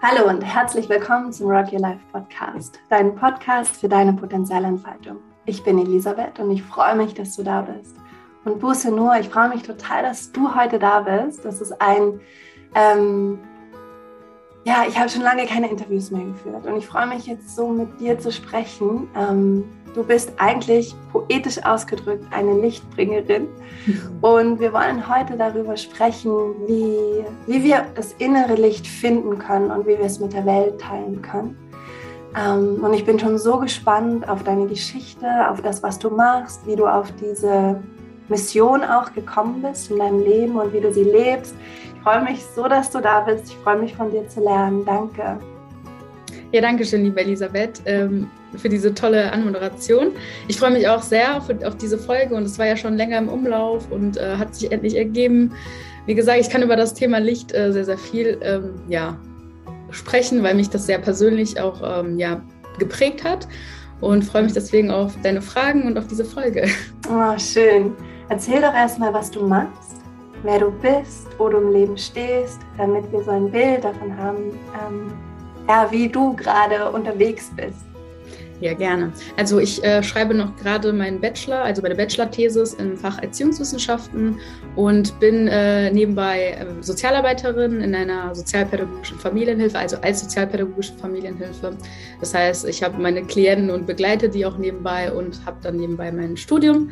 Hallo 0.00 0.28
und 0.28 0.42
herzlich 0.42 0.88
willkommen 0.88 1.32
zum 1.32 1.50
Rock 1.50 1.72
Your 1.72 1.80
Life 1.80 1.98
Podcast, 2.12 2.78
dein 2.88 3.16
Podcast 3.16 3.78
für 3.78 3.88
deine 3.88 4.12
Potenzialentfaltung. 4.12 5.16
Ich 5.44 5.64
bin 5.64 5.76
Elisabeth 5.76 6.38
und 6.38 6.52
ich 6.52 6.62
freue 6.62 6.94
mich, 6.94 7.14
dass 7.14 7.34
du 7.34 7.42
da 7.42 7.62
bist. 7.62 7.96
Und 8.44 8.60
Buße 8.60 8.92
nur, 8.92 9.18
ich 9.18 9.28
freue 9.28 9.48
mich 9.48 9.64
total, 9.64 10.04
dass 10.04 10.30
du 10.30 10.54
heute 10.54 10.78
da 10.78 11.00
bist. 11.00 11.44
Das 11.44 11.60
ist 11.60 11.72
ein, 11.82 12.20
ähm, 12.76 13.40
ja, 14.62 14.84
ich 14.88 14.96
habe 14.96 15.08
schon 15.08 15.22
lange 15.22 15.46
keine 15.46 15.68
Interviews 15.68 16.12
mehr 16.12 16.26
geführt 16.26 16.64
und 16.64 16.76
ich 16.76 16.86
freue 16.86 17.08
mich 17.08 17.26
jetzt 17.26 17.56
so 17.56 17.66
mit 17.70 17.98
dir 17.98 18.20
zu 18.20 18.30
sprechen. 18.30 19.08
Ähm, 19.16 19.64
du 19.94 20.02
bist 20.02 20.32
eigentlich 20.38 20.94
poetisch 21.12 21.62
ausgedrückt 21.64 22.24
eine 22.30 22.60
Lichtbringerin 22.60 23.48
und 24.20 24.60
wir 24.60 24.72
wollen 24.72 25.08
heute 25.08 25.36
darüber 25.36 25.76
sprechen, 25.76 26.30
wie, 26.66 27.24
wie 27.46 27.64
wir 27.64 27.86
das 27.94 28.12
innere 28.14 28.54
Licht 28.54 28.86
finden 28.86 29.38
können 29.38 29.70
und 29.70 29.86
wie 29.86 29.98
wir 29.98 30.06
es 30.06 30.20
mit 30.20 30.32
der 30.32 30.46
Welt 30.46 30.80
teilen 30.80 31.22
können. 31.22 31.56
Ähm, 32.36 32.82
und 32.82 32.92
ich 32.92 33.04
bin 33.04 33.18
schon 33.18 33.38
so 33.38 33.58
gespannt 33.58 34.28
auf 34.28 34.42
deine 34.42 34.66
Geschichte, 34.66 35.26
auf 35.48 35.62
das, 35.62 35.82
was 35.82 35.98
du 35.98 36.10
machst, 36.10 36.66
wie 36.66 36.76
du 36.76 36.86
auf 36.86 37.10
diese 37.20 37.80
Mission 38.28 38.84
auch 38.84 39.12
gekommen 39.14 39.62
bist 39.62 39.90
in 39.90 39.98
deinem 39.98 40.20
Leben 40.20 40.56
und 40.56 40.72
wie 40.72 40.80
du 40.80 40.92
sie 40.92 41.04
lebst. 41.04 41.54
Ich 41.94 42.02
freue 42.02 42.22
mich 42.22 42.44
so, 42.44 42.68
dass 42.68 42.90
du 42.90 43.00
da 43.00 43.20
bist. 43.20 43.46
Ich 43.48 43.56
freue 43.56 43.78
mich 43.78 43.96
von 43.96 44.10
dir 44.10 44.28
zu 44.28 44.40
lernen. 44.40 44.84
Danke. 44.84 45.38
Ja, 46.50 46.62
danke 46.62 46.82
schön, 46.86 47.04
liebe 47.04 47.20
Elisabeth, 47.20 47.82
ähm, 47.84 48.30
für 48.56 48.70
diese 48.70 48.94
tolle 48.94 49.30
Anmoderation. 49.32 50.12
Ich 50.48 50.56
freue 50.56 50.70
mich 50.70 50.88
auch 50.88 51.02
sehr 51.02 51.36
auf, 51.36 51.76
diese 51.76 51.98
Folge 51.98 52.34
und 52.34 52.44
es 52.44 52.58
war 52.58 52.66
ja 52.66 52.74
schon 52.74 52.96
länger 52.96 53.18
im 53.18 53.28
Umlauf 53.28 53.90
und 53.90 54.16
äh, 54.16 54.36
hat 54.36 54.54
sich 54.54 54.72
endlich 54.72 54.96
ergeben. 54.96 55.52
Wie 56.06 56.14
gesagt, 56.14 56.40
ich 56.40 56.48
kann 56.48 56.62
über 56.62 56.74
das 56.74 56.94
Thema 56.94 57.18
Licht 57.18 57.54
äh, 57.54 57.70
sehr, 57.70 57.84
sehr 57.84 57.98
viel 57.98 58.38
ähm, 58.40 58.76
ja, 58.88 59.18
sprechen, 59.90 60.42
weil 60.42 60.54
mich 60.54 60.70
das 60.70 60.86
sehr 60.86 60.98
persönlich 60.98 61.60
auch 61.60 61.82
ähm, 61.84 62.18
ja, 62.18 62.40
geprägt 62.78 63.24
hat 63.24 63.46
und 64.00 64.24
freue 64.24 64.44
mich 64.44 64.54
deswegen 64.54 64.90
auf 64.90 65.12
deine 65.22 65.42
Fragen 65.42 65.82
und 65.82 65.98
auf 65.98 66.06
diese 66.06 66.24
Folge. 66.24 66.66
Oh, 67.10 67.38
schön. 67.38 67.92
Erzähl 68.30 68.62
doch 68.62 68.72
erstmal, 68.74 69.12
was 69.12 69.30
du 69.30 69.46
machst, 69.46 69.96
wer 70.42 70.60
du 70.60 70.70
bist, 70.70 71.26
wo 71.36 71.50
du 71.50 71.58
im 71.58 71.72
Leben 71.72 71.98
stehst, 71.98 72.60
damit 72.78 73.12
wir 73.12 73.22
so 73.22 73.32
ein 73.32 73.50
Bild 73.50 73.84
davon 73.84 74.16
haben, 74.16 74.52
ja, 75.68 75.88
wie 75.90 76.08
du 76.08 76.34
gerade 76.34 76.90
unterwegs 76.90 77.50
bist. 77.54 77.88
Ja, 78.60 78.74
gerne. 78.74 79.12
Also 79.36 79.60
ich 79.60 79.84
äh, 79.84 80.02
schreibe 80.02 80.34
noch 80.34 80.56
gerade 80.56 80.92
meinen 80.92 81.20
Bachelor, 81.20 81.62
also 81.62 81.80
meine 81.80 81.94
Bachelor-Thesis 81.94 82.74
im 82.74 82.96
Fach 82.96 83.22
Erziehungswissenschaften 83.22 84.40
und 84.74 85.18
bin 85.20 85.46
äh, 85.46 85.92
nebenbei 85.92 86.56
äh, 86.58 86.82
Sozialarbeiterin 86.82 87.80
in 87.80 87.94
einer 87.94 88.34
sozialpädagogischen 88.34 89.16
Familienhilfe, 89.20 89.78
also 89.78 89.98
als 89.98 90.22
sozialpädagogische 90.22 90.94
Familienhilfe. 90.94 91.76
Das 92.18 92.34
heißt, 92.34 92.66
ich 92.68 92.82
habe 92.82 93.00
meine 93.00 93.22
Klienten 93.22 93.70
und 93.70 93.86
begleite 93.86 94.28
die 94.28 94.44
auch 94.44 94.58
nebenbei 94.58 95.12
und 95.12 95.38
habe 95.46 95.58
dann 95.62 95.76
nebenbei 95.76 96.10
mein 96.10 96.36
Studium. 96.36 96.90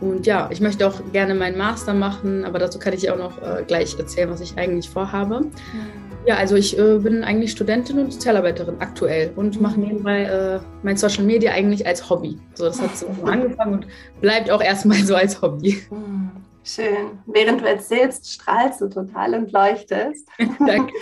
Und 0.00 0.26
ja, 0.26 0.48
ich 0.50 0.60
möchte 0.60 0.86
auch 0.88 1.00
gerne 1.12 1.36
meinen 1.36 1.56
Master 1.56 1.94
machen, 1.94 2.44
aber 2.44 2.58
dazu 2.58 2.80
kann 2.80 2.92
ich 2.92 3.08
auch 3.10 3.16
noch 3.16 3.40
äh, 3.40 3.62
gleich 3.64 3.96
erzählen, 3.96 4.28
was 4.28 4.40
ich 4.40 4.58
eigentlich 4.58 4.90
vorhabe. 4.90 5.42
Mhm. 5.42 6.05
Ja, 6.26 6.38
also 6.38 6.56
ich 6.56 6.76
äh, 6.76 6.98
bin 6.98 7.22
eigentlich 7.22 7.52
Studentin 7.52 8.00
und 8.00 8.12
Sozialarbeiterin 8.12 8.80
aktuell 8.80 9.32
und 9.36 9.60
mache 9.60 9.78
nebenbei 9.78 10.24
äh, 10.24 10.60
mein 10.82 10.96
Social 10.96 11.22
Media 11.22 11.52
eigentlich 11.52 11.86
als 11.86 12.10
Hobby. 12.10 12.36
So, 12.54 12.64
das 12.64 12.82
hat 12.82 12.96
so 12.96 13.06
angefangen 13.24 13.74
und 13.74 13.86
bleibt 14.20 14.50
auch 14.50 14.60
erstmal 14.60 14.98
so 14.98 15.14
als 15.14 15.40
Hobby. 15.40 15.80
Hm, 15.88 16.32
schön. 16.64 17.20
Während 17.26 17.60
du 17.60 17.68
erzählst, 17.68 18.28
strahlst 18.28 18.80
du 18.80 18.88
total 18.88 19.34
und 19.34 19.52
leuchtest. 19.52 20.28
Danke. 20.58 20.92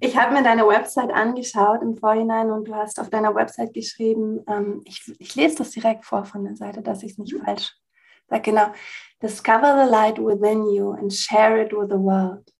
Ich 0.00 0.18
habe 0.18 0.34
mir 0.34 0.42
deine 0.42 0.68
Website 0.68 1.12
angeschaut 1.12 1.80
im 1.80 1.96
Vorhinein 1.96 2.50
und 2.50 2.68
du 2.68 2.74
hast 2.74 3.00
auf 3.00 3.08
deiner 3.08 3.34
Website 3.34 3.72
geschrieben, 3.72 4.40
ähm, 4.46 4.82
ich, 4.84 5.10
ich, 5.18 5.34
lese 5.34 5.56
das 5.56 5.70
direkt 5.70 6.04
vor 6.04 6.26
von 6.26 6.44
der 6.44 6.56
Seite, 6.56 6.82
dass 6.82 7.02
ich 7.02 7.12
es 7.12 7.18
nicht 7.18 7.32
mhm. 7.32 7.42
falsch 7.42 7.74
sage. 8.28 8.42
Genau. 8.42 8.66
Discover 9.22 9.82
the 9.82 9.90
light 9.90 10.18
within 10.18 10.66
you 10.70 10.92
and 10.92 11.10
share 11.10 11.58
it 11.62 11.72
with 11.72 11.88
the 11.88 11.98
world. 11.98 12.52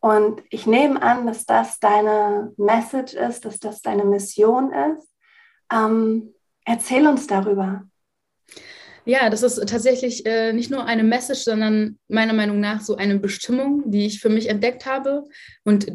Und 0.00 0.42
ich 0.50 0.66
nehme 0.66 1.02
an, 1.02 1.26
dass 1.26 1.44
das 1.44 1.80
deine 1.80 2.52
Message 2.56 3.14
ist, 3.14 3.44
dass 3.44 3.58
das 3.58 3.82
deine 3.82 4.04
Mission 4.04 4.72
ist. 4.72 5.08
Ähm, 5.72 6.34
erzähl 6.64 7.06
uns 7.06 7.26
darüber. 7.26 7.84
Ja, 9.04 9.30
das 9.30 9.42
ist 9.42 9.56
tatsächlich 9.68 10.26
äh, 10.26 10.52
nicht 10.52 10.70
nur 10.70 10.84
eine 10.84 11.02
Message, 11.02 11.40
sondern 11.40 11.98
meiner 12.08 12.34
Meinung 12.34 12.60
nach 12.60 12.82
so 12.82 12.96
eine 12.96 13.18
Bestimmung, 13.18 13.90
die 13.90 14.06
ich 14.06 14.20
für 14.20 14.28
mich 14.28 14.48
entdeckt 14.48 14.84
habe 14.84 15.24
und 15.64 15.90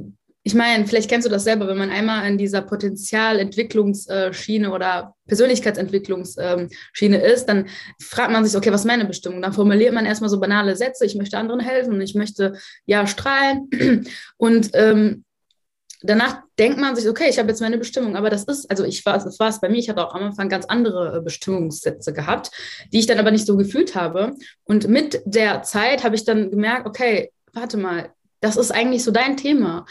ich 0.45 0.55
meine, 0.55 0.85
vielleicht 0.85 1.09
kennst 1.09 1.25
du 1.25 1.31
das 1.31 1.45
selber, 1.45 1.67
wenn 1.67 1.77
man 1.77 1.89
einmal 1.89 2.27
in 2.27 2.37
dieser 2.37 2.61
Potenzialentwicklungsschiene 2.61 4.71
oder 4.71 5.15
Persönlichkeitsentwicklungsschiene 5.25 7.17
ist, 7.17 7.45
dann 7.45 7.69
fragt 8.01 8.31
man 8.31 8.43
sich, 8.43 8.57
okay, 8.57 8.71
was 8.71 8.81
ist 8.81 8.87
meine 8.87 9.05
Bestimmung? 9.05 9.41
Dann 9.41 9.53
formuliert 9.53 9.93
man 9.93 10.05
erstmal 10.05 10.29
so 10.29 10.41
banale 10.41 10.75
Sätze, 10.75 11.05
ich 11.05 11.15
möchte 11.15 11.37
anderen 11.37 11.61
helfen 11.61 12.01
ich 12.01 12.13
möchte 12.13 12.57
ja 12.85 13.07
strahlen. 13.07 14.05
Und 14.37 14.71
ähm, 14.73 15.23
danach 16.01 16.41
denkt 16.59 16.77
man 16.77 16.97
sich, 16.97 17.07
okay, 17.07 17.29
ich 17.29 17.39
habe 17.39 17.47
jetzt 17.47 17.61
meine 17.61 17.77
Bestimmung, 17.77 18.17
aber 18.17 18.29
das 18.29 18.43
ist, 18.43 18.69
also 18.69 18.83
ich 18.83 19.05
war, 19.05 19.13
das 19.13 19.39
war 19.39 19.47
es 19.47 19.61
bei 19.61 19.69
mir, 19.69 19.77
ich 19.77 19.89
hatte 19.89 20.05
auch 20.05 20.13
am 20.13 20.23
Anfang 20.23 20.49
ganz 20.49 20.65
andere 20.65 21.17
äh, 21.17 21.21
Bestimmungssätze 21.21 22.11
gehabt, 22.11 22.51
die 22.91 22.99
ich 22.99 23.05
dann 23.05 23.19
aber 23.19 23.31
nicht 23.31 23.47
so 23.47 23.55
gefühlt 23.55 23.95
habe. 23.95 24.35
Und 24.65 24.89
mit 24.89 25.21
der 25.23 25.63
Zeit 25.63 26.03
habe 26.03 26.15
ich 26.15 26.25
dann 26.25 26.51
gemerkt, 26.51 26.85
okay, 26.85 27.31
warte 27.53 27.77
mal, 27.77 28.11
das 28.43 28.57
ist 28.57 28.71
eigentlich 28.71 29.03
so 29.03 29.11
dein 29.11 29.37
Thema. 29.37 29.85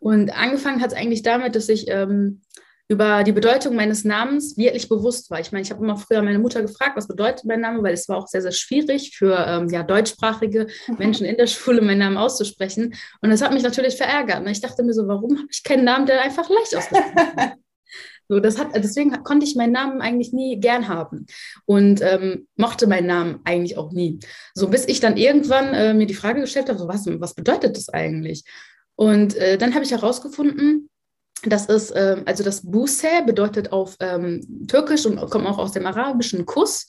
Und 0.00 0.30
angefangen 0.30 0.80
hat 0.80 0.92
es 0.92 0.96
eigentlich 0.96 1.22
damit, 1.22 1.54
dass 1.54 1.68
ich 1.68 1.88
ähm, 1.88 2.40
über 2.88 3.22
die 3.22 3.32
Bedeutung 3.32 3.76
meines 3.76 4.04
Namens 4.04 4.56
wirklich 4.56 4.88
bewusst 4.88 5.30
war. 5.30 5.40
Ich 5.40 5.52
meine, 5.52 5.62
ich 5.62 5.70
habe 5.70 5.84
immer 5.84 5.98
früher 5.98 6.22
meine 6.22 6.38
Mutter 6.38 6.62
gefragt, 6.62 6.96
was 6.96 7.06
bedeutet 7.06 7.44
mein 7.44 7.60
Name, 7.60 7.82
weil 7.82 7.92
es 7.92 8.08
war 8.08 8.16
auch 8.16 8.26
sehr, 8.26 8.40
sehr 8.40 8.52
schwierig 8.52 9.14
für 9.14 9.36
ähm, 9.46 9.68
ja, 9.68 9.82
deutschsprachige 9.82 10.68
mhm. 10.86 10.96
Menschen 10.96 11.26
in 11.26 11.36
der 11.36 11.48
Schule 11.48 11.82
meinen 11.82 11.98
Namen 11.98 12.16
auszusprechen. 12.16 12.94
Und 13.20 13.28
das 13.28 13.42
hat 13.42 13.52
mich 13.52 13.62
natürlich 13.62 13.98
verärgert. 13.98 14.40
Und 14.40 14.48
ich 14.48 14.62
dachte 14.62 14.82
mir 14.82 14.94
so, 14.94 15.06
warum 15.06 15.36
habe 15.36 15.48
ich 15.50 15.62
keinen 15.62 15.84
Namen, 15.84 16.06
der 16.06 16.22
einfach 16.22 16.48
leicht 16.48 16.74
ausgesprochen 16.74 17.36
wird? 17.36 17.52
So, 18.28 18.40
das 18.40 18.58
hat, 18.58 18.68
deswegen 18.74 19.10
konnte 19.24 19.46
ich 19.46 19.56
meinen 19.56 19.72
Namen 19.72 20.02
eigentlich 20.02 20.32
nie 20.32 20.60
gern 20.60 20.88
haben 20.88 21.26
und 21.64 22.02
ähm, 22.02 22.46
mochte 22.56 22.86
meinen 22.86 23.06
Namen 23.06 23.40
eigentlich 23.44 23.78
auch 23.78 23.90
nie. 23.90 24.20
So 24.54 24.68
bis 24.68 24.86
ich 24.86 25.00
dann 25.00 25.16
irgendwann 25.16 25.72
äh, 25.72 25.94
mir 25.94 26.06
die 26.06 26.14
Frage 26.14 26.42
gestellt 26.42 26.68
habe, 26.68 26.78
so, 26.78 26.88
was, 26.88 27.06
was 27.06 27.34
bedeutet 27.34 27.76
das 27.76 27.88
eigentlich? 27.88 28.44
Und 28.96 29.36
äh, 29.36 29.56
dann 29.56 29.74
habe 29.74 29.84
ich 29.84 29.92
herausgefunden, 29.92 30.90
das 31.44 31.66
ist, 31.66 31.90
äh, 31.92 32.22
also 32.26 32.42
das 32.44 32.62
Buse 32.62 33.08
bedeutet 33.24 33.72
auf 33.72 33.96
ähm, 34.00 34.66
Türkisch 34.66 35.06
und 35.06 35.18
kommt 35.30 35.46
auch 35.46 35.58
aus 35.58 35.72
dem 35.72 35.86
arabischen 35.86 36.44
Kuss. 36.46 36.86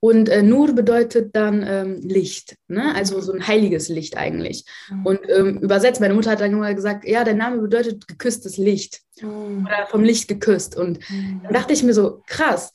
Und 0.00 0.28
äh, 0.28 0.42
Nur 0.42 0.74
bedeutet 0.74 1.34
dann 1.34 1.64
ähm, 1.66 2.00
Licht, 2.02 2.56
ne? 2.68 2.94
also 2.94 3.20
so 3.20 3.32
ein 3.32 3.46
heiliges 3.46 3.88
Licht 3.88 4.16
eigentlich. 4.16 4.64
Mhm. 4.90 5.06
Und 5.06 5.20
ähm, 5.28 5.58
übersetzt, 5.58 6.00
meine 6.00 6.14
Mutter 6.14 6.30
hat 6.30 6.40
dann 6.40 6.52
immer 6.52 6.74
gesagt, 6.74 7.06
ja, 7.08 7.24
der 7.24 7.34
Name 7.34 7.62
bedeutet 7.62 8.06
geküsstes 8.06 8.58
Licht 8.58 9.00
mhm. 9.20 9.66
oder 9.66 9.86
vom 9.88 10.04
Licht 10.04 10.28
geküsst. 10.28 10.76
Und 10.76 10.98
mhm. 11.10 11.40
dann 11.44 11.52
dachte 11.54 11.72
ich 11.72 11.82
mir 11.82 11.94
so, 11.94 12.22
krass, 12.26 12.72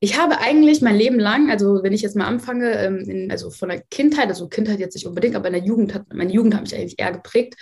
ich 0.00 0.18
habe 0.18 0.38
eigentlich 0.38 0.80
mein 0.80 0.96
Leben 0.96 1.18
lang, 1.18 1.50
also 1.50 1.82
wenn 1.82 1.92
ich 1.92 2.02
jetzt 2.02 2.16
mal 2.16 2.26
anfange, 2.26 2.70
ähm, 2.72 2.98
in, 2.98 3.30
also 3.30 3.50
von 3.50 3.70
der 3.70 3.82
Kindheit, 3.90 4.28
also 4.28 4.48
Kindheit 4.48 4.78
jetzt 4.78 4.94
nicht 4.94 5.06
unbedingt, 5.06 5.34
aber 5.34 5.48
in 5.48 5.54
der 5.54 5.64
Jugend 5.64 5.94
hat, 5.94 6.12
meine 6.12 6.32
Jugend 6.32 6.54
hat 6.54 6.62
mich 6.62 6.74
eigentlich 6.74 6.98
eher 6.98 7.12
geprägt. 7.12 7.56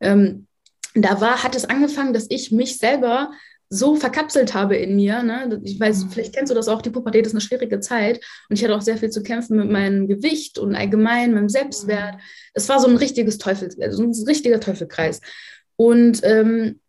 Ähm, 0.00 0.46
da 0.94 1.20
war, 1.20 1.42
hat 1.42 1.56
es 1.56 1.64
angefangen, 1.64 2.12
dass 2.12 2.26
ich 2.28 2.52
mich 2.52 2.78
selber 2.78 3.32
so 3.72 3.96
verkapselt 3.96 4.52
habe 4.52 4.76
in 4.76 4.96
mir. 4.96 5.22
Ne? 5.22 5.60
Ich 5.64 5.80
weiß, 5.80 6.04
mhm. 6.04 6.10
vielleicht 6.10 6.34
kennst 6.34 6.50
du 6.50 6.54
das 6.54 6.68
auch, 6.68 6.82
die 6.82 6.90
Pubertät 6.90 7.26
ist 7.26 7.32
eine 7.32 7.40
schwierige 7.40 7.80
Zeit 7.80 8.20
und 8.48 8.56
ich 8.56 8.62
hatte 8.62 8.74
auch 8.74 8.82
sehr 8.82 8.98
viel 8.98 9.08
zu 9.08 9.22
kämpfen 9.22 9.56
mit 9.56 9.70
meinem 9.70 10.06
Gewicht 10.08 10.58
und 10.58 10.74
allgemein 10.74 11.32
meinem 11.32 11.48
Selbstwert. 11.48 12.16
Mhm. 12.16 12.20
Es 12.52 12.68
war 12.68 12.80
so 12.80 12.88
ein 12.88 12.96
richtiges 12.96 13.38
Teufel, 13.38 13.70
also 13.80 14.02
ein 14.02 14.12
richtiger 14.26 14.60
Teufelkreis. 14.60 15.20
Und 15.76 16.20
ähm, 16.22 16.80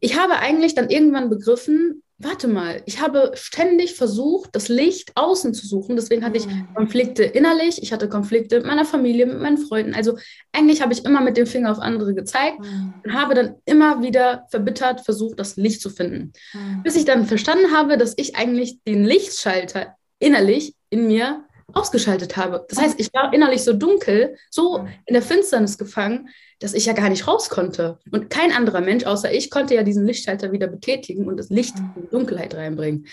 ich 0.00 0.18
habe 0.18 0.38
eigentlich 0.40 0.74
dann 0.74 0.90
irgendwann 0.90 1.30
begriffen, 1.30 2.02
warte 2.22 2.48
mal, 2.48 2.82
ich 2.84 3.00
habe 3.00 3.32
ständig 3.34 3.94
versucht, 3.94 4.50
das 4.52 4.68
Licht 4.68 5.12
außen 5.14 5.54
zu 5.54 5.66
suchen. 5.66 5.96
Deswegen 5.96 6.24
hatte 6.24 6.36
ich 6.36 6.46
mhm. 6.46 6.68
Konflikte 6.74 7.24
innerlich, 7.24 7.82
ich 7.82 7.92
hatte 7.92 8.08
Konflikte 8.10 8.56
mit 8.56 8.66
meiner 8.66 8.84
Familie, 8.84 9.24
mit 9.26 9.40
meinen 9.40 9.56
Freunden. 9.56 9.94
Also 9.94 10.18
eigentlich 10.52 10.82
habe 10.82 10.92
ich 10.92 11.04
immer 11.04 11.22
mit 11.22 11.38
dem 11.38 11.46
Finger 11.46 11.72
auf 11.72 11.78
andere 11.78 12.14
gezeigt 12.14 12.60
mhm. 12.60 12.92
und 13.04 13.14
habe 13.14 13.34
dann 13.34 13.54
immer 13.64 14.02
wieder 14.02 14.46
verbittert 14.50 15.00
versucht, 15.00 15.38
das 15.40 15.56
Licht 15.56 15.80
zu 15.80 15.88
finden. 15.88 16.32
Mhm. 16.52 16.82
Bis 16.82 16.94
ich 16.96 17.06
dann 17.06 17.24
verstanden 17.24 17.72
habe, 17.74 17.96
dass 17.96 18.14
ich 18.18 18.36
eigentlich 18.36 18.82
den 18.86 19.04
Lichtschalter 19.04 19.96
innerlich 20.18 20.74
in 20.90 21.06
mir 21.06 21.44
ausgeschaltet 21.72 22.36
habe. 22.36 22.66
Das 22.68 22.78
heißt, 22.78 23.00
ich 23.00 23.12
war 23.14 23.32
innerlich 23.32 23.62
so 23.62 23.72
dunkel, 23.72 24.36
so 24.50 24.86
in 25.06 25.14
der 25.14 25.22
Finsternis 25.22 25.78
gefangen, 25.78 26.28
dass 26.60 26.74
ich 26.74 26.86
ja 26.86 26.92
gar 26.92 27.08
nicht 27.08 27.26
raus 27.26 27.48
konnte. 27.48 27.98
Und 28.12 28.30
kein 28.30 28.52
anderer 28.52 28.80
Mensch 28.82 29.04
außer 29.04 29.32
ich 29.32 29.50
konnte 29.50 29.74
ja 29.74 29.82
diesen 29.82 30.06
Lichtschalter 30.06 30.52
wieder 30.52 30.68
betätigen 30.68 31.26
und 31.26 31.38
das 31.38 31.48
Licht 31.48 31.76
in 31.78 32.02
die 32.02 32.10
Dunkelheit 32.10 32.54
reinbringen. 32.54 33.06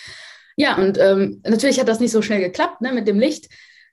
Ja, 0.57 0.77
und 0.77 0.97
ähm, 0.97 1.41
natürlich 1.45 1.79
hat 1.79 1.87
das 1.87 1.99
nicht 1.99 2.11
so 2.11 2.21
schnell 2.21 2.41
geklappt 2.41 2.81
ne, 2.81 2.91
mit 2.91 3.07
dem 3.07 3.19
Licht. 3.19 3.47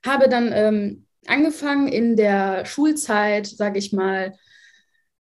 Habe 0.05 0.27
dann 0.29 0.51
ähm, 0.53 1.05
angefangen 1.25 1.87
in 1.87 2.15
der 2.17 2.65
Schulzeit, 2.65 3.47
sage 3.47 3.79
ich 3.79 3.93
mal, 3.93 4.33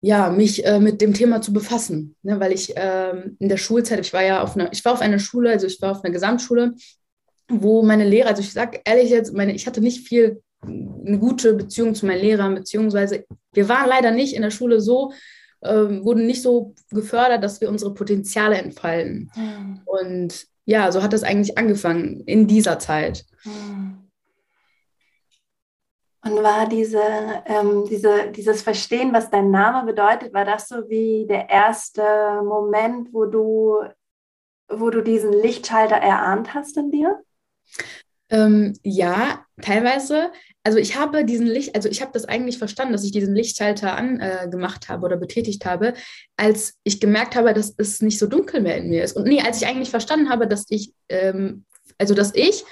ja, 0.02 0.30
mich 0.30 0.66
äh, 0.66 0.80
mit 0.80 1.02
dem 1.02 1.14
Thema 1.14 1.42
zu 1.42 1.54
befassen. 1.54 2.16
Ne? 2.22 2.40
Weil 2.40 2.52
ich 2.52 2.74
ähm, 2.76 3.38
in 3.40 3.50
der 3.50 3.58
Schulzeit, 3.58 4.00
ich 4.00 4.14
war 4.14 4.24
ja 4.24 4.42
auf 4.42 4.56
einer, 4.56 4.72
ich 4.74 4.84
war 4.84 4.94
auf 4.94 5.02
einer 5.02 5.20
Schule, 5.20 5.52
also 5.52 5.68
ich 5.68 5.82
war 5.82 5.92
auf 5.92 6.04
einer 6.04 6.14
Gesamtschule, 6.14 6.76
wo 7.50 7.82
meine 7.82 8.04
Lehrer, 8.04 8.30
also 8.30 8.42
ich 8.42 8.52
sage 8.52 8.82
ehrlich 8.84 9.10
jetzt, 9.10 9.34
meine, 9.34 9.54
ich 9.54 9.68
hatte 9.68 9.82
nicht 9.82 10.08
viel 10.08 10.42
eine 10.62 11.20
gute 11.20 11.54
Beziehung 11.54 11.96
zu 11.96 12.06
meinen 12.06 12.22
Lehrern, 12.22 12.56
beziehungsweise 12.56 13.26
wir 13.54 13.70
waren 13.70 13.90
leider 13.90 14.12
nicht 14.12 14.36
in 14.36 14.42
der 14.42 14.52
Schule 14.52 14.82
so, 14.82 15.14
ähm, 15.64 16.04
wurden 16.04 16.26
nicht 16.26 16.42
so 16.42 16.76
gefördert, 16.92 17.44
dass 17.44 17.62
wir 17.62 17.70
unsere 17.70 17.94
Potenziale 17.94 18.58
entfalten. 18.58 19.32
Mhm. 19.36 19.82
Und 19.86 20.48
ja, 20.66 20.92
so 20.92 21.02
hat 21.02 21.14
das 21.14 21.24
eigentlich 21.24 21.58
angefangen 21.58 22.22
in 22.22 22.48
dieser 22.48 22.80
Zeit. 22.80 23.26
Mhm. 23.44 24.10
Und 26.24 26.44
war 26.44 26.68
diese, 26.68 27.02
ähm, 27.46 27.86
diese, 27.90 28.32
dieses 28.32 28.62
Verstehen, 28.62 29.14
was 29.14 29.30
dein 29.30 29.50
Name 29.50 29.86
bedeutet, 29.86 30.34
war 30.34 30.44
das 30.44 30.68
so 30.68 30.90
wie 30.90 31.26
der 31.28 31.50
erste 31.50 32.02
Moment, 32.44 33.14
wo 33.14 33.26
du, 33.26 33.78
wo 34.68 34.90
du 34.90 35.02
diesen 35.02 35.32
Lichtschalter 35.32 35.96
erahnt 35.96 36.54
hast 36.54 36.76
in 36.76 36.92
dir? 36.92 37.22
Ähm, 38.30 38.74
ja, 38.84 39.46
teilweise. 39.62 40.32
Also 40.64 40.80
ich 40.80 40.98
habe 40.98 41.24
diesen 41.24 41.48
Licht, 41.48 41.76
also 41.76 41.88
ich 41.88 42.02
habe 42.02 42.12
das 42.14 42.26
eigentlich 42.26 42.58
verstanden, 42.58 42.92
dass 42.92 43.06
ich 43.06 43.12
diesen 43.12 43.34
Lichtschalter 43.34 43.96
angemacht 43.96 44.86
äh, 44.86 44.88
habe 44.90 45.06
oder 45.06 45.16
betätigt 45.16 45.66
habe, 45.66 45.94
als 46.36 46.76
ich 46.84 47.00
gemerkt 47.00 47.36
habe, 47.36 47.54
dass 47.54 47.74
es 47.78 48.02
nicht 48.02 48.20
so 48.20 48.28
dunkel 48.28 48.62
mehr 48.62 48.78
in 48.78 48.90
mir 48.90 49.04
ist. 49.04 49.16
Und 49.16 49.28
nee, 49.28 49.42
als 49.42 49.62
ich 49.62 49.68
eigentlich 49.68 49.90
verstanden 49.90 50.30
habe, 50.30 50.48
dass 50.48 50.66
ich, 50.70 50.92
ähm, 51.08 51.64
also 51.98 52.14
dass 52.14 52.36
ich 52.36 52.66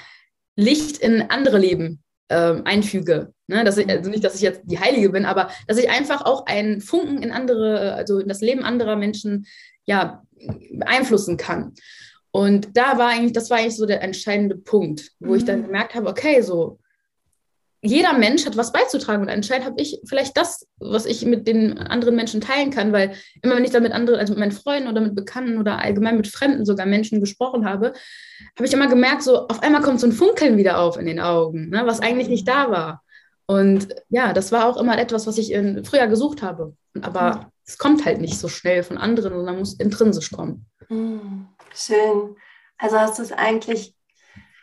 Licht 0.57 0.98
in 0.98 1.30
andere 1.30 1.58
Leben 1.58 2.04
ähm, 2.30 2.63
einfüge. 2.66 3.34
Ne? 3.48 3.63
Dass 3.63 3.78
ich, 3.78 3.88
also 3.90 4.10
nicht, 4.10 4.24
dass 4.24 4.36
ich 4.36 4.42
jetzt 4.42 4.62
die 4.66 4.80
Heilige 4.80 5.10
bin, 5.10 5.25
aber 5.25 5.50
dass 5.68 5.78
ich 5.78 5.90
einfach 5.90 6.25
auch 6.25 6.46
einen 6.48 6.81
Funken 6.81 7.22
in 7.22 7.31
andere, 7.31 7.94
also 7.94 8.19
in 8.19 8.28
das 8.28 8.42
Leben 8.42 8.63
anderer 8.63 8.96
Menschen 8.96 9.46
ja, 9.86 10.24
beeinflussen 10.72 11.38
kann. 11.38 11.74
Und 12.36 12.76
da 12.76 12.98
war 12.98 13.12
eigentlich, 13.12 13.32
das 13.32 13.50
war 13.50 13.60
eigentlich 13.60 13.78
so 13.78 13.86
der 13.86 14.02
entscheidende 14.02 14.58
Punkt, 14.58 15.12
wo 15.22 15.30
mhm. 15.30 15.38
ich 15.38 15.46
dann 15.46 15.60
mhm. 15.60 15.68
gemerkt 15.68 15.96
habe, 15.96 16.10
okay, 16.10 16.42
so 16.42 16.80
jeder 17.82 18.12
Mensch 18.12 18.46
hat 18.46 18.58
was 18.58 18.74
beizutragen 18.74 19.24
und 19.24 19.30
anscheinend 19.30 19.66
habe 19.66 19.82
ich 19.82 20.02
vielleicht 20.06 20.36
das, 20.36 20.68
was 20.78 21.06
ich 21.06 21.26
mit 21.26 21.48
den 21.48 21.78
anderen 21.78 22.18
Menschen 22.18 22.42
teilen 22.42 22.72
kann, 22.72 22.92
weil 22.92 23.14
immer 23.42 23.56
wenn 23.56 23.64
ich 23.64 23.72
dann 23.72 23.84
mit 23.84 23.94
anderen, 23.94 24.20
also 24.20 24.34
mit 24.34 24.42
meinen 24.42 24.52
Freunden 24.52 24.90
oder 24.90 25.00
mit 25.00 25.16
Bekannten 25.16 25.60
oder 25.60 25.80
allgemein 25.80 26.18
mit 26.18 26.28
Fremden 26.28 26.66
sogar 26.66 26.86
Menschen 26.86 27.22
gesprochen 27.22 27.66
habe, 27.66 27.94
habe 28.58 28.68
ich 28.68 28.74
immer 28.74 28.90
gemerkt, 28.90 29.24
so 29.24 29.48
auf 29.48 29.64
einmal 29.64 29.82
kommt 29.82 30.02
so 30.02 30.08
ein 30.08 30.12
Funkeln 30.12 30.58
wieder 30.58 30.80
auf 30.80 30.98
in 30.98 31.06
den 31.06 31.22
Augen, 31.22 31.70
ne, 31.70 31.84
was 31.86 32.02
eigentlich 32.02 32.28
nicht 32.28 32.50
da 32.50 32.70
war. 32.70 33.02
Und 33.46 33.88
ja, 34.10 34.34
das 34.34 34.52
war 34.52 34.66
auch 34.66 34.76
immer 34.76 35.00
etwas, 35.00 35.26
was 35.26 35.38
ich 35.38 35.54
in, 35.54 35.86
früher 35.86 36.08
gesucht 36.08 36.42
habe. 36.42 36.76
Aber 37.02 37.36
mhm. 37.36 37.46
es 37.66 37.78
kommt 37.78 38.04
halt 38.04 38.20
nicht 38.20 38.38
so 38.38 38.50
schnell 38.50 38.84
von 38.84 38.98
anderen, 38.98 39.32
sondern 39.32 39.60
muss 39.60 39.76
intrinsisch 39.76 40.32
kommen. 40.32 40.66
Mhm. 40.90 41.48
Schön. 41.75 42.36
Also 42.77 43.00
hast 43.00 43.19
du 43.19 43.24
es 43.24 43.31
eigentlich 43.31 43.95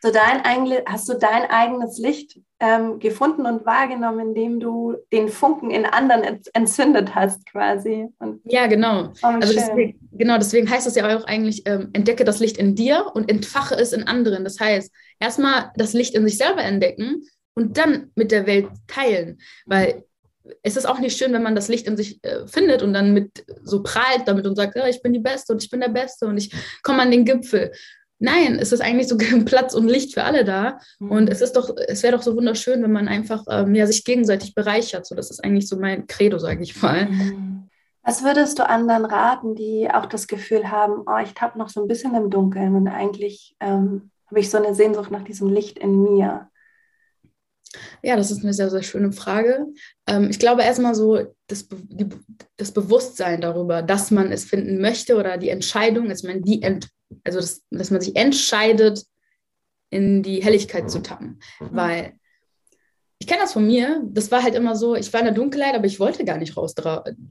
so 0.02 0.10
dein 0.10 0.42
hast 0.86 1.08
du 1.08 1.14
dein 1.14 1.48
eigenes 1.48 1.96
Licht 1.98 2.40
ähm, 2.58 2.98
gefunden 2.98 3.46
und 3.46 3.64
wahrgenommen, 3.64 4.28
indem 4.28 4.58
du 4.58 4.96
den 5.12 5.28
Funken 5.28 5.70
in 5.70 5.86
anderen 5.86 6.40
entzündet 6.52 7.14
hast, 7.14 7.46
quasi. 7.46 8.08
Und 8.18 8.40
ja, 8.44 8.66
genau. 8.66 9.12
Oh, 9.22 9.26
also 9.26 9.52
deswegen, 9.52 10.08
genau, 10.10 10.38
deswegen 10.38 10.68
heißt 10.68 10.88
es 10.88 10.96
ja 10.96 11.16
auch 11.16 11.24
eigentlich, 11.24 11.62
ähm, 11.66 11.90
entdecke 11.92 12.24
das 12.24 12.40
Licht 12.40 12.56
in 12.56 12.74
dir 12.74 13.12
und 13.14 13.30
entfache 13.30 13.76
es 13.76 13.92
in 13.92 14.08
anderen. 14.08 14.42
Das 14.42 14.58
heißt, 14.58 14.92
erstmal 15.20 15.70
das 15.76 15.92
Licht 15.92 16.16
in 16.16 16.26
sich 16.26 16.36
selber 16.36 16.62
entdecken 16.62 17.22
und 17.54 17.78
dann 17.78 18.10
mit 18.16 18.32
der 18.32 18.46
Welt 18.46 18.70
teilen. 18.88 19.40
Weil 19.66 20.04
es 20.62 20.76
ist 20.76 20.86
auch 20.86 20.98
nicht 20.98 21.16
schön, 21.16 21.32
wenn 21.32 21.42
man 21.42 21.54
das 21.54 21.68
Licht 21.68 21.86
in 21.86 21.96
sich 21.96 22.22
äh, 22.24 22.46
findet 22.46 22.82
und 22.82 22.92
dann 22.92 23.12
mit 23.12 23.44
so 23.62 23.82
prahlt 23.82 24.26
damit 24.26 24.46
und 24.46 24.56
sagt, 24.56 24.76
ja, 24.76 24.86
ich 24.86 25.02
bin 25.02 25.12
die 25.12 25.20
Beste 25.20 25.52
und 25.52 25.62
ich 25.62 25.70
bin 25.70 25.80
der 25.80 25.88
Beste 25.88 26.26
und 26.26 26.36
ich 26.36 26.52
komme 26.82 27.02
an 27.02 27.10
den 27.10 27.24
Gipfel. 27.24 27.72
Nein, 28.18 28.58
es 28.60 28.70
ist 28.70 28.80
eigentlich 28.80 29.08
so 29.08 29.16
Platz 29.44 29.74
und 29.74 29.88
Licht 29.88 30.14
für 30.14 30.24
alle 30.24 30.44
da. 30.44 30.78
Mhm. 31.00 31.10
Und 31.10 31.28
es 31.28 31.40
ist 31.40 31.56
doch, 31.56 31.74
es 31.88 32.02
wäre 32.02 32.16
doch 32.16 32.22
so 32.22 32.36
wunderschön, 32.36 32.82
wenn 32.82 32.92
man 32.92 33.08
einfach 33.08 33.44
ähm, 33.48 33.74
ja, 33.74 33.86
sich 33.86 34.04
gegenseitig 34.04 34.54
bereichert. 34.54 35.06
So, 35.06 35.14
das 35.14 35.30
ist 35.30 35.44
eigentlich 35.44 35.68
so 35.68 35.76
mein 35.76 36.06
Credo, 36.06 36.38
sage 36.38 36.62
ich 36.62 36.80
mal. 36.80 37.06
Mhm. 37.06 37.68
Was 38.04 38.24
würdest 38.24 38.58
du 38.58 38.68
anderen 38.68 39.04
raten, 39.04 39.54
die 39.54 39.88
auch 39.92 40.06
das 40.06 40.26
Gefühl 40.26 40.70
haben, 40.70 41.04
oh, 41.06 41.18
ich 41.22 41.34
tappe 41.34 41.58
noch 41.58 41.68
so 41.68 41.80
ein 41.80 41.88
bisschen 41.88 42.14
im 42.16 42.30
Dunkeln 42.30 42.74
und 42.74 42.88
eigentlich 42.88 43.54
ähm, 43.60 44.10
habe 44.26 44.40
ich 44.40 44.50
so 44.50 44.58
eine 44.58 44.74
Sehnsucht 44.74 45.12
nach 45.12 45.22
diesem 45.22 45.48
Licht 45.48 45.78
in 45.78 46.02
mir? 46.02 46.48
Ja, 48.02 48.16
das 48.16 48.30
ist 48.30 48.42
eine 48.42 48.52
sehr, 48.52 48.70
sehr 48.70 48.82
schöne 48.82 49.12
Frage. 49.12 49.66
Ähm, 50.06 50.28
ich 50.30 50.38
glaube 50.38 50.62
erstmal 50.62 50.94
so, 50.94 51.34
das, 51.46 51.68
die, 51.68 52.08
das 52.56 52.72
Bewusstsein 52.72 53.40
darüber, 53.40 53.82
dass 53.82 54.10
man 54.10 54.32
es 54.32 54.44
finden 54.44 54.80
möchte 54.80 55.16
oder 55.16 55.38
die 55.38 55.48
Entscheidung, 55.48 56.08
dass 56.08 56.22
man 56.22 56.42
die 56.42 56.62
Ent 56.62 56.88
also 57.24 57.40
das, 57.40 57.62
dass 57.70 57.90
man 57.90 58.00
sich 58.00 58.16
entscheidet, 58.16 59.04
in 59.90 60.22
die 60.22 60.42
Helligkeit 60.42 60.90
zu 60.90 61.00
tappen. 61.00 61.40
Weil 61.60 62.14
ich 63.18 63.26
kenne 63.26 63.42
das 63.42 63.52
von 63.52 63.66
mir, 63.66 64.02
das 64.06 64.30
war 64.30 64.42
halt 64.42 64.54
immer 64.54 64.74
so, 64.74 64.96
ich 64.96 65.12
war 65.12 65.20
in 65.20 65.26
der 65.26 65.34
Dunkelheit, 65.34 65.74
aber 65.74 65.84
ich 65.84 66.00
wollte 66.00 66.24
gar 66.24 66.38
nicht 66.38 66.56
raus, 66.56 66.74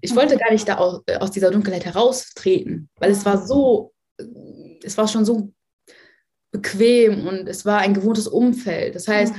ich 0.02 0.16
wollte 0.16 0.38
gar 0.38 0.52
nicht 0.52 0.68
da 0.68 0.78
aus, 0.78 1.02
aus 1.20 1.32
dieser 1.32 1.52
Dunkelheit 1.52 1.86
heraustreten, 1.86 2.90
weil 2.96 3.12
es 3.12 3.26
war 3.26 3.46
so, 3.46 3.94
es 4.84 4.98
war 4.98 5.08
schon 5.08 5.26
so 5.26 5.52
bequem 6.52 7.28
und 7.28 7.50
es 7.50 7.66
war 7.66 7.80
ein 7.80 7.94
gewohntes 7.94 8.28
Umfeld. 8.28 8.96
Das 8.96 9.08
heißt. 9.08 9.34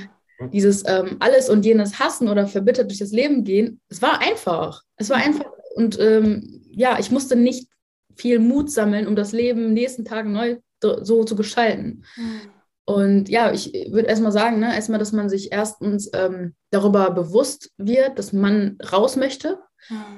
Dieses 0.51 0.85
ähm, 0.87 1.17
alles 1.21 1.49
und 1.49 1.65
jenes 1.65 1.99
hassen 1.99 2.29
oder 2.29 2.47
verbittert 2.47 2.91
durch 2.91 2.99
das 2.99 3.13
Leben 3.13 3.45
gehen, 3.45 3.81
es 3.89 4.03
war 4.03 4.21
einfach. 4.21 4.83
Es 4.97 5.11
war 5.11 5.19
mhm. 5.19 5.25
einfach 5.25 5.47
und 5.75 5.99
ähm, 6.01 6.63
ja, 6.71 6.99
ich 6.99 7.11
musste 7.11 7.37
nicht 7.37 7.69
viel 8.17 8.39
Mut 8.39 8.71
sammeln, 8.71 9.07
um 9.07 9.17
das 9.17 9.33
Leben 9.33 9.73
nächsten 9.73 10.05
Tagen 10.05 10.33
neu 10.33 10.59
so 10.81 11.25
zu 11.25 11.37
gestalten. 11.37 12.05
Mhm. 12.17 12.41
Und 12.85 13.29
ja, 13.29 13.53
ich 13.53 13.73
würde 13.91 14.09
erstmal 14.09 14.33
sagen, 14.33 14.59
ne, 14.59 14.75
erstmal, 14.75 14.99
dass 14.99 15.13
man 15.13 15.29
sich 15.29 15.53
erstens 15.53 16.11
ähm, 16.15 16.55
darüber 16.71 17.11
bewusst 17.11 17.71
wird, 17.79 18.19
dass 18.19 18.33
man 18.33 18.77
raus 18.93 19.17
möchte 19.17 19.59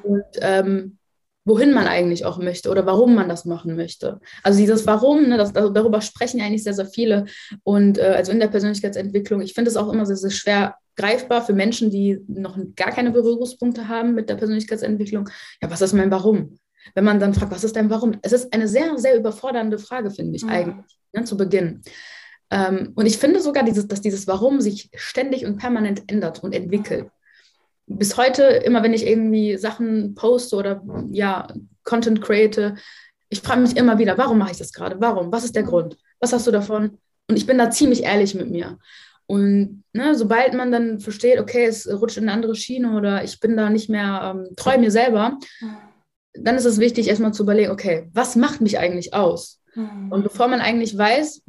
und 0.02 0.24
ähm, 0.40 0.98
wohin 1.44 1.72
man 1.72 1.86
eigentlich 1.86 2.24
auch 2.24 2.38
möchte 2.38 2.70
oder 2.70 2.86
warum 2.86 3.14
man 3.14 3.28
das 3.28 3.44
machen 3.44 3.76
möchte. 3.76 4.20
Also 4.42 4.58
dieses 4.58 4.86
Warum, 4.86 5.28
ne, 5.28 5.36
das, 5.36 5.52
darüber 5.52 6.00
sprechen 6.00 6.40
eigentlich 6.40 6.64
sehr, 6.64 6.74
sehr 6.74 6.86
viele. 6.86 7.26
Und 7.62 7.98
äh, 7.98 8.14
also 8.16 8.32
in 8.32 8.40
der 8.40 8.48
Persönlichkeitsentwicklung, 8.48 9.40
ich 9.40 9.54
finde 9.54 9.70
es 9.70 9.76
auch 9.76 9.92
immer 9.92 10.06
sehr, 10.06 10.16
sehr 10.16 10.30
schwer 10.30 10.76
greifbar 10.96 11.44
für 11.44 11.52
Menschen, 11.52 11.90
die 11.90 12.20
noch 12.28 12.56
gar 12.76 12.92
keine 12.92 13.10
Berührungspunkte 13.10 13.88
haben 13.88 14.14
mit 14.14 14.28
der 14.28 14.36
Persönlichkeitsentwicklung. 14.36 15.28
Ja, 15.60 15.70
was 15.70 15.82
ist 15.82 15.92
mein 15.92 16.10
Warum? 16.10 16.58
wenn 16.94 17.04
man 17.04 17.18
dann 17.18 17.34
fragt, 17.34 17.52
was 17.52 17.64
ist 17.64 17.76
dein 17.76 17.88
Warum? 17.90 18.18
Es 18.22 18.32
ist 18.32 18.52
eine 18.52 18.68
sehr, 18.68 18.98
sehr 18.98 19.16
überfordernde 19.16 19.78
Frage, 19.78 20.10
finde 20.10 20.36
ich 20.36 20.42
ja. 20.42 20.48
eigentlich, 20.48 20.98
ne, 21.12 21.24
zu 21.24 21.36
Beginn. 21.36 21.82
Ähm, 22.50 22.92
und 22.94 23.06
ich 23.06 23.16
finde 23.16 23.40
sogar, 23.40 23.64
dieses, 23.64 23.88
dass 23.88 24.02
dieses 24.02 24.26
Warum 24.26 24.60
sich 24.60 24.90
ständig 24.94 25.46
und 25.46 25.56
permanent 25.56 26.02
ändert 26.08 26.42
und 26.42 26.54
entwickelt. 26.54 27.08
Bis 27.86 28.16
heute, 28.16 28.42
immer 28.42 28.82
wenn 28.82 28.94
ich 28.94 29.06
irgendwie 29.06 29.56
Sachen 29.56 30.14
poste 30.14 30.56
oder 30.56 30.82
ja, 31.10 31.48
Content 31.82 32.22
create, 32.22 32.74
ich 33.28 33.40
frage 33.40 33.60
mich 33.60 33.76
immer 33.76 33.98
wieder, 33.98 34.16
warum 34.16 34.38
mache 34.38 34.52
ich 34.52 34.58
das 34.58 34.72
gerade? 34.72 35.00
Warum? 35.00 35.32
Was 35.32 35.44
ist 35.44 35.56
der 35.56 35.64
Grund? 35.64 35.96
Was 36.20 36.32
hast 36.32 36.46
du 36.46 36.50
davon? 36.50 36.98
Und 37.28 37.36
ich 37.36 37.46
bin 37.46 37.58
da 37.58 37.70
ziemlich 37.70 38.04
ehrlich 38.04 38.34
mit 38.34 38.50
mir. 38.50 38.78
Und 39.26 39.84
ne, 39.92 40.14
sobald 40.14 40.54
man 40.54 40.70
dann 40.70 41.00
versteht, 41.00 41.38
okay, 41.38 41.64
es 41.64 41.88
rutscht 41.90 42.18
in 42.18 42.24
eine 42.24 42.32
andere 42.32 42.54
Schiene 42.54 42.94
oder 42.96 43.24
ich 43.24 43.40
bin 43.40 43.56
da 43.56 43.70
nicht 43.70 43.88
mehr 43.88 44.34
ähm, 44.34 44.54
treu 44.56 44.78
mir 44.78 44.90
selber, 44.90 45.38
dann 46.34 46.56
ist 46.56 46.66
es 46.66 46.78
wichtig, 46.78 47.08
erstmal 47.08 47.32
zu 47.32 47.42
überlegen, 47.42 47.70
okay, 47.70 48.10
was 48.12 48.36
macht 48.36 48.60
mich 48.60 48.78
eigentlich 48.78 49.14
aus? 49.14 49.60
Mhm. 49.74 50.12
Und 50.12 50.22
bevor 50.24 50.48
man 50.48 50.60
eigentlich 50.60 50.96
weiß, 50.96 51.42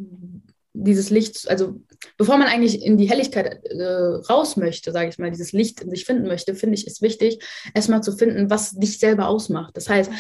dieses 0.74 1.10
Licht, 1.10 1.50
also 1.50 1.82
bevor 2.18 2.38
man 2.38 2.48
eigentlich 2.48 2.84
in 2.84 2.98
die 2.98 3.10
Helligkeit 3.10 3.64
äh, 3.66 3.84
raus 3.84 4.58
möchte, 4.58 4.92
sage 4.92 5.10
ich 5.10 5.18
mal, 5.18 5.32
dieses 5.32 5.52
Licht 5.52 5.82
in 5.82 5.90
sich 5.90 6.06
finden 6.06 6.28
möchte, 6.28 6.56
finde 6.56 6.76
ich 6.76 6.88
es 6.88 7.02
wichtig, 7.02 7.44
erstmal 7.74 8.04
zu 8.04 8.12
finden, 8.12 8.50
was 8.50 8.72
dich 8.72 9.00
selber 9.00 9.28
ausmacht. 9.28 9.76
Das 9.78 9.90
heißt, 9.90 10.12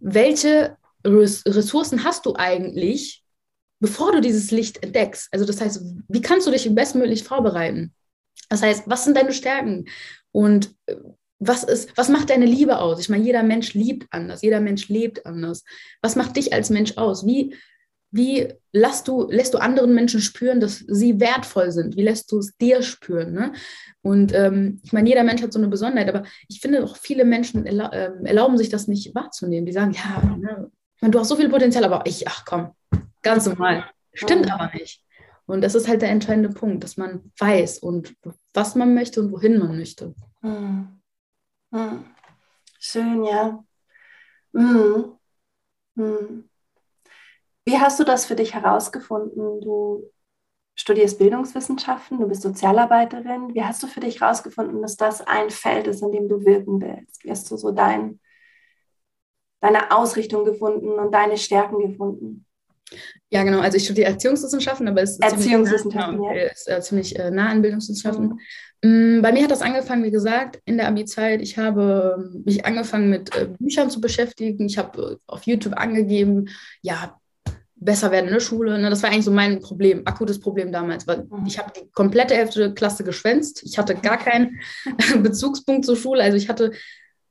welche 0.00 0.76
Ressourcen 1.04 2.04
hast 2.04 2.26
du 2.26 2.34
eigentlich, 2.36 3.22
bevor 3.80 4.12
du 4.12 4.20
dieses 4.20 4.50
Licht 4.50 4.82
entdeckst? 4.82 5.28
Also 5.32 5.44
das 5.44 5.60
heißt, 5.60 5.82
wie 6.08 6.20
kannst 6.20 6.46
du 6.46 6.50
dich 6.50 6.72
bestmöglich 6.74 7.24
vorbereiten? 7.24 7.94
Das 8.48 8.62
heißt, 8.62 8.84
was 8.86 9.04
sind 9.04 9.16
deine 9.16 9.32
Stärken? 9.32 9.86
Und 10.32 10.74
äh, 10.86 10.96
was 11.40 11.64
ist, 11.64 11.96
was 11.96 12.10
macht 12.10 12.28
deine 12.28 12.44
Liebe 12.44 12.78
aus? 12.78 13.00
Ich 13.00 13.08
meine, 13.08 13.24
jeder 13.24 13.42
Mensch 13.42 13.72
liebt 13.72 14.06
anders, 14.10 14.42
jeder 14.42 14.60
Mensch 14.60 14.88
lebt 14.88 15.24
anders. 15.24 15.64
Was 16.02 16.14
macht 16.14 16.36
dich 16.36 16.52
als 16.52 16.68
Mensch 16.68 16.98
aus? 16.98 17.26
Wie, 17.26 17.56
wie 18.10 18.52
lässt 18.72 19.08
du, 19.08 19.28
lässt 19.30 19.54
du 19.54 19.58
anderen 19.58 19.94
Menschen 19.94 20.20
spüren, 20.20 20.60
dass 20.60 20.78
sie 20.78 21.20
wertvoll 21.20 21.70
sind? 21.70 21.96
Wie 21.96 22.02
lässt 22.02 22.30
du 22.32 22.38
es 22.38 22.56
dir 22.56 22.82
spüren? 22.82 23.32
Ne? 23.32 23.52
Und 24.02 24.34
ähm, 24.34 24.80
ich 24.82 24.92
meine, 24.92 25.08
jeder 25.08 25.24
Mensch 25.24 25.42
hat 25.42 25.52
so 25.52 25.58
eine 25.58 25.68
Besonderheit, 25.68 26.08
aber 26.08 26.24
ich 26.48 26.60
finde 26.60 26.82
auch 26.82 26.96
viele 26.96 27.24
Menschen 27.24 27.66
erla 27.66 27.88
äh, 27.92 28.12
erlauben 28.24 28.58
sich 28.58 28.68
das 28.68 28.88
nicht 28.88 29.14
wahrzunehmen. 29.14 29.66
Die 29.66 29.72
sagen, 29.72 29.92
ja, 29.92 30.36
ne, 30.36 30.70
meine, 31.00 31.12
du 31.12 31.18
hast 31.18 31.28
so 31.28 31.36
viel 31.36 31.48
Potenzial, 31.48 31.84
aber 31.84 32.04
ich, 32.06 32.26
ach 32.28 32.44
komm, 32.44 32.72
ganz 33.22 33.46
normal. 33.46 33.84
Stimmt 34.12 34.52
aber 34.52 34.70
nicht. 34.74 35.04
Und 35.46 35.62
das 35.62 35.74
ist 35.74 35.88
halt 35.88 36.02
der 36.02 36.10
entscheidende 36.10 36.50
Punkt, 36.50 36.84
dass 36.84 36.96
man 36.96 37.32
weiß 37.38 37.78
und 37.78 38.14
was 38.54 38.74
man 38.74 38.94
möchte 38.94 39.20
und 39.20 39.32
wohin 39.32 39.58
man 39.58 39.76
möchte. 39.76 40.14
Hm. 40.42 41.00
Hm. 41.72 42.04
Schön, 42.78 43.24
ja. 43.24 43.64
Mhm. 44.52 45.18
Wie 47.64 47.78
hast 47.78 48.00
du 48.00 48.04
das 48.04 48.26
für 48.26 48.36
dich 48.36 48.54
herausgefunden? 48.54 49.60
Du 49.60 50.10
studierst 50.74 51.18
Bildungswissenschaften, 51.18 52.20
du 52.20 52.28
bist 52.28 52.42
Sozialarbeiterin. 52.42 53.54
Wie 53.54 53.62
hast 53.62 53.82
du 53.82 53.86
für 53.86 54.00
dich 54.00 54.20
herausgefunden, 54.20 54.80
dass 54.80 54.96
das 54.96 55.20
ein 55.20 55.50
Feld 55.50 55.86
ist, 55.86 56.02
in 56.02 56.12
dem 56.12 56.28
du 56.28 56.44
wirken 56.44 56.80
willst? 56.80 57.22
Wie 57.22 57.30
hast 57.30 57.50
du 57.50 57.56
so 57.56 57.70
dein, 57.70 58.20
deine 59.60 59.90
Ausrichtung 59.90 60.44
gefunden 60.44 60.88
und 60.88 61.12
deine 61.12 61.36
Stärken 61.36 61.78
gefunden? 61.80 62.46
Ja, 63.28 63.44
genau. 63.44 63.60
Also 63.60 63.76
ich 63.76 63.84
studiere 63.84 64.08
Erziehungswissenschaften, 64.08 64.88
aber 64.88 65.02
es 65.02 65.12
ist 65.12 65.22
Erziehungswissenschaften, 65.22 66.18
ziemlich, 66.18 66.34
nah, 66.34 66.36
ja. 66.36 66.50
ist, 66.50 66.68
äh, 66.68 66.80
ziemlich 66.80 67.18
äh, 67.18 67.30
nah 67.30 67.50
an 67.50 67.62
Bildungswissenschaften. 67.62 68.40
Mhm. 68.82 69.22
Bei 69.22 69.32
mir 69.32 69.44
hat 69.44 69.50
das 69.50 69.62
angefangen, 69.62 70.02
wie 70.02 70.10
gesagt, 70.10 70.60
in 70.64 70.78
der 70.78 70.88
Abi-Zeit. 70.88 71.42
Ich 71.42 71.58
habe 71.58 72.32
mich 72.44 72.64
angefangen 72.64 73.10
mit 73.10 73.36
äh, 73.36 73.46
Büchern 73.46 73.90
zu 73.90 74.00
beschäftigen. 74.00 74.66
Ich 74.66 74.78
habe 74.78 75.02
äh, 75.02 75.16
auf 75.26 75.44
YouTube 75.44 75.74
angegeben, 75.74 76.48
ja, 76.80 77.19
besser 77.80 78.10
werden 78.10 78.26
in 78.26 78.34
der 78.34 78.40
Schule. 78.40 78.78
Ne? 78.78 78.90
Das 78.90 79.02
war 79.02 79.10
eigentlich 79.10 79.24
so 79.24 79.30
mein 79.30 79.60
Problem, 79.60 80.02
akutes 80.04 80.38
Problem 80.38 80.70
damals, 80.70 81.06
weil 81.06 81.24
mhm. 81.24 81.46
ich 81.46 81.58
habe 81.58 81.72
die 81.74 81.90
komplette 81.92 82.34
Hälfte 82.34 82.72
Klasse 82.74 83.02
geschwänzt. 83.02 83.62
Ich 83.64 83.78
hatte 83.78 83.94
gar 83.94 84.18
keinen 84.18 84.60
Bezugspunkt 85.22 85.86
zur 85.86 85.96
Schule. 85.96 86.22
Also 86.22 86.36
ich 86.36 86.48
hatte 86.48 86.72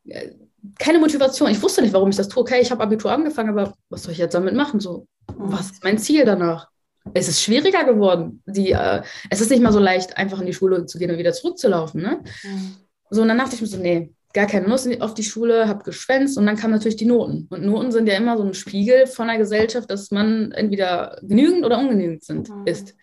äh, 0.05 0.31
keine 0.77 0.99
Motivation. 0.99 1.49
Ich 1.51 1.61
wusste 1.61 1.81
nicht, 1.81 1.93
warum 1.93 2.09
ich 2.09 2.15
das 2.15 2.27
tue. 2.27 2.41
Okay, 2.41 2.59
ich 2.61 2.71
habe 2.71 2.83
Abitur 2.83 3.11
angefangen, 3.11 3.49
aber 3.49 3.73
was 3.89 4.03
soll 4.03 4.11
ich 4.11 4.17
jetzt 4.17 4.33
damit 4.33 4.55
machen? 4.55 4.79
So, 4.79 5.07
mhm. 5.29 5.35
was 5.37 5.71
ist 5.71 5.83
mein 5.83 5.99
Ziel 5.99 6.25
danach? 6.25 6.67
Es 7.13 7.27
ist 7.27 7.41
schwieriger 7.41 7.85
geworden. 7.85 8.43
Die, 8.45 8.71
äh, 8.71 9.03
es 9.29 9.41
ist 9.41 9.51
nicht 9.51 9.61
mal 9.61 9.71
so 9.71 9.79
leicht, 9.79 10.17
einfach 10.17 10.39
in 10.39 10.47
die 10.47 10.53
Schule 10.53 10.85
zu 10.85 10.97
gehen 10.97 11.11
und 11.11 11.17
wieder 11.17 11.31
zurückzulaufen. 11.31 12.01
Ne? 12.01 12.21
Mhm. 12.43 12.75
So, 13.11 13.21
und 13.21 13.27
dann 13.27 13.37
dachte 13.37 13.55
ich 13.55 13.61
mir 13.61 13.67
so, 13.67 13.77
nee, 13.77 14.13
gar 14.33 14.47
keine 14.47 14.67
Lust 14.67 14.89
auf 15.01 15.13
die 15.13 15.23
Schule, 15.23 15.67
habe 15.67 15.83
geschwänzt 15.83 16.37
und 16.37 16.45
dann 16.45 16.55
kamen 16.55 16.73
natürlich 16.73 16.97
die 16.97 17.05
Noten. 17.05 17.47
Und 17.49 17.63
Noten 17.63 17.91
sind 17.91 18.07
ja 18.07 18.15
immer 18.15 18.37
so 18.37 18.43
ein 18.43 18.53
Spiegel 18.53 19.07
von 19.07 19.27
der 19.27 19.37
Gesellschaft, 19.37 19.89
dass 19.89 20.11
man 20.11 20.51
entweder 20.51 21.19
genügend 21.23 21.65
oder 21.65 21.79
ungenügend 21.79 22.23
sind, 22.23 22.49
mhm. 22.49 22.65
ist. 22.65 22.95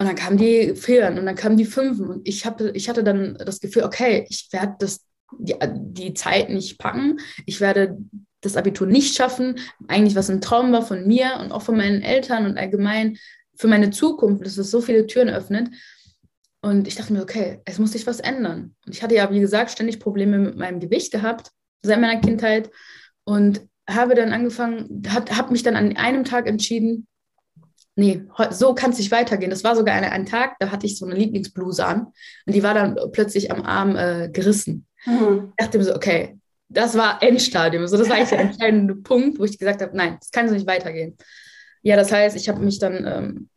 Und 0.00 0.06
dann 0.06 0.16
kamen 0.16 0.36
die 0.36 0.74
Fehlen 0.76 1.18
und 1.18 1.26
dann 1.26 1.34
kamen 1.34 1.56
die 1.56 1.64
Fünfen 1.64 2.08
und 2.08 2.28
ich, 2.28 2.46
hab, 2.46 2.60
ich 2.60 2.88
hatte 2.88 3.02
dann 3.02 3.36
das 3.44 3.58
Gefühl, 3.58 3.82
okay, 3.82 4.26
ich 4.28 4.48
werde 4.52 4.76
das 4.78 5.00
die, 5.36 5.54
die 5.60 6.14
Zeit 6.14 6.50
nicht 6.50 6.78
packen. 6.78 7.18
Ich 7.46 7.60
werde 7.60 7.98
das 8.40 8.56
Abitur 8.56 8.86
nicht 8.86 9.16
schaffen. 9.16 9.58
Eigentlich, 9.88 10.14
was 10.14 10.30
ein 10.30 10.40
Traum 10.40 10.72
war 10.72 10.82
von 10.82 11.06
mir 11.06 11.38
und 11.40 11.52
auch 11.52 11.62
von 11.62 11.76
meinen 11.76 12.02
Eltern 12.02 12.46
und 12.46 12.56
allgemein 12.56 13.18
für 13.56 13.68
meine 13.68 13.90
Zukunft, 13.90 14.46
dass 14.46 14.56
es 14.56 14.70
so 14.70 14.80
viele 14.80 15.06
Türen 15.06 15.28
öffnet. 15.28 15.68
Und 16.60 16.88
ich 16.88 16.96
dachte 16.96 17.12
mir, 17.12 17.22
okay, 17.22 17.60
es 17.64 17.78
muss 17.78 17.92
sich 17.92 18.06
was 18.06 18.20
ändern. 18.20 18.74
Und 18.84 18.94
ich 18.94 19.02
hatte 19.02 19.14
ja, 19.14 19.30
wie 19.30 19.40
gesagt, 19.40 19.70
ständig 19.70 20.00
Probleme 20.00 20.38
mit 20.38 20.56
meinem 20.56 20.80
Gewicht 20.80 21.12
gehabt, 21.12 21.50
seit 21.82 22.00
meiner 22.00 22.20
Kindheit. 22.20 22.70
Und 23.24 23.60
habe 23.88 24.14
dann 24.14 24.32
angefangen, 24.32 25.02
habe 25.08 25.52
mich 25.52 25.62
dann 25.62 25.76
an 25.76 25.96
einem 25.96 26.24
Tag 26.24 26.46
entschieden, 26.46 27.06
nee, 27.96 28.22
so 28.50 28.74
kann 28.74 28.90
es 28.90 28.98
nicht 28.98 29.10
weitergehen. 29.10 29.50
Das 29.50 29.64
war 29.64 29.74
sogar 29.74 29.94
ein, 29.94 30.04
ein 30.04 30.26
Tag, 30.26 30.56
da 30.60 30.70
hatte 30.70 30.86
ich 30.86 30.98
so 30.98 31.06
eine 31.06 31.14
Lieblingsbluse 31.14 31.84
an 31.84 32.06
und 32.46 32.54
die 32.54 32.62
war 32.62 32.74
dann 32.74 32.96
plötzlich 33.12 33.50
am 33.50 33.62
Arm 33.62 33.96
äh, 33.96 34.28
gerissen. 34.30 34.86
Mhm. 35.04 35.52
Ich 35.58 35.64
dachte 35.64 35.78
mir 35.78 35.84
so, 35.84 35.94
okay, 35.94 36.38
das 36.68 36.96
war 36.96 37.22
Endstadium. 37.22 37.86
So, 37.86 37.96
das 37.96 38.08
war 38.08 38.16
eigentlich 38.16 38.28
der 38.28 38.40
entscheidende 38.40 38.94
Punkt, 38.94 39.38
wo 39.38 39.44
ich 39.44 39.58
gesagt 39.58 39.82
habe, 39.82 39.96
nein, 39.96 40.16
das 40.20 40.30
kann 40.30 40.48
so 40.48 40.54
nicht 40.54 40.66
weitergehen. 40.66 41.16
Ja, 41.82 41.96
das 41.96 42.12
heißt, 42.12 42.36
ich 42.36 42.48
habe 42.48 42.60
mich 42.60 42.78
dann, 42.78 43.06
ähm, 43.06 43.48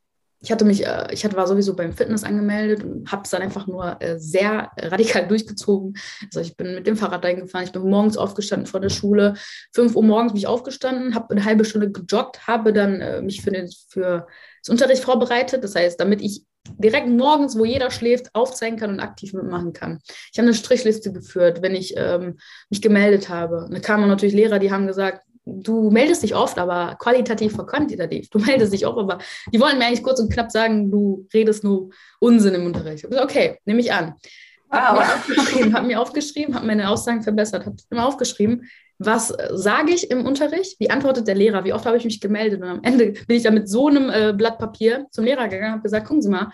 ich 0.41 0.51
hatte 0.51 0.65
mich, 0.65 0.85
äh, 0.85 1.07
ich 1.11 1.23
hatte, 1.23 1.37
war 1.37 1.47
sowieso 1.47 1.75
beim 1.75 1.93
Fitness 1.93 2.23
angemeldet 2.23 2.83
und 2.83 3.11
habe 3.11 3.23
es 3.23 3.29
dann 3.29 3.43
einfach 3.43 3.67
nur 3.67 4.01
äh, 4.01 4.19
sehr 4.19 4.71
radikal 4.77 5.27
durchgezogen. 5.29 5.95
Also 6.23 6.39
ich 6.41 6.57
bin 6.57 6.73
mit 6.75 6.87
dem 6.87 6.97
Fahrrad 6.97 7.23
reingefahren, 7.23 7.65
ich 7.65 7.71
bin 7.71 7.83
morgens 7.83 8.17
aufgestanden 8.17 8.65
vor 8.65 8.79
der 8.79 8.89
Schule. 8.89 9.35
5 9.73 9.95
Uhr 9.95 10.03
morgens 10.03 10.33
bin 10.33 10.39
ich 10.39 10.47
aufgestanden, 10.47 11.13
habe 11.13 11.31
eine 11.31 11.45
halbe 11.45 11.63
Stunde 11.63 11.91
gejoggt, 11.91 12.47
habe 12.47 12.73
dann 12.73 13.01
äh, 13.01 13.21
mich 13.21 13.41
für, 13.41 13.51
den, 13.51 13.69
für 13.89 14.27
das 14.61 14.69
Unterricht 14.69 15.03
vorbereitet. 15.03 15.63
Das 15.63 15.75
heißt, 15.75 15.99
damit 15.99 16.21
ich 16.21 16.43
direkt 16.77 17.07
morgens, 17.07 17.57
wo 17.57 17.65
jeder 17.65 17.91
schläft, 17.91 18.33
aufzeigen 18.33 18.79
kann 18.79 18.91
und 18.91 18.99
aktiv 18.99 19.33
mitmachen 19.33 19.73
kann. 19.73 19.99
Ich 20.31 20.39
habe 20.39 20.47
eine 20.47 20.55
Strichliste 20.55 21.11
geführt, 21.11 21.61
wenn 21.61 21.75
ich 21.75 21.95
ähm, 21.97 22.37
mich 22.69 22.81
gemeldet 22.81 23.29
habe. 23.29 23.67
Da 23.71 23.79
kamen 23.79 24.07
natürlich 24.07 24.35
Lehrer, 24.35 24.59
die 24.59 24.71
haben 24.71 24.87
gesagt, 24.87 25.23
du 25.45 25.89
meldest 25.89 26.23
dich 26.23 26.35
oft, 26.35 26.57
aber 26.57 26.95
qualitativ 26.99 27.53
vor 27.53 27.65
quantitativ. 27.65 28.29
Du 28.29 28.39
meldest 28.39 28.73
dich 28.73 28.85
oft, 28.85 28.97
aber 28.97 29.19
die 29.53 29.59
wollen 29.59 29.77
mir 29.77 29.85
eigentlich 29.85 30.03
kurz 30.03 30.19
und 30.19 30.31
knapp 30.31 30.51
sagen, 30.51 30.91
du 30.91 31.27
redest 31.33 31.63
nur 31.63 31.89
Unsinn 32.19 32.55
im 32.55 32.65
Unterricht. 32.65 33.07
Ich 33.09 33.19
okay, 33.19 33.59
nehme 33.65 33.79
ich 33.79 33.91
an. 33.91 34.13
Wow. 34.69 34.79
Habe 34.79 34.97
mir 34.97 35.13
aufgeschrieben, 35.13 35.73
habe 35.73 35.99
aufgeschrieben, 35.99 36.55
habe 36.55 36.65
meine 36.65 36.89
Aussagen 36.89 37.23
verbessert, 37.23 37.65
habe 37.65 37.75
immer 37.89 38.07
aufgeschrieben, 38.07 38.69
was 39.03 39.31
äh, 39.31 39.49
sage 39.53 39.91
ich 39.91 40.11
im 40.11 40.25
Unterricht? 40.25 40.79
Wie 40.79 40.89
antwortet 40.89 41.27
der 41.27 41.35
Lehrer? 41.35 41.63
Wie 41.65 41.73
oft 41.73 41.85
habe 41.85 41.97
ich 41.97 42.05
mich 42.05 42.21
gemeldet? 42.21 42.61
Und 42.61 42.67
am 42.67 42.83
Ende 42.83 43.13
bin 43.27 43.37
ich 43.37 43.43
dann 43.43 43.55
mit 43.55 43.67
so 43.67 43.87
einem 43.87 44.09
äh, 44.09 44.33
Blatt 44.33 44.59
Papier 44.59 45.07
zum 45.11 45.25
Lehrer 45.25 45.47
gegangen 45.47 45.65
und 45.65 45.71
habe 45.73 45.83
gesagt, 45.83 46.07
gucken 46.07 46.21
Sie 46.21 46.29
mal, 46.29 46.51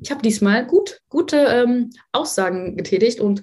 ich 0.00 0.10
habe 0.10 0.22
diesmal 0.22 0.66
gut, 0.66 1.00
gute 1.08 1.36
ähm, 1.36 1.90
Aussagen 2.12 2.76
getätigt 2.76 3.20
und 3.20 3.42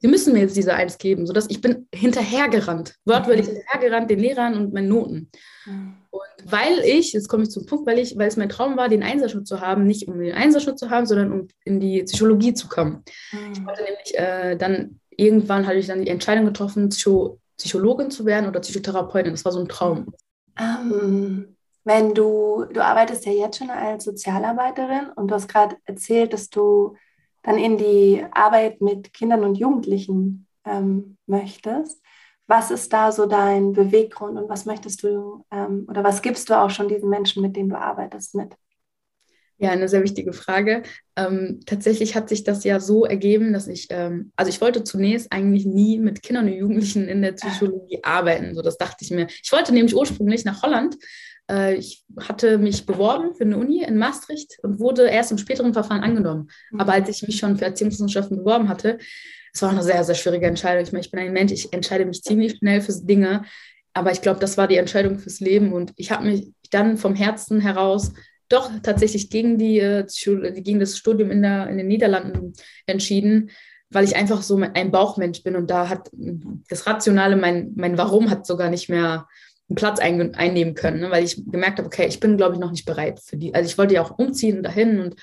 Sie 0.00 0.08
müssen 0.08 0.32
mir 0.32 0.40
jetzt 0.40 0.56
diese 0.56 0.74
Eins 0.74 0.98
geben, 0.98 1.26
sodass 1.26 1.50
ich 1.50 1.60
bin 1.60 1.88
hinterhergerannt, 1.92 2.94
wortwörtlich 3.04 3.46
mhm. 3.46 3.56
hinterhergerannt 3.56 4.10
den 4.10 4.20
Lehrern 4.20 4.54
und 4.54 4.72
meinen 4.72 4.88
Noten. 4.88 5.30
Mhm. 5.66 5.94
Und 6.10 6.22
weil 6.50 6.78
ich, 6.84 7.12
jetzt 7.12 7.28
komme 7.28 7.42
ich 7.42 7.50
zum 7.50 7.66
Punkt, 7.66 7.86
weil 7.86 7.98
ich, 7.98 8.16
weil 8.16 8.28
es 8.28 8.36
mein 8.36 8.48
Traum 8.48 8.76
war, 8.76 8.88
den 8.88 9.02
Einserschutz 9.02 9.48
zu 9.48 9.60
haben, 9.60 9.86
nicht 9.86 10.08
um 10.08 10.18
den 10.18 10.34
Einserschutz 10.34 10.80
zu 10.80 10.90
haben, 10.90 11.06
sondern 11.06 11.32
um 11.32 11.48
in 11.64 11.80
die 11.80 12.02
Psychologie 12.04 12.54
zu 12.54 12.68
kommen. 12.68 13.04
Mhm. 13.32 13.52
Ich 13.52 13.66
wollte 13.66 13.82
nämlich 13.82 14.18
äh, 14.18 14.56
dann 14.56 15.00
irgendwann 15.10 15.66
hatte 15.66 15.78
ich 15.78 15.88
dann 15.88 16.02
die 16.02 16.10
Entscheidung 16.10 16.46
getroffen, 16.46 16.88
Psycho 16.88 17.38
Psychologin 17.58 18.12
zu 18.12 18.24
werden 18.24 18.48
oder 18.48 18.60
Psychotherapeutin. 18.60 19.32
Das 19.32 19.44
war 19.44 19.50
so 19.50 19.58
ein 19.58 19.68
Traum. 19.68 20.14
Ähm, 20.56 21.56
wenn 21.82 22.14
du, 22.14 22.66
du 22.72 22.84
arbeitest 22.84 23.26
ja 23.26 23.32
jetzt 23.32 23.58
schon 23.58 23.70
als 23.70 24.04
Sozialarbeiterin 24.04 25.10
und 25.16 25.28
du 25.28 25.34
hast 25.34 25.48
gerade 25.48 25.76
erzählt, 25.84 26.32
dass 26.32 26.50
du 26.50 26.94
dann 27.48 27.56
in 27.56 27.78
die 27.78 28.22
Arbeit 28.32 28.82
mit 28.82 29.14
Kindern 29.14 29.42
und 29.42 29.54
Jugendlichen 29.54 30.46
ähm, 30.66 31.16
möchtest. 31.24 31.98
Was 32.46 32.70
ist 32.70 32.92
da 32.92 33.10
so 33.10 33.24
dein 33.24 33.72
Beweggrund 33.72 34.38
und 34.38 34.50
was 34.50 34.66
möchtest 34.66 35.02
du 35.02 35.46
ähm, 35.50 35.86
oder 35.88 36.04
was 36.04 36.20
gibst 36.20 36.50
du 36.50 36.60
auch 36.60 36.68
schon 36.68 36.88
diesen 36.88 37.08
Menschen, 37.08 37.40
mit 37.40 37.56
denen 37.56 37.70
du 37.70 37.78
arbeitest, 37.78 38.34
mit? 38.34 38.54
Ja, 39.56 39.70
eine 39.70 39.88
sehr 39.88 40.02
wichtige 40.02 40.34
Frage. 40.34 40.82
Ähm, 41.16 41.60
tatsächlich 41.64 42.14
hat 42.14 42.28
sich 42.28 42.44
das 42.44 42.64
ja 42.64 42.80
so 42.80 43.06
ergeben, 43.06 43.54
dass 43.54 43.66
ich, 43.66 43.86
ähm, 43.88 44.30
also 44.36 44.50
ich 44.50 44.60
wollte 44.60 44.84
zunächst 44.84 45.32
eigentlich 45.32 45.64
nie 45.64 45.98
mit 45.98 46.22
Kindern 46.22 46.48
und 46.48 46.52
Jugendlichen 46.52 47.08
in 47.08 47.22
der 47.22 47.32
Psychologie 47.32 48.00
arbeiten. 48.02 48.54
So, 48.54 48.60
das 48.60 48.76
dachte 48.76 49.06
ich 49.06 49.10
mir. 49.10 49.26
Ich 49.42 49.50
wollte 49.52 49.72
nämlich 49.72 49.96
ursprünglich 49.96 50.44
nach 50.44 50.62
Holland. 50.62 50.98
Äh, 51.50 51.76
ich 51.76 52.04
hatte 52.20 52.58
mich 52.58 52.86
beworben 52.86 53.34
für 53.34 53.44
eine 53.44 53.56
Uni 53.56 53.82
in 53.82 53.98
Maastricht 53.98 54.58
und 54.62 54.78
wurde 54.78 55.08
erst 55.08 55.30
im 55.30 55.38
späteren 55.38 55.72
Verfahren 55.72 56.02
angenommen. 56.02 56.50
Mhm. 56.70 56.80
Aber 56.80 56.92
als 56.92 57.08
ich 57.08 57.26
mich 57.26 57.38
schon 57.38 57.56
für 57.56 57.64
Erziehungswissenschaften 57.64 58.38
beworben 58.38 58.68
hatte, 58.68 58.98
es 59.52 59.62
war 59.62 59.70
eine 59.70 59.82
sehr, 59.82 60.04
sehr 60.04 60.14
schwierige 60.14 60.46
Entscheidung. 60.46 60.84
Ich 60.84 60.92
meine, 60.92 61.04
ich 61.04 61.10
bin 61.10 61.20
ein 61.20 61.32
Mensch, 61.32 61.52
ich 61.52 61.72
entscheide 61.72 62.04
mich 62.04 62.22
ziemlich 62.22 62.58
schnell 62.58 62.80
für 62.80 62.92
Dinge. 63.02 63.44
Aber 63.94 64.12
ich 64.12 64.20
glaube, 64.20 64.40
das 64.40 64.56
war 64.56 64.68
die 64.68 64.76
Entscheidung 64.76 65.18
fürs 65.18 65.40
Leben. 65.40 65.72
Und 65.72 65.92
ich 65.96 66.10
habe 66.10 66.26
mich 66.26 66.52
dann 66.70 66.98
vom 66.98 67.14
Herzen 67.14 67.60
heraus 67.60 68.12
doch 68.48 68.70
tatsächlich 68.82 69.30
gegen, 69.30 69.58
die, 69.58 69.78
äh, 69.80 70.06
gegen 70.60 70.80
das 70.80 70.96
Studium 70.96 71.30
in, 71.30 71.42
der, 71.42 71.68
in 71.68 71.78
den 71.78 71.88
Niederlanden 71.88 72.52
entschieden, 72.86 73.50
weil 73.90 74.04
ich 74.04 74.16
einfach 74.16 74.42
so 74.42 74.56
ein 74.56 74.90
Bauchmensch 74.90 75.42
bin 75.42 75.56
und 75.56 75.70
da 75.70 75.88
hat 75.88 76.10
das 76.68 76.86
Rationale, 76.86 77.36
mein, 77.36 77.72
mein 77.74 77.96
Warum 77.96 78.30
hat 78.30 78.46
sogar 78.46 78.68
nicht 78.68 78.88
mehr 78.88 79.26
einen 79.68 79.76
Platz 79.76 80.00
ein, 80.00 80.34
einnehmen 80.34 80.74
können, 80.74 81.00
ne? 81.00 81.10
weil 81.10 81.24
ich 81.24 81.44
gemerkt 81.50 81.78
habe, 81.78 81.86
okay, 81.86 82.06
ich 82.06 82.20
bin, 82.20 82.36
glaube 82.38 82.54
ich, 82.54 82.60
noch 82.60 82.70
nicht 82.70 82.86
bereit 82.86 83.20
für 83.20 83.36
die. 83.36 83.54
Also 83.54 83.68
ich 83.68 83.76
wollte 83.76 83.94
ja 83.94 84.02
auch 84.02 84.18
umziehen 84.18 84.62
dahin 84.62 85.00
und 85.00 85.14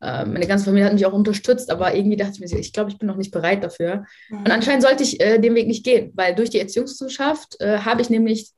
äh, 0.00 0.24
meine 0.24 0.46
ganze 0.46 0.64
Familie 0.64 0.86
hat 0.86 0.94
mich 0.94 1.04
auch 1.04 1.12
unterstützt, 1.12 1.70
aber 1.70 1.94
irgendwie 1.94 2.16
dachte 2.16 2.32
ich 2.34 2.40
mir, 2.40 2.58
ich 2.58 2.72
glaube, 2.72 2.90
ich 2.90 2.98
bin 2.98 3.08
noch 3.08 3.16
nicht 3.16 3.30
bereit 3.30 3.62
dafür. 3.62 4.04
Mhm. 4.30 4.38
Und 4.38 4.50
anscheinend 4.50 4.82
sollte 4.82 5.02
ich 5.02 5.20
äh, 5.20 5.38
den 5.38 5.54
Weg 5.54 5.66
nicht 5.66 5.84
gehen, 5.84 6.12
weil 6.14 6.34
durch 6.34 6.48
die 6.48 6.60
Erziehungswissenschaft 6.60 7.60
äh, 7.60 7.78
habe 7.78 8.00
ich 8.00 8.08
nämlich 8.08 8.52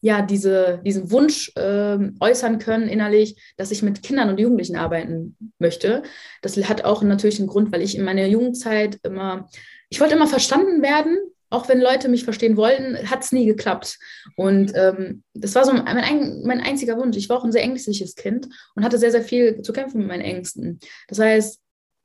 ja 0.00 0.22
diese, 0.22 0.80
diesen 0.84 1.10
Wunsch 1.10 1.52
ähm, 1.56 2.16
äußern 2.20 2.58
können 2.58 2.88
innerlich, 2.88 3.36
dass 3.58 3.70
ich 3.70 3.82
mit 3.82 4.02
Kindern 4.02 4.30
und 4.30 4.40
Jugendlichen 4.40 4.76
arbeiten 4.76 5.36
möchte. 5.58 6.02
Das 6.40 6.56
hat 6.56 6.84
auch 6.84 7.02
natürlich 7.02 7.38
einen 7.38 7.48
Grund, 7.48 7.70
weil 7.70 7.82
ich 7.82 7.98
in 7.98 8.04
meiner 8.04 8.26
Jugendzeit 8.26 8.98
immer 9.02 9.48
ich 9.88 10.00
wollte 10.00 10.14
immer 10.14 10.26
verstanden 10.26 10.82
werden 10.82 11.16
auch 11.50 11.68
wenn 11.68 11.80
Leute 11.80 12.08
mich 12.08 12.24
verstehen 12.24 12.56
wollten, 12.56 12.96
hat 13.10 13.24
es 13.24 13.32
nie 13.32 13.46
geklappt. 13.46 13.98
Und 14.36 14.72
ähm, 14.74 15.22
das 15.34 15.54
war 15.54 15.64
so 15.64 15.72
mein, 15.72 16.42
mein, 16.44 16.60
einziger 16.60 16.96
Wunsch. 16.96 17.16
Ich 17.16 17.28
war 17.28 17.38
auch 17.38 17.44
ein 17.44 17.52
sehr 17.52 17.62
ängstliches 17.62 18.14
Kind 18.14 18.48
und 18.74 18.84
hatte 18.84 18.98
sehr, 18.98 19.10
sehr 19.10 19.22
viel 19.22 19.62
zu 19.62 19.72
kämpfen 19.72 19.98
mit 19.98 20.08
meinen 20.08 20.22
Ängsten. 20.22 20.80
Das 21.08 21.18
heißt, 21.18 21.60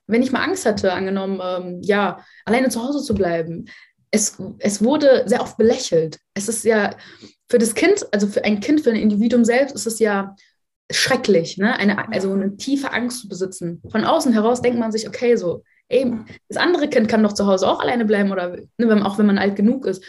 wenn 0.08 0.22
ich 0.22 0.32
mal 0.32 0.44
Angst 0.44 0.66
hatte, 0.66 0.94
angenommen, 0.94 1.40
ähm, 1.44 1.82
ja, 1.82 2.24
alleine 2.46 2.70
zu 2.70 2.84
Hause 2.84 3.02
zu 3.02 3.16
bleiben, 3.16 3.66
es, 4.12 4.38
es 4.60 4.84
wurde 4.84 5.24
sehr 5.26 5.42
oft 5.42 5.58
belächelt. 5.58 6.20
Es 6.34 6.50
ist 6.50 6.66
ja 6.66 6.96
für 7.50 7.58
das 7.58 7.76
Kind, 7.76 8.06
also 8.12 8.28
für 8.28 8.44
ein 8.44 8.60
Kind, 8.60 8.82
für 8.82 8.90
ein 8.90 8.98
Individuum 8.98 9.46
selbst, 9.46 9.74
ist 9.74 9.88
es 9.88 10.00
ja 10.00 10.36
schrecklich, 10.92 11.58
ne? 11.58 11.76
eine, 11.78 12.12
also 12.12 12.34
eine 12.34 12.58
tiefe 12.58 12.92
Angst 12.92 13.22
zu 13.22 13.30
besitzen. 13.30 13.82
Von 13.90 14.04
außen 14.04 14.34
heraus 14.34 14.62
denkt 14.62 14.80
man 14.80 14.92
sich, 14.92 15.08
okay, 15.08 15.36
so, 15.38 15.64
ey, 15.92 16.14
das 16.48 16.58
andere 16.58 16.90
Kind 16.90 17.08
kann 17.08 17.24
doch 17.24 17.34
zu 17.34 17.46
Hause 17.48 17.68
auch 17.68 17.80
alleine 17.80 18.06
bleiben 18.06 18.32
oder 18.32 18.58
ne, 18.78 19.06
auch 19.06 19.18
wenn 19.18 19.26
man 19.26 19.38
alt 19.38 19.56
genug 19.56 19.86
ist. 19.86 20.04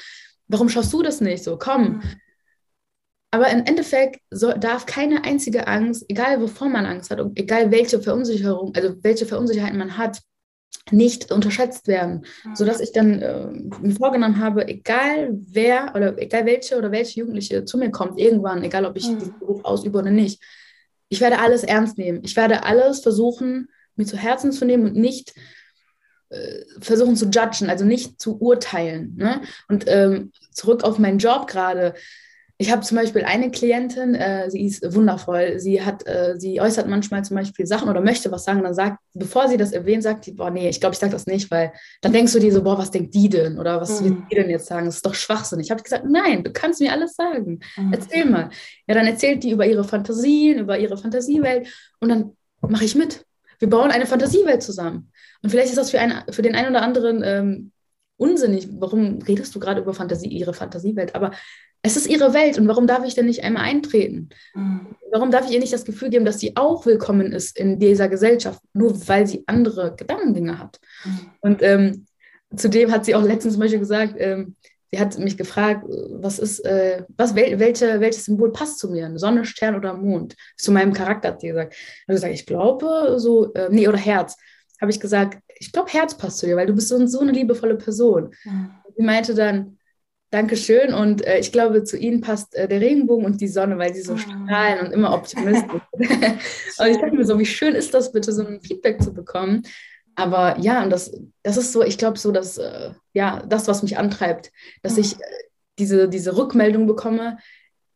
Warum 0.49 0.69
schaust 0.69 0.93
du 0.93 1.03
das 1.03 1.21
nicht 1.21 1.45
so? 1.45 1.59
Komm. 1.59 2.03
Aber 3.31 3.49
im 3.49 3.65
Endeffekt 3.65 4.21
soll, 4.31 4.59
darf 4.59 4.85
keine 4.85 5.25
einzige 5.25 5.67
Angst, 5.67 6.05
egal 6.09 6.41
wovon 6.41 6.71
man 6.71 6.85
Angst 6.85 7.11
hat 7.11 7.21
und 7.21 7.39
egal 7.39 7.71
welche 7.71 8.01
Verunsicherung, 8.01 8.75
also 8.75 8.95
welche 9.03 9.25
Verunsicherheit 9.25 9.75
man 9.75 9.97
hat, 9.97 10.21
nicht 10.91 11.31
unterschätzt 11.31 11.87
werden, 11.87 12.27
mhm. 12.45 12.57
sodass 12.57 12.81
ich 12.81 12.93
dann 12.93 13.23
äh, 13.23 13.47
mir 13.81 13.95
vorgenommen 13.95 14.41
habe, 14.41 14.67
egal 14.69 15.31
wer 15.33 15.93
oder 15.95 16.19
egal 16.19 16.45
welche 16.45 16.77
oder 16.77 16.91
welche 16.91 17.21
Jugendliche 17.21 17.65
zu 17.65 17.79
mir 17.79 17.91
kommt, 17.91 18.19
irgendwann, 18.19 18.65
egal 18.65 18.85
ob 18.85 18.97
ich 18.97 19.09
mhm. 19.09 19.19
diesen 19.19 19.39
Beruf 19.39 19.65
ausübe 19.65 19.99
oder 19.99 20.11
nicht, 20.11 20.43
ich 21.09 21.21
werde 21.21 21.39
alles 21.39 21.63
ernst 21.63 21.99
nehmen. 21.99 22.21
Ich 22.25 22.37
werde 22.37 22.65
alles 22.65 23.01
versuchen, 23.01 23.69
mir 23.97 24.07
zu 24.07 24.17
Herzen 24.17 24.51
zu 24.51 24.65
nehmen 24.65 24.87
und 24.87 24.97
nicht 24.97 25.35
versuchen 26.81 27.17
zu 27.17 27.27
judgen, 27.27 27.71
also 27.71 27.85
nicht 27.85 28.21
zu 28.21 28.41
urteilen. 28.41 29.15
Ne? 29.17 29.43
Und 29.69 29.85
ähm, 29.87 30.33
zurück 30.51 30.85
auf 30.85 30.99
meinen 30.99 31.19
Job 31.19 31.47
gerade. 31.47 31.95
Ich 32.59 32.71
habe 32.71 32.83
zum 32.83 32.97
Beispiel 32.97 33.25
eine 33.25 33.51
Klientin, 33.51 34.15
äh, 34.15 34.49
sie 34.49 34.65
ist 34.65 34.95
wundervoll. 34.95 35.59
Sie 35.59 35.83
hat, 35.83 36.07
äh, 36.07 36.35
sie 36.39 36.61
äußert 36.61 36.87
manchmal 36.87 37.25
zum 37.25 37.37
Beispiel 37.37 37.67
Sachen 37.67 37.89
oder 37.89 38.01
möchte 38.01 38.31
was 38.31 38.45
sagen. 38.45 38.63
Dann 38.63 38.75
sagt, 38.75 38.99
bevor 39.15 39.49
sie 39.49 39.57
das 39.57 39.73
erwähnt, 39.73 40.05
sagt 40.05 40.25
sie, 40.25 40.33
boah, 40.33 40.51
nee, 40.51 40.69
ich 40.69 40.79
glaube, 40.79 40.93
ich 40.93 41.01
sage 41.01 41.13
das 41.13 41.27
nicht, 41.27 41.51
weil 41.51 41.73
dann 42.03 42.13
denkst 42.13 42.33
du 42.33 42.39
dir 42.39 42.53
so, 42.53 42.63
boah, 42.63 42.79
was 42.79 42.93
denkt 42.93 43.15
die 43.15 43.29
denn? 43.29 43.59
Oder 43.59 43.81
was 43.81 44.01
mhm. 44.01 44.05
wird 44.05 44.19
die 44.31 44.37
denn 44.37 44.51
jetzt 44.51 44.67
sagen? 44.67 44.87
Das 44.87 44.97
ist 44.97 45.07
doch 45.07 45.15
Schwachsinn. 45.15 45.59
Ich 45.59 45.73
habe 45.73 45.83
gesagt, 45.83 46.05
nein, 46.07 46.45
du 46.45 46.53
kannst 46.53 46.81
mir 46.81 46.93
alles 46.93 47.15
sagen. 47.15 47.59
Mhm. 47.77 47.93
Erzähl 47.93 48.27
mal. 48.27 48.51
Ja, 48.87 48.95
dann 48.95 49.07
erzählt 49.07 49.43
die 49.43 49.51
über 49.51 49.67
ihre 49.67 49.83
Fantasien, 49.83 50.61
über 50.61 50.79
ihre 50.79 50.97
Fantasiewelt 50.97 51.67
und 51.99 52.11
dann 52.11 52.37
mache 52.61 52.85
ich 52.85 52.95
mit. 52.95 53.25
Wir 53.63 53.71
bauen 53.71 53.93
eine 53.93 54.07
Fantasiewelt 54.07 54.61
zusammen. 54.61 55.13
Und 55.41 55.51
vielleicht 55.51 55.69
ist 55.69 55.79
das 55.79 55.93
für, 55.93 56.01
ein, 56.01 56.25
für 56.31 56.43
den 56.43 56.57
einen 56.57 56.71
oder 56.71 56.83
anderen 56.83 57.23
ähm, 57.25 57.71
unsinnig. 58.17 58.69
Warum 58.73 59.23
redest 59.23 59.55
du 59.55 59.61
gerade 59.61 59.83
über 59.83 59.95
Fantasie, 59.95 60.27
ihre 60.27 60.53
Fantasiewelt? 60.53 61.15
Aber 61.15 61.31
es 61.81 61.97
ist 61.97 62.09
ihre 62.09 62.35
Welt 62.35 62.59
und 62.59 62.67
warum 62.67 62.89
darf 62.89 63.07
ich 63.07 63.15
denn 63.15 63.27
nicht 63.27 63.45
einmal 63.45 63.63
eintreten? 63.63 64.31
Mhm. 64.55 64.97
Warum 65.13 65.31
darf 65.31 65.47
ich 65.47 65.53
ihr 65.53 65.61
nicht 65.61 65.73
das 65.73 65.85
Gefühl 65.85 66.11
geben, 66.11 66.25
dass 66.25 66.41
sie 66.41 66.57
auch 66.57 66.87
willkommen 66.87 67.31
ist 67.31 67.57
in 67.57 67.79
dieser 67.79 68.09
Gesellschaft, 68.09 68.61
nur 68.73 69.07
weil 69.07 69.29
sie 69.29 69.45
andere 69.47 69.95
Gedankengänge 69.95 70.59
hat? 70.59 70.81
Mhm. 71.05 71.21
Und 71.39 71.63
ähm, 71.63 72.07
zudem 72.57 72.91
hat 72.91 73.05
sie 73.05 73.15
auch 73.15 73.23
letztens 73.23 73.55
zum 73.55 73.61
Beispiel 73.61 73.79
gesagt, 73.79 74.15
ähm, 74.19 74.57
sie 74.93 75.01
hat 75.01 75.19
mich 75.19 75.37
gefragt, 75.37 75.85
was 75.89 76.39
ist, 76.39 76.61
äh, 76.61 77.05
was, 77.17 77.35
wel, 77.35 77.59
welche, 77.59 78.01
welches 78.01 78.27
Symbol 78.27 78.53
passt 78.53 78.79
zu 78.79 78.91
mir? 78.91 79.11
Sonne, 79.19 79.45
Stern 79.45 79.75
oder 79.75 79.95
Mond? 79.95 80.37
Zu 80.57 80.71
meinem 80.71 80.93
Charakter 80.93 81.29
hat 81.29 81.41
sie 81.41 81.49
gesagt. 81.49 81.75
Ich 81.75 82.07
gesagt, 82.07 82.35
ich 82.35 82.47
glaube 82.47 83.15
so, 83.17 83.53
äh, 83.55 83.69
nee, 83.71 83.89
oder 83.89 83.99
Herz. 83.99 84.37
Habe 84.81 84.91
ich 84.91 85.01
gesagt, 85.01 85.39
ich 85.59 85.73
glaube, 85.73 85.91
Herz 85.91 86.17
passt 86.17 86.39
zu 86.39 86.47
dir, 86.47 86.57
weil 86.57 86.67
du 86.67 86.75
bist 86.75 86.89
so, 86.89 87.07
so 87.07 87.21
eine 87.21 87.33
liebevolle 87.33 87.77
Person. 87.77 88.35
Mhm. 88.45 88.71
Sie 88.97 89.03
meinte 89.03 89.35
dann, 89.35 89.79
Dankeschön. 90.33 90.95
Und 90.95 91.27
äh, 91.27 91.39
ich 91.39 91.53
glaube, 91.53 91.85
zu 91.85 91.99
Ihnen 91.99 92.23
passt 92.23 92.55
äh, 92.55 92.67
der 92.67 92.81
Regenbogen 92.81 93.27
und 93.27 93.41
die 93.41 93.49
Sonne, 93.49 93.77
weil 93.79 93.95
sie 93.95 94.01
so 94.01 94.15
oh. 94.15 94.17
strahlen 94.17 94.87
und 94.87 94.93
immer 94.93 95.15
optimistisch 95.15 95.83
sind. 95.93 96.11
und 96.79 96.87
ich 96.87 96.97
dachte 96.99 97.15
mir 97.15 97.27
so, 97.27 97.39
wie 97.39 97.47
schön 97.47 97.75
ist 97.75 97.93
das 97.93 98.13
bitte, 98.13 98.33
so 98.33 98.45
ein 98.47 98.63
Feedback 98.63 99.03
zu 99.03 99.13
bekommen. 99.13 99.63
Aber 100.15 100.59
ja, 100.59 100.83
und 100.83 100.91
das, 100.91 101.13
das 101.43 101.57
ist 101.57 101.73
so, 101.73 101.83
ich 101.83 101.99
glaube, 101.99 102.19
so, 102.19 102.33
dass, 102.33 102.59
äh, 102.59 102.91
ja, 103.13 103.43
das, 103.47 103.69
was 103.69 103.83
mich 103.83 103.99
antreibt, 103.99 104.53
dass 104.83 104.99
ich 104.99 105.15
äh, 105.15 105.25
diese, 105.79 106.09
diese 106.09 106.37
Rückmeldung 106.37 106.87
bekomme, 106.87 107.39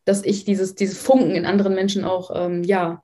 dass 0.04 0.24
ich 0.24 0.44
dieses, 0.44 0.74
diese 0.74 0.94
Funken 0.94 1.32
in 1.32 1.46
anderen 1.46 1.74
Menschen 1.74 2.04
auch, 2.04 2.30
ähm, 2.34 2.62
ja, 2.62 3.02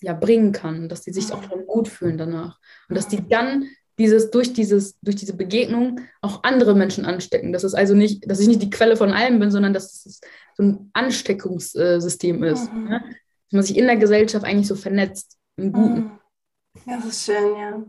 ja, 0.00 0.12
bringen 0.12 0.52
kann, 0.52 0.88
dass 0.88 1.02
die 1.02 1.12
sich 1.12 1.32
auch 1.32 1.42
gut 1.66 1.88
fühlen 1.88 2.18
danach. 2.18 2.58
Und 2.88 2.96
dass 2.96 3.08
die 3.08 3.26
dann 3.26 3.68
dieses, 3.98 4.30
durch, 4.30 4.52
dieses, 4.52 4.98
durch 5.00 5.16
diese 5.16 5.34
Begegnung 5.36 6.00
auch 6.20 6.42
andere 6.42 6.74
Menschen 6.74 7.04
anstecken. 7.04 7.52
Das 7.52 7.64
ist 7.64 7.74
also 7.74 7.94
nicht, 7.94 8.28
dass 8.28 8.40
ich 8.40 8.48
nicht 8.48 8.60
die 8.60 8.70
Quelle 8.70 8.96
von 8.96 9.12
allem 9.12 9.38
bin, 9.38 9.50
sondern 9.50 9.72
dass 9.72 10.04
es 10.04 10.20
so 10.56 10.62
ein 10.62 10.90
Ansteckungssystem 10.92 12.42
ist. 12.42 12.72
Mhm. 12.72 12.84
Ne? 12.84 13.00
Dass 13.00 13.52
man 13.52 13.62
sich 13.62 13.76
in 13.76 13.86
der 13.86 13.96
Gesellschaft 13.96 14.44
eigentlich 14.44 14.68
so 14.68 14.74
vernetzt, 14.74 15.38
im 15.56 15.72
Guten. 15.72 16.00
Mhm. 16.00 16.18
Das 16.86 17.04
ist 17.06 17.24
schön, 17.24 17.56
ja. 17.56 17.84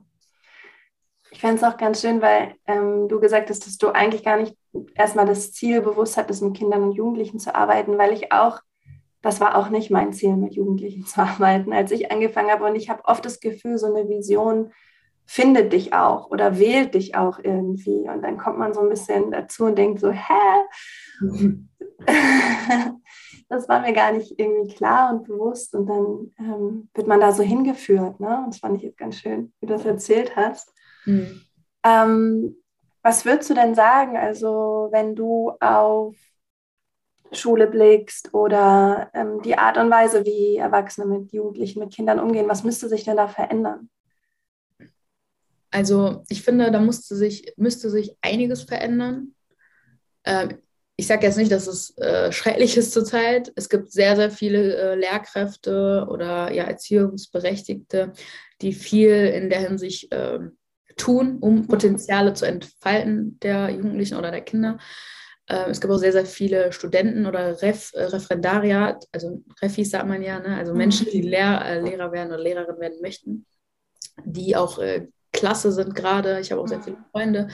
Ich 1.35 1.41
fände 1.41 1.57
es 1.57 1.63
auch 1.63 1.75
ganz 1.75 1.99
schön, 1.99 2.21
weil 2.21 2.55
ähm, 2.65 3.09
du 3.09 3.19
gesagt 3.19 3.49
hast, 3.49 3.67
dass 3.67 3.77
du 3.77 3.89
eigentlich 3.89 4.23
gar 4.23 4.37
nicht 4.37 4.55
erstmal 4.95 5.25
das 5.25 5.51
Ziel 5.51 5.81
bewusst 5.81 6.15
hattest, 6.15 6.41
mit 6.41 6.55
Kindern 6.55 6.83
und 6.83 6.93
Jugendlichen 6.93 7.39
zu 7.39 7.53
arbeiten, 7.53 7.97
weil 7.97 8.13
ich 8.13 8.31
auch, 8.31 8.61
das 9.21 9.41
war 9.41 9.57
auch 9.57 9.67
nicht 9.67 9.91
mein 9.91 10.13
Ziel, 10.13 10.37
mit 10.37 10.55
Jugendlichen 10.55 11.05
zu 11.05 11.19
arbeiten, 11.21 11.73
als 11.73 11.91
ich 11.91 12.09
angefangen 12.09 12.51
habe. 12.51 12.63
Und 12.63 12.75
ich 12.75 12.89
habe 12.89 13.03
oft 13.03 13.25
das 13.25 13.41
Gefühl, 13.41 13.77
so 13.77 13.87
eine 13.87 14.07
Vision, 14.07 14.71
findet 15.25 15.73
dich 15.73 15.93
auch 15.93 16.29
oder 16.29 16.57
wählt 16.57 16.93
dich 16.93 17.15
auch 17.15 17.39
irgendwie. 17.43 18.07
Und 18.07 18.21
dann 18.21 18.37
kommt 18.37 18.57
man 18.57 18.73
so 18.73 18.79
ein 18.79 18.89
bisschen 18.89 19.31
dazu 19.31 19.65
und 19.65 19.77
denkt 19.77 19.99
so, 19.99 20.11
hä? 20.11 20.63
das 23.49 23.67
war 23.67 23.81
mir 23.81 23.91
gar 23.91 24.13
nicht 24.13 24.39
irgendwie 24.39 24.73
klar 24.73 25.13
und 25.13 25.27
bewusst. 25.27 25.75
Und 25.75 25.87
dann 25.87 26.31
ähm, 26.39 26.89
wird 26.93 27.07
man 27.07 27.19
da 27.19 27.33
so 27.33 27.43
hingeführt. 27.43 28.21
Ne? 28.21 28.43
Und 28.45 28.53
das 28.53 28.59
fand 28.59 28.77
ich 28.77 28.83
jetzt 28.83 28.97
ganz 28.97 29.15
schön, 29.15 29.51
wie 29.59 29.65
du 29.65 29.73
das 29.73 29.83
erzählt 29.83 30.37
hast. 30.37 30.71
Mhm. 31.05 31.41
Ähm, 31.83 32.55
was 33.01 33.25
würdest 33.25 33.49
du 33.49 33.53
denn 33.53 33.75
sagen, 33.75 34.17
also 34.17 34.89
wenn 34.91 35.15
du 35.15 35.51
auf 35.59 36.15
Schule 37.31 37.67
blickst 37.67 38.33
oder 38.33 39.09
ähm, 39.13 39.41
die 39.43 39.57
Art 39.57 39.77
und 39.77 39.89
Weise, 39.91 40.25
wie 40.25 40.57
Erwachsene 40.57 41.05
mit 41.05 41.31
Jugendlichen, 41.31 41.79
mit 41.79 41.93
Kindern 41.93 42.19
umgehen, 42.19 42.49
was 42.49 42.63
müsste 42.63 42.89
sich 42.89 43.03
denn 43.03 43.17
da 43.17 43.27
verändern? 43.27 43.89
Also 45.71 46.23
ich 46.29 46.41
finde, 46.41 46.71
da 46.71 46.79
musste 46.79 47.15
sich, 47.15 47.53
müsste 47.57 47.89
sich 47.89 48.15
einiges 48.21 48.63
verändern. 48.63 49.35
Ähm, 50.23 50.59
ich 50.97 51.07
sage 51.07 51.25
jetzt 51.27 51.37
nicht, 51.37 51.51
dass 51.51 51.67
es 51.67 51.97
äh, 51.97 52.31
schrecklich 52.31 52.77
ist 52.77 52.93
zurzeit. 52.93 53.51
Es 53.55 53.67
gibt 53.67 53.91
sehr, 53.91 54.15
sehr 54.15 54.31
viele 54.31 54.75
äh, 54.77 54.95
Lehrkräfte 54.95 56.07
oder 56.09 56.53
ja, 56.53 56.63
Erziehungsberechtigte, 56.63 58.13
die 58.61 58.71
viel 58.71 59.11
in 59.11 59.49
der 59.49 59.59
Hinsicht 59.59 60.11
äh, 60.13 60.39
tun, 60.95 61.37
um 61.39 61.67
Potenziale 61.67 62.33
zu 62.33 62.45
entfalten 62.45 63.39
der 63.41 63.69
Jugendlichen 63.69 64.17
oder 64.17 64.31
der 64.31 64.41
Kinder. 64.41 64.77
Ähm, 65.47 65.69
es 65.69 65.79
gibt 65.79 65.93
auch 65.93 65.97
sehr, 65.97 66.11
sehr 66.11 66.25
viele 66.25 66.71
Studenten 66.71 67.25
oder 67.25 67.61
Ref, 67.61 67.91
äh, 67.93 68.03
Referendariat, 68.03 69.05
also 69.11 69.43
Refis 69.61 69.91
sagt 69.91 70.07
man 70.07 70.21
ja, 70.21 70.39
ne? 70.39 70.57
also 70.57 70.73
Menschen, 70.73 71.07
die 71.11 71.21
Lehr, 71.21 71.61
äh, 71.63 71.81
Lehrer 71.81 72.11
werden 72.11 72.29
oder 72.33 72.41
Lehrerin 72.41 72.79
werden 72.79 73.01
möchten, 73.01 73.45
die 74.23 74.55
auch 74.55 74.79
äh, 74.79 75.07
klasse 75.31 75.71
sind 75.71 75.93
gerade. 75.93 76.39
Ich 76.39 76.51
habe 76.51 76.61
auch 76.61 76.67
sehr 76.67 76.81
viele 76.81 76.97
Freunde. 77.11 77.49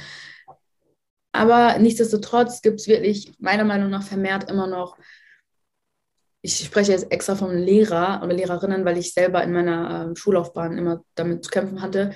Aber 1.33 1.77
nichtsdestotrotz 1.79 2.61
gibt 2.61 2.79
es 2.79 2.87
wirklich 2.87 3.33
meiner 3.39 3.63
Meinung 3.63 3.89
nach 3.89 4.03
vermehrt 4.03 4.49
immer 4.49 4.67
noch, 4.67 4.97
ich 6.43 6.57
spreche 6.65 6.91
jetzt 6.91 7.11
extra 7.11 7.35
von 7.35 7.55
Lehrer 7.55 8.21
oder 8.23 8.33
Lehrerinnen, 8.33 8.83
weil 8.83 8.97
ich 8.97 9.13
selber 9.13 9.43
in 9.43 9.51
meiner 9.51 10.11
äh, 10.11 10.15
Schullaufbahn 10.15 10.77
immer 10.77 11.03
damit 11.15 11.43
zu 11.43 11.51
kämpfen 11.51 11.81
hatte, 11.81 12.13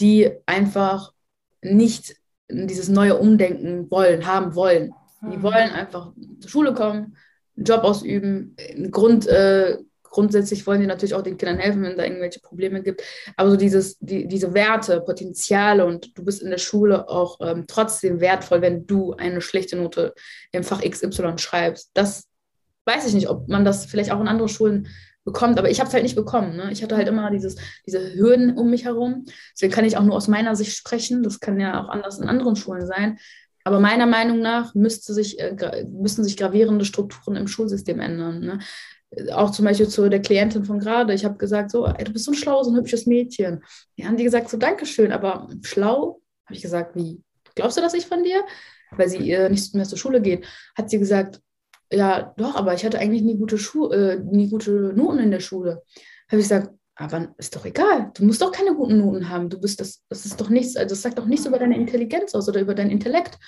die 0.00 0.30
einfach 0.46 1.12
nicht 1.62 2.16
dieses 2.48 2.88
neue 2.88 3.16
Umdenken 3.16 3.90
wollen, 3.90 4.26
haben 4.26 4.54
wollen. 4.54 4.92
Die 5.22 5.38
mhm. 5.38 5.42
wollen 5.42 5.70
einfach 5.70 6.12
zur 6.40 6.50
Schule 6.50 6.74
kommen, 6.74 7.16
einen 7.56 7.64
Job 7.64 7.84
ausüben, 7.84 8.54
Grund, 8.90 9.26
äh, 9.26 9.78
grundsätzlich 10.16 10.66
wollen 10.66 10.80
die 10.80 10.86
natürlich 10.86 11.14
auch 11.14 11.22
den 11.22 11.36
Kindern 11.36 11.58
helfen, 11.58 11.82
wenn 11.82 11.96
da 11.96 12.04
irgendwelche 12.04 12.40
Probleme 12.40 12.82
gibt. 12.82 13.02
Aber 13.36 13.50
so 13.50 13.56
dieses, 13.56 13.98
die, 13.98 14.26
diese 14.26 14.54
Werte, 14.54 15.00
Potenziale 15.00 15.84
und 15.84 16.16
du 16.16 16.24
bist 16.24 16.42
in 16.42 16.50
der 16.50 16.58
Schule 16.58 17.08
auch 17.08 17.38
ähm, 17.40 17.64
trotzdem 17.66 18.20
wertvoll, 18.20 18.62
wenn 18.62 18.86
du 18.86 19.12
eine 19.14 19.40
schlechte 19.40 19.76
Note 19.76 20.14
im 20.52 20.64
Fach 20.64 20.80
XY 20.80 21.36
schreibst. 21.36 21.90
Das 21.92 22.28
weiß 22.86 23.06
ich 23.06 23.14
nicht, 23.14 23.28
ob 23.28 23.48
man 23.48 23.64
das 23.64 23.84
vielleicht 23.84 24.10
auch 24.10 24.20
in 24.20 24.28
anderen 24.28 24.48
Schulen 24.48 24.88
bekommt, 25.26 25.58
aber 25.58 25.68
ich 25.68 25.80
habe 25.80 25.88
es 25.88 25.94
halt 25.94 26.04
nicht 26.04 26.16
bekommen. 26.16 26.56
Ne? 26.56 26.70
Ich 26.72 26.82
hatte 26.82 26.96
halt 26.96 27.08
immer 27.08 27.30
dieses, 27.30 27.56
diese 27.84 28.14
Hürden 28.14 28.56
um 28.56 28.70
mich 28.70 28.86
herum. 28.86 29.26
Deswegen 29.52 29.72
kann 29.72 29.84
ich 29.84 29.98
auch 29.98 30.04
nur 30.04 30.16
aus 30.16 30.28
meiner 30.28 30.56
Sicht 30.56 30.74
sprechen. 30.74 31.22
Das 31.22 31.40
kann 31.40 31.60
ja 31.60 31.84
auch 31.84 31.90
anders 31.90 32.18
in 32.18 32.28
anderen 32.28 32.56
Schulen 32.56 32.86
sein. 32.86 33.18
Aber 33.64 33.80
meiner 33.80 34.06
Meinung 34.06 34.38
nach 34.38 34.74
müsste 34.74 35.12
sich, 35.12 35.40
äh, 35.40 35.84
müssten 35.90 36.22
sich 36.22 36.36
gravierende 36.36 36.84
Strukturen 36.84 37.36
im 37.36 37.48
Schulsystem 37.48 38.00
ändern. 38.00 38.40
Ne? 38.40 38.58
auch 39.32 39.50
zum 39.50 39.64
Beispiel 39.64 39.88
zu 39.88 40.08
der 40.08 40.20
Klientin 40.20 40.64
von 40.64 40.80
gerade, 40.80 41.14
ich 41.14 41.24
habe 41.24 41.36
gesagt, 41.36 41.70
so, 41.70 41.86
ey, 41.86 42.04
du 42.04 42.12
bist 42.12 42.24
so 42.24 42.32
ein 42.32 42.34
schlaues 42.34 42.66
und 42.66 42.76
hübsches 42.76 43.06
Mädchen. 43.06 43.62
Ja, 43.94 44.06
haben 44.06 44.16
die 44.16 44.24
gesagt, 44.24 44.50
so, 44.50 44.56
Dankeschön, 44.56 45.12
aber 45.12 45.48
schlau? 45.62 46.20
Habe 46.46 46.54
ich 46.54 46.60
gesagt, 46.62 46.96
wie? 46.96 47.22
Glaubst 47.54 47.76
du 47.76 47.80
das 47.80 47.92
nicht 47.92 48.08
von 48.08 48.24
dir? 48.24 48.44
Weil 48.90 49.08
sie 49.08 49.30
äh, 49.30 49.48
nicht 49.48 49.74
mehr 49.74 49.84
zur 49.84 49.98
Schule 49.98 50.20
geht, 50.20 50.46
hat 50.76 50.90
sie 50.90 50.98
gesagt, 50.98 51.40
ja, 51.92 52.34
doch, 52.36 52.54
aber 52.56 52.74
ich 52.74 52.84
hatte 52.84 52.98
eigentlich 52.98 53.22
nie 53.22 53.36
gute, 53.36 53.58
Schu 53.58 53.90
äh, 53.90 54.18
nie 54.18 54.48
gute 54.48 54.92
Noten 54.94 55.18
in 55.18 55.30
der 55.30 55.40
Schule. 55.40 55.82
Habe 56.28 56.40
ich 56.40 56.48
gesagt, 56.48 56.70
aber 56.96 57.34
ist 57.36 57.54
doch 57.54 57.64
egal. 57.64 58.10
Du 58.14 58.24
musst 58.24 58.40
doch 58.40 58.52
keine 58.52 58.74
guten 58.74 58.98
Noten 58.98 59.28
haben. 59.28 59.50
Du 59.50 59.60
bist 59.60 59.80
das, 59.80 60.02
das 60.08 60.24
ist 60.24 60.40
doch 60.40 60.48
nichts, 60.48 60.76
also 60.76 60.94
das 60.94 61.02
sagt 61.02 61.18
doch 61.18 61.26
nichts 61.26 61.46
über 61.46 61.58
deine 61.58 61.76
Intelligenz 61.76 62.34
aus 62.34 62.48
oder 62.48 62.60
über 62.60 62.74
dein 62.74 62.90
Intellekt 62.90 63.38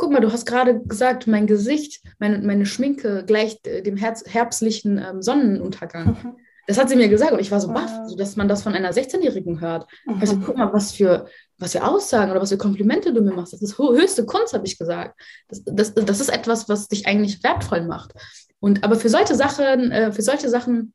guck 0.00 0.10
mal, 0.12 0.20
du 0.20 0.32
hast 0.32 0.46
gerade 0.46 0.80
gesagt, 0.80 1.26
mein 1.26 1.46
Gesicht, 1.46 2.02
meine, 2.18 2.38
meine 2.38 2.64
Schminke 2.64 3.22
gleicht 3.26 3.66
äh, 3.66 3.82
dem 3.82 3.98
Herz, 3.98 4.24
herbstlichen 4.26 4.98
ähm, 4.98 5.20
Sonnenuntergang. 5.20 6.06
Mhm. 6.06 6.36
Das 6.66 6.78
hat 6.78 6.88
sie 6.88 6.96
mir 6.96 7.08
gesagt 7.08 7.32
und 7.32 7.40
ich 7.40 7.50
war 7.50 7.60
so 7.60 7.68
baff, 7.68 7.90
so, 8.06 8.16
dass 8.16 8.36
man 8.36 8.48
das 8.48 8.62
von 8.62 8.74
einer 8.74 8.92
16-Jährigen 8.92 9.60
hört. 9.60 9.86
Mhm. 10.06 10.20
Also 10.20 10.36
guck 10.38 10.56
mal, 10.56 10.72
was 10.72 10.92
für, 10.92 11.26
was 11.58 11.72
für 11.72 11.84
Aussagen 11.84 12.30
oder 12.30 12.40
was 12.40 12.50
für 12.50 12.58
Komplimente 12.58 13.12
du 13.12 13.22
mir 13.22 13.32
machst. 13.32 13.52
Das 13.52 13.62
ist 13.62 13.78
höchste 13.78 14.24
Kunst, 14.24 14.52
habe 14.52 14.66
ich 14.66 14.78
gesagt. 14.78 15.18
Das, 15.48 15.62
das, 15.64 15.94
das 15.94 16.20
ist 16.20 16.28
etwas, 16.28 16.68
was 16.68 16.88
dich 16.88 17.06
eigentlich 17.06 17.42
wertvoll 17.42 17.82
macht. 17.86 18.12
Und 18.60 18.84
aber 18.84 18.96
für 18.96 19.08
solche 19.08 19.34
Sachen, 19.34 19.90
äh, 19.90 20.12
für 20.12 20.22
solche 20.22 20.48
Sachen 20.48 20.92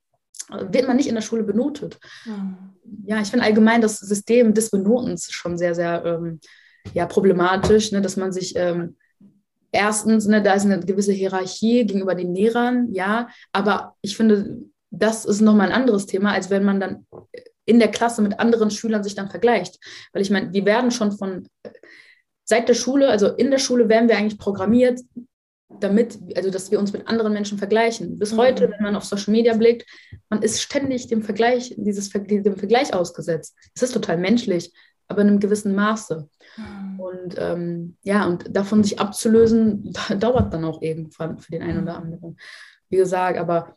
wird 0.50 0.88
man 0.88 0.98
nicht 0.98 1.10
in 1.10 1.16
der 1.16 1.22
Schule 1.22 1.44
benotet. 1.44 2.00
Mhm. 2.26 2.58
Ja, 3.06 3.20
ich 3.20 3.30
finde 3.30 3.46
allgemein 3.46 3.82
das 3.82 4.00
System 4.00 4.54
des 4.54 4.70
Benotens 4.70 5.32
schon 5.32 5.58
sehr, 5.58 5.74
sehr 5.74 6.06
ähm, 6.06 6.40
ja, 6.94 7.08
problematisch, 7.08 7.92
ne, 7.92 8.02
dass 8.02 8.16
man 8.16 8.32
sich 8.32 8.56
ähm, 8.56 8.96
erstens, 9.72 10.28
ne, 10.28 10.42
da 10.42 10.54
ist 10.54 10.66
eine 10.66 10.80
gewisse 10.80 11.12
Hierarchie 11.12 11.86
gegenüber 11.86 12.16
den 12.16 12.36
Lehrern, 12.36 12.94
ja, 12.94 13.28
aber 13.52 13.96
ich 14.02 14.16
finde, 14.16 14.62
das 14.98 15.26
ist 15.26 15.42
nochmal 15.42 15.68
ein 15.68 15.82
anderes 15.82 16.06
Thema, 16.06 16.34
als 16.34 16.50
wenn 16.50 16.64
man 16.64 16.80
dann 16.80 17.06
in 17.66 17.80
der 17.80 17.90
Klasse 17.90 18.22
mit 18.22 18.40
anderen 18.40 18.72
Schülern 18.72 19.04
sich 19.04 19.16
dann 19.16 19.30
vergleicht. 19.30 19.80
Weil 20.14 20.22
ich 20.22 20.30
meine, 20.30 20.54
wir 20.54 20.66
werden 20.66 20.92
schon 20.92 21.12
von 21.12 21.48
seit 22.44 22.70
der 22.70 22.76
Schule, 22.76 23.10
also 23.10 23.28
in 23.28 23.52
der 23.52 23.58
Schule 23.58 23.90
werden 23.90 24.08
wir 24.08 24.18
eigentlich 24.18 24.38
programmiert, 24.38 25.02
damit, 25.80 26.20
also 26.36 26.52
dass 26.52 26.72
wir 26.72 26.80
uns 26.80 26.94
mit 26.94 27.08
anderen 27.08 27.34
Menschen 27.34 27.58
vergleichen. 27.58 28.20
Bis 28.20 28.34
mhm. 28.34 28.38
heute, 28.38 28.72
wenn 28.72 28.84
man 28.84 28.96
auf 28.96 29.04
Social 29.04 29.32
Media 29.32 29.56
blickt, 29.56 29.86
man 30.30 30.42
ist 30.42 30.62
ständig 30.62 31.08
dem 31.08 31.22
Vergleich, 31.22 31.74
dieses 31.78 32.10
dem 32.10 32.56
Vergleich 32.56 32.94
ausgesetzt. 32.94 33.56
Es 33.74 33.82
ist 33.82 33.94
total 33.94 34.18
menschlich, 34.18 34.72
aber 35.08 35.22
in 35.22 35.30
einem 35.30 35.40
gewissen 35.40 35.76
Maße. 35.76 36.30
Mhm. 36.58 37.00
Und 37.00 37.36
ähm, 37.38 37.98
ja, 38.04 38.26
und 38.26 38.56
davon 38.56 38.84
sich 38.84 39.00
abzulösen, 39.00 39.92
dauert 40.20 40.54
dann 40.54 40.66
auch 40.66 40.82
irgendwann 40.82 41.40
für 41.40 41.52
den 41.52 41.64
einen 41.64 41.84
oder 41.84 41.98
anderen. 41.98 42.38
Wie 42.90 42.98
gesagt, 42.98 43.38
aber, 43.38 43.76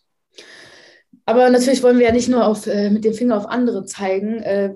aber 1.29 1.51
natürlich 1.51 1.83
wollen 1.83 1.99
wir 1.99 2.07
ja 2.07 2.13
nicht 2.13 2.31
nur 2.31 2.47
auf, 2.47 2.67
äh, 2.67 2.89
mit 2.89 3.05
dem 3.05 3.13
Finger 3.13 3.37
auf 3.37 3.47
andere 3.47 3.85
zeigen. 3.85 4.43
Äh, 4.43 4.75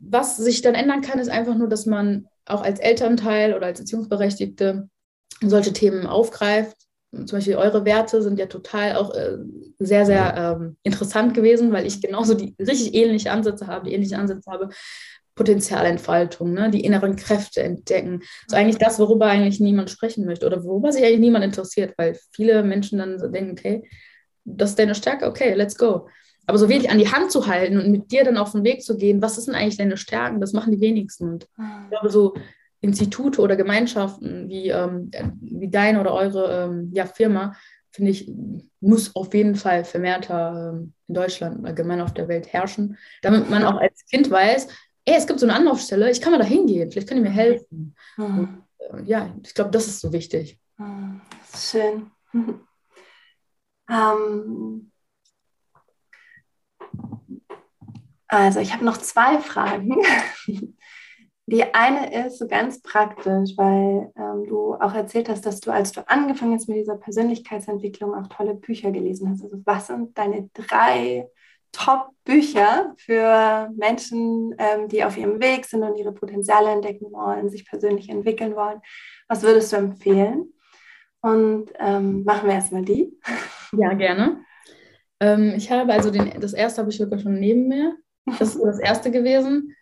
was 0.00 0.36
sich 0.36 0.60
dann 0.60 0.74
ändern 0.74 1.02
kann, 1.02 1.20
ist 1.20 1.30
einfach 1.30 1.54
nur, 1.54 1.68
dass 1.68 1.86
man 1.86 2.26
auch 2.46 2.62
als 2.64 2.80
Elternteil 2.80 3.54
oder 3.54 3.66
als 3.66 3.78
Erziehungsberechtigte 3.78 4.88
solche 5.40 5.72
Themen 5.72 6.08
aufgreift. 6.08 6.76
Zum 7.12 7.38
Beispiel 7.38 7.54
eure 7.54 7.84
Werte 7.84 8.22
sind 8.22 8.40
ja 8.40 8.46
total 8.46 8.96
auch 8.96 9.14
äh, 9.14 9.36
sehr, 9.78 10.04
sehr 10.04 10.34
ähm, 10.36 10.76
interessant 10.82 11.32
gewesen, 11.32 11.70
weil 11.70 11.86
ich 11.86 12.02
genauso 12.02 12.34
die 12.34 12.56
richtig 12.58 12.92
ähnliche 12.92 13.30
Ansätze 13.30 13.68
habe, 13.68 13.86
die 13.86 13.94
ähnliche 13.94 14.18
Ansätze 14.18 14.50
habe. 14.50 14.70
Potenzialentfaltung, 15.36 16.52
ne? 16.52 16.70
die 16.70 16.84
inneren 16.84 17.14
Kräfte 17.14 17.62
entdecken. 17.62 18.22
So 18.48 18.56
eigentlich 18.56 18.78
das, 18.78 18.98
worüber 18.98 19.26
eigentlich 19.26 19.60
niemand 19.60 19.90
sprechen 19.90 20.26
möchte 20.26 20.46
oder 20.46 20.64
worüber 20.64 20.90
sich 20.90 21.04
eigentlich 21.04 21.20
niemand 21.20 21.44
interessiert, 21.44 21.94
weil 21.96 22.18
viele 22.32 22.64
Menschen 22.64 22.98
dann 22.98 23.20
so 23.20 23.28
denken, 23.28 23.52
okay, 23.52 23.82
das 24.44 24.70
ist 24.70 24.78
deine 24.78 24.94
Stärke, 24.94 25.26
okay, 25.26 25.54
let's 25.54 25.76
go. 25.76 26.08
Aber 26.46 26.58
so 26.58 26.68
wirklich 26.68 26.90
an 26.90 26.98
die 26.98 27.10
Hand 27.10 27.30
zu 27.32 27.46
halten 27.46 27.78
und 27.78 27.90
mit 27.90 28.12
dir 28.12 28.24
dann 28.24 28.36
auf 28.36 28.52
den 28.52 28.64
Weg 28.64 28.82
zu 28.82 28.96
gehen, 28.96 29.22
was 29.22 29.38
ist 29.38 29.48
denn 29.48 29.54
eigentlich 29.54 29.78
deine 29.78 29.96
Stärken, 29.96 30.40
das 30.40 30.52
machen 30.52 30.72
die 30.72 30.80
wenigsten. 30.80 31.28
Und 31.28 31.48
ich 31.56 31.90
glaube, 31.90 32.10
so 32.10 32.34
Institute 32.82 33.40
oder 33.40 33.56
Gemeinschaften 33.56 34.48
wie, 34.48 34.68
ähm, 34.68 35.10
wie 35.40 35.70
deine 35.70 36.00
oder 36.00 36.12
eure 36.12 36.64
ähm, 36.64 36.90
ja, 36.92 37.06
Firma, 37.06 37.54
finde 37.90 38.10
ich, 38.10 38.30
muss 38.80 39.16
auf 39.16 39.32
jeden 39.32 39.54
Fall 39.54 39.84
vermehrter 39.84 40.74
ähm, 40.74 40.92
in 41.08 41.14
Deutschland, 41.14 41.64
allgemein 41.64 42.02
auf 42.02 42.12
der 42.12 42.28
Welt 42.28 42.52
herrschen, 42.52 42.98
damit 43.22 43.48
man 43.48 43.64
auch 43.64 43.80
als 43.80 44.04
Kind 44.06 44.30
weiß, 44.30 44.68
ey, 45.06 45.14
es 45.16 45.26
gibt 45.26 45.40
so 45.40 45.46
eine 45.46 45.54
Anlaufstelle, 45.54 46.10
ich 46.10 46.20
kann 46.20 46.32
mal 46.32 46.38
da 46.38 46.44
hingehen, 46.44 46.90
vielleicht 46.90 47.08
können 47.08 47.22
die 47.22 47.30
mir 47.30 47.34
helfen. 47.34 47.94
Mhm. 48.18 48.38
Und, 48.38 48.64
äh, 48.78 49.02
ja, 49.04 49.34
ich 49.42 49.54
glaube, 49.54 49.70
das 49.70 49.86
ist 49.86 50.00
so 50.00 50.12
wichtig. 50.12 50.58
Mhm. 50.76 51.20
Schön. 51.56 52.10
ähm, 53.88 54.92
also, 58.28 58.60
ich 58.60 58.72
habe 58.72 58.84
noch 58.84 58.98
zwei 58.98 59.38
Fragen. 59.38 59.96
Die 61.46 61.74
eine 61.74 62.26
ist 62.26 62.38
so 62.38 62.48
ganz 62.48 62.80
praktisch, 62.80 63.52
weil 63.58 64.10
ähm, 64.16 64.46
du 64.46 64.74
auch 64.74 64.94
erzählt 64.94 65.28
hast, 65.28 65.44
dass 65.44 65.60
du, 65.60 65.70
als 65.70 65.92
du 65.92 66.08
angefangen 66.08 66.54
hast 66.54 66.68
mit 66.68 66.78
dieser 66.78 66.96
Persönlichkeitsentwicklung, 66.96 68.14
auch 68.14 68.28
tolle 68.28 68.54
Bücher 68.54 68.90
gelesen 68.92 69.28
hast. 69.28 69.42
Also 69.42 69.58
was 69.66 69.88
sind 69.88 70.16
deine 70.16 70.48
drei 70.54 71.28
Top-Bücher 71.72 72.94
für 72.96 73.70
Menschen, 73.76 74.54
ähm, 74.58 74.88
die 74.88 75.04
auf 75.04 75.18
ihrem 75.18 75.38
Weg 75.40 75.66
sind 75.66 75.82
und 75.82 75.96
ihre 75.96 76.12
Potenziale 76.12 76.70
entdecken 76.70 77.12
wollen, 77.12 77.50
sich 77.50 77.66
persönlich 77.66 78.08
entwickeln 78.08 78.56
wollen? 78.56 78.80
Was 79.28 79.42
würdest 79.42 79.72
du 79.72 79.76
empfehlen? 79.76 80.54
Und 81.20 81.72
ähm, 81.78 82.24
machen 82.24 82.48
wir 82.48 82.54
erstmal 82.54 82.82
die. 82.82 83.18
Ja, 83.78 83.94
gerne. 83.94 84.44
Ähm, 85.20 85.54
ich 85.56 85.70
habe 85.70 85.92
also 85.92 86.10
den, 86.10 86.40
das 86.40 86.52
erste 86.52 86.80
habe 86.80 86.90
ich 86.90 86.98
wirklich 86.98 87.22
schon 87.22 87.38
neben 87.38 87.68
mir. 87.68 87.96
Das 88.38 88.54
ist 88.54 88.64
das 88.64 88.78
erste 88.78 89.10
gewesen. 89.10 89.74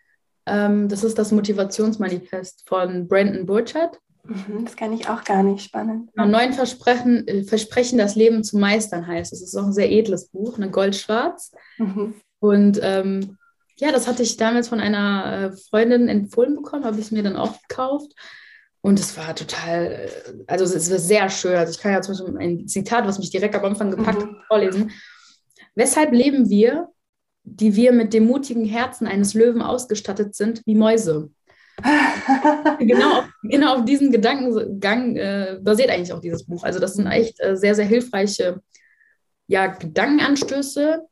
Ähm, 0.46 0.88
das 0.88 1.05
ist 1.05 1.18
das 1.18 1.33
Motivationsmanifest 1.33 2.64
von 2.68 3.07
Brandon 3.07 3.46
Burchard. 3.46 3.98
Mhm, 4.24 4.64
das 4.64 4.76
kann 4.76 4.92
ich 4.92 5.09
auch 5.09 5.24
gar 5.24 5.42
nicht 5.42 5.64
spannend. 5.64 6.11
Genau, 6.14 6.28
neun 6.28 6.52
Versprechen, 6.52 7.26
äh, 7.26 7.44
Versprechen, 7.44 7.98
das 7.98 8.14
Leben 8.14 8.44
zu 8.44 8.59
meistern 8.59 9.07
heißt. 9.07 9.33
Es 9.33 9.42
ist 9.42 9.57
auch 9.57 9.64
ein 9.64 9.72
sehr 9.72 9.90
edles 9.90 10.28
Buch, 10.28 10.57
eine 10.57 10.70
Goldschwarz. 10.70 11.52
Mhm. 11.78 12.14
Und 12.40 12.81
ähm, 12.83 13.38
ja, 13.78 13.90
das 13.90 14.07
hatte 14.07 14.22
ich 14.22 14.37
damals 14.37 14.68
von 14.68 14.81
einer 14.81 15.52
äh, 15.52 15.57
Freundin 15.57 16.09
empfohlen 16.09 16.57
bekommen, 16.57 16.85
habe 16.85 16.98
ich 16.98 17.07
es 17.07 17.11
mir 17.11 17.22
dann 17.22 17.37
auch 17.37 17.61
gekauft. 17.68 18.12
Und 18.82 18.98
es 18.98 19.16
war 19.16 19.34
total, 19.34 19.92
äh, 19.92 20.44
also 20.46 20.64
es 20.64 20.90
war 20.90 20.98
sehr 20.98 21.30
schön. 21.30 21.54
Also 21.54 21.72
ich 21.72 21.78
kann 21.78 21.92
ja 21.92 22.02
zum 22.02 22.16
Beispiel 22.16 22.38
ein 22.38 22.68
Zitat, 22.68 23.06
was 23.06 23.18
mich 23.18 23.30
direkt 23.30 23.54
am 23.54 23.64
Anfang 23.64 23.90
gepackt 23.90 24.18
mhm. 24.18 24.36
hat, 24.36 24.46
vorlesen. 24.48 24.90
Weshalb 25.74 26.12
leben 26.12 26.50
wir, 26.50 26.88
die 27.44 27.74
wir 27.76 27.92
mit 27.92 28.12
dem 28.12 28.26
mutigen 28.26 28.64
Herzen 28.64 29.06
eines 29.06 29.34
Löwen 29.34 29.62
ausgestattet 29.62 30.34
sind, 30.34 30.62
wie 30.66 30.74
Mäuse? 30.74 31.30
genau, 32.78 33.20
auf, 33.20 33.24
genau 33.42 33.76
auf 33.76 33.84
diesen 33.84 34.12
Gedankengang 34.12 35.16
äh, 35.16 35.58
basiert 35.60 35.90
eigentlich 35.90 36.12
auch 36.12 36.20
dieses 36.20 36.44
Buch. 36.44 36.64
Also 36.64 36.78
das 36.78 36.94
sind 36.94 37.06
echt 37.06 37.40
äh, 37.40 37.56
sehr, 37.56 37.74
sehr 37.74 37.86
hilfreiche 37.86 38.60
ja, 39.46 39.66
Gedankenanstöße, 39.68 41.02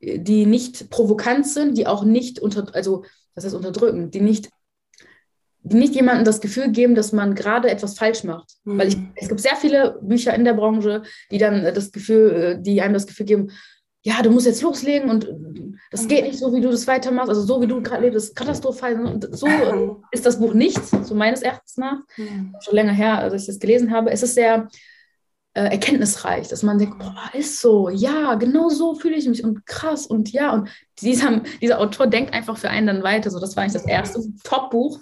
die 0.00 0.46
nicht 0.46 0.90
provokant 0.90 1.46
sind, 1.46 1.76
die 1.76 1.86
auch 1.86 2.04
nicht 2.04 2.40
unter, 2.40 2.74
also 2.74 3.04
das 3.34 3.44
heißt 3.44 3.54
unterdrücken, 3.54 4.10
die 4.10 4.20
nicht, 4.20 4.50
nicht 5.72 5.94
jemandem 5.94 6.24
das 6.24 6.40
Gefühl 6.40 6.70
geben, 6.70 6.94
dass 6.94 7.12
man 7.12 7.34
gerade 7.34 7.70
etwas 7.70 7.98
falsch 7.98 8.24
macht. 8.24 8.54
Mhm. 8.64 8.78
Weil 8.78 8.88
ich, 8.88 8.96
es 9.16 9.28
gibt 9.28 9.40
sehr 9.40 9.56
viele 9.56 9.98
Bücher 10.02 10.34
in 10.34 10.44
der 10.44 10.54
Branche, 10.54 11.02
die 11.30 11.38
dann 11.38 11.62
das 11.62 11.92
Gefühl, 11.92 12.30
äh, 12.30 12.62
die 12.62 12.80
einem 12.80 12.94
das 12.94 13.06
Gefühl 13.06 13.26
geben, 13.26 13.50
ja, 14.02 14.22
du 14.22 14.30
musst 14.30 14.46
jetzt 14.46 14.62
loslegen 14.62 15.10
und 15.10 15.28
das 15.90 16.06
geht 16.06 16.24
nicht 16.24 16.38
so, 16.38 16.54
wie 16.54 16.60
du 16.60 16.70
das 16.70 16.86
weitermachst. 16.86 17.28
Also 17.28 17.42
so, 17.42 17.60
wie 17.60 17.66
du 17.66 17.82
gerade 17.82 18.02
lebst, 18.02 18.28
ist 18.28 18.36
katastrophal. 18.36 19.04
Und 19.04 19.36
so 19.36 19.48
ist 20.12 20.24
das 20.24 20.38
Buch 20.38 20.54
nicht, 20.54 20.80
so 20.86 21.12
meines 21.16 21.42
Erachtens 21.42 21.76
nach. 21.76 21.98
Schon 22.60 22.74
länger 22.74 22.92
her, 22.92 23.18
als 23.18 23.34
ich 23.34 23.46
das 23.46 23.58
gelesen 23.58 23.90
habe. 23.90 24.12
Es 24.12 24.22
ist 24.22 24.34
sehr 24.34 24.68
äh, 25.56 25.70
erkenntnisreich, 25.70 26.48
dass 26.48 26.62
man 26.62 26.78
denkt, 26.78 26.98
boah, 26.98 27.30
ist 27.32 27.62
so, 27.62 27.88
ja, 27.88 28.34
genau 28.34 28.68
so 28.68 28.94
fühle 28.94 29.16
ich 29.16 29.26
mich 29.26 29.42
und 29.42 29.64
krass 29.64 30.06
und 30.06 30.30
ja. 30.30 30.52
Und 30.52 30.68
dieser, 31.00 31.40
dieser 31.62 31.80
Autor 31.80 32.08
denkt 32.08 32.34
einfach 32.34 32.58
für 32.58 32.68
einen 32.68 32.86
dann 32.86 33.02
weiter. 33.02 33.30
So, 33.30 33.40
das 33.40 33.56
war 33.56 33.62
eigentlich 33.62 33.72
das 33.72 33.86
erste 33.86 34.20
Top-Buch, 34.44 35.00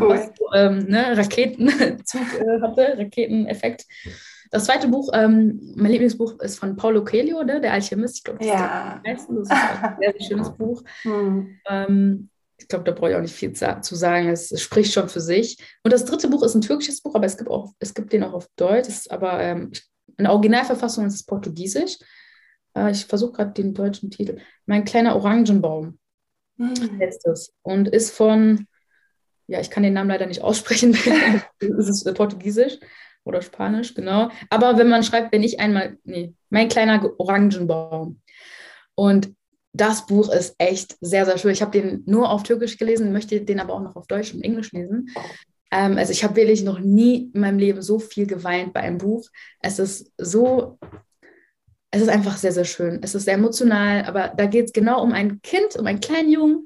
cool. 0.00 0.08
was 0.08 0.30
ähm, 0.54 0.86
ne, 0.86 1.16
Raketenzug 1.16 2.20
äh, 2.40 2.60
hatte, 2.62 2.94
Raketeneffekt. 2.96 3.84
Das 4.52 4.66
zweite 4.66 4.86
Buch, 4.86 5.10
ähm, 5.12 5.74
mein 5.74 5.90
Lieblingsbuch 5.90 6.38
ist 6.38 6.60
von 6.60 6.76
Paulo 6.76 7.02
Coelho, 7.02 7.42
ne, 7.42 7.60
der 7.60 7.72
Alchemist. 7.72 8.18
Ich 8.18 8.24
glaube, 8.24 8.38
das, 8.38 8.46
ja. 8.46 9.02
ist, 9.04 9.26
das 9.28 9.38
ist 9.38 9.50
ein 9.50 9.96
sehr, 9.98 10.12
sehr 10.12 10.28
schönes 10.28 10.50
Buch. 10.56 10.84
Hm. 11.02 11.58
Ähm, 11.68 12.30
ich 12.58 12.68
glaube, 12.68 12.84
da 12.84 12.92
brauche 12.92 13.10
ich 13.10 13.16
auch 13.16 13.20
nicht 13.20 13.34
viel 13.34 13.52
zu 13.52 13.94
sagen. 13.96 14.28
Es, 14.28 14.60
spricht 14.62 14.92
schon 14.92 15.08
für 15.08 15.20
sich. 15.20 15.58
Und 15.82 15.92
das 15.92 16.04
dritte 16.04 16.28
Buch 16.28 16.44
ist 16.44 16.54
ein 16.54 16.62
türkisches 16.62 17.02
Buch, 17.02 17.16
aber 17.16 17.26
es 17.26 17.36
gibt, 17.36 17.50
auch, 17.50 17.72
es 17.80 17.92
gibt 17.92 18.12
den 18.12 18.22
auch 18.22 18.32
auf 18.32 18.48
Deutsch. 18.56 19.08
Aber 19.10 19.40
ähm, 19.40 19.72
in 20.16 20.24
der 20.24 20.32
Originalverfassung 20.32 21.06
ist 21.06 21.14
es 21.14 21.24
Portugiesisch. 21.24 21.98
Äh, 22.76 22.90
ich 22.90 23.06
versuche 23.06 23.32
gerade 23.32 23.52
den 23.52 23.74
deutschen 23.74 24.10
Titel. 24.10 24.38
Mein 24.66 24.84
kleiner 24.84 25.16
Orangenbaum 25.16 25.98
hm. 26.58 27.00
heißt 27.00 27.26
es. 27.26 27.52
Und 27.62 27.88
ist 27.88 28.10
von, 28.10 28.66
ja, 29.46 29.60
ich 29.60 29.70
kann 29.70 29.82
den 29.82 29.94
Namen 29.94 30.10
leider 30.10 30.26
nicht 30.26 30.42
aussprechen. 30.42 30.94
es 31.60 31.88
ist 31.88 32.14
Portugiesisch 32.14 32.78
oder 33.24 33.42
Spanisch, 33.42 33.94
genau. 33.94 34.30
Aber 34.50 34.78
wenn 34.78 34.88
man 34.88 35.02
schreibt, 35.02 35.32
wenn 35.32 35.42
ich 35.42 35.60
einmal, 35.60 35.98
nee, 36.04 36.34
mein 36.48 36.68
kleiner 36.68 37.10
Orangenbaum. 37.18 38.20
Und 38.94 39.34
das 39.72 40.06
Buch 40.06 40.32
ist 40.32 40.54
echt 40.58 40.96
sehr, 41.00 41.26
sehr 41.26 41.36
schön. 41.36 41.50
Ich 41.50 41.60
habe 41.60 41.78
den 41.78 42.02
nur 42.06 42.30
auf 42.30 42.44
Türkisch 42.44 42.78
gelesen, 42.78 43.12
möchte 43.12 43.40
den 43.42 43.60
aber 43.60 43.74
auch 43.74 43.82
noch 43.82 43.96
auf 43.96 44.06
Deutsch 44.06 44.32
und 44.32 44.42
Englisch 44.42 44.72
lesen. 44.72 45.10
Ähm, 45.70 45.98
also 45.98 46.12
ich 46.12 46.24
habe 46.24 46.36
wirklich 46.36 46.62
noch 46.62 46.78
nie 46.78 47.30
in 47.32 47.40
meinem 47.40 47.58
Leben 47.58 47.82
so 47.82 47.98
viel 47.98 48.26
geweint 48.26 48.72
bei 48.72 48.80
einem 48.80 48.98
Buch. 48.98 49.28
Es 49.60 49.78
ist 49.78 50.12
so, 50.18 50.78
es 51.90 52.02
ist 52.02 52.08
einfach 52.08 52.36
sehr, 52.36 52.52
sehr 52.52 52.64
schön. 52.64 53.00
Es 53.02 53.14
ist 53.14 53.24
sehr 53.24 53.34
emotional, 53.34 54.04
aber 54.04 54.32
da 54.36 54.46
geht 54.46 54.66
es 54.66 54.72
genau 54.72 55.02
um 55.02 55.12
ein 55.12 55.40
Kind, 55.42 55.76
um 55.76 55.86
einen 55.86 56.00
kleinen 56.00 56.30
Jungen, 56.30 56.64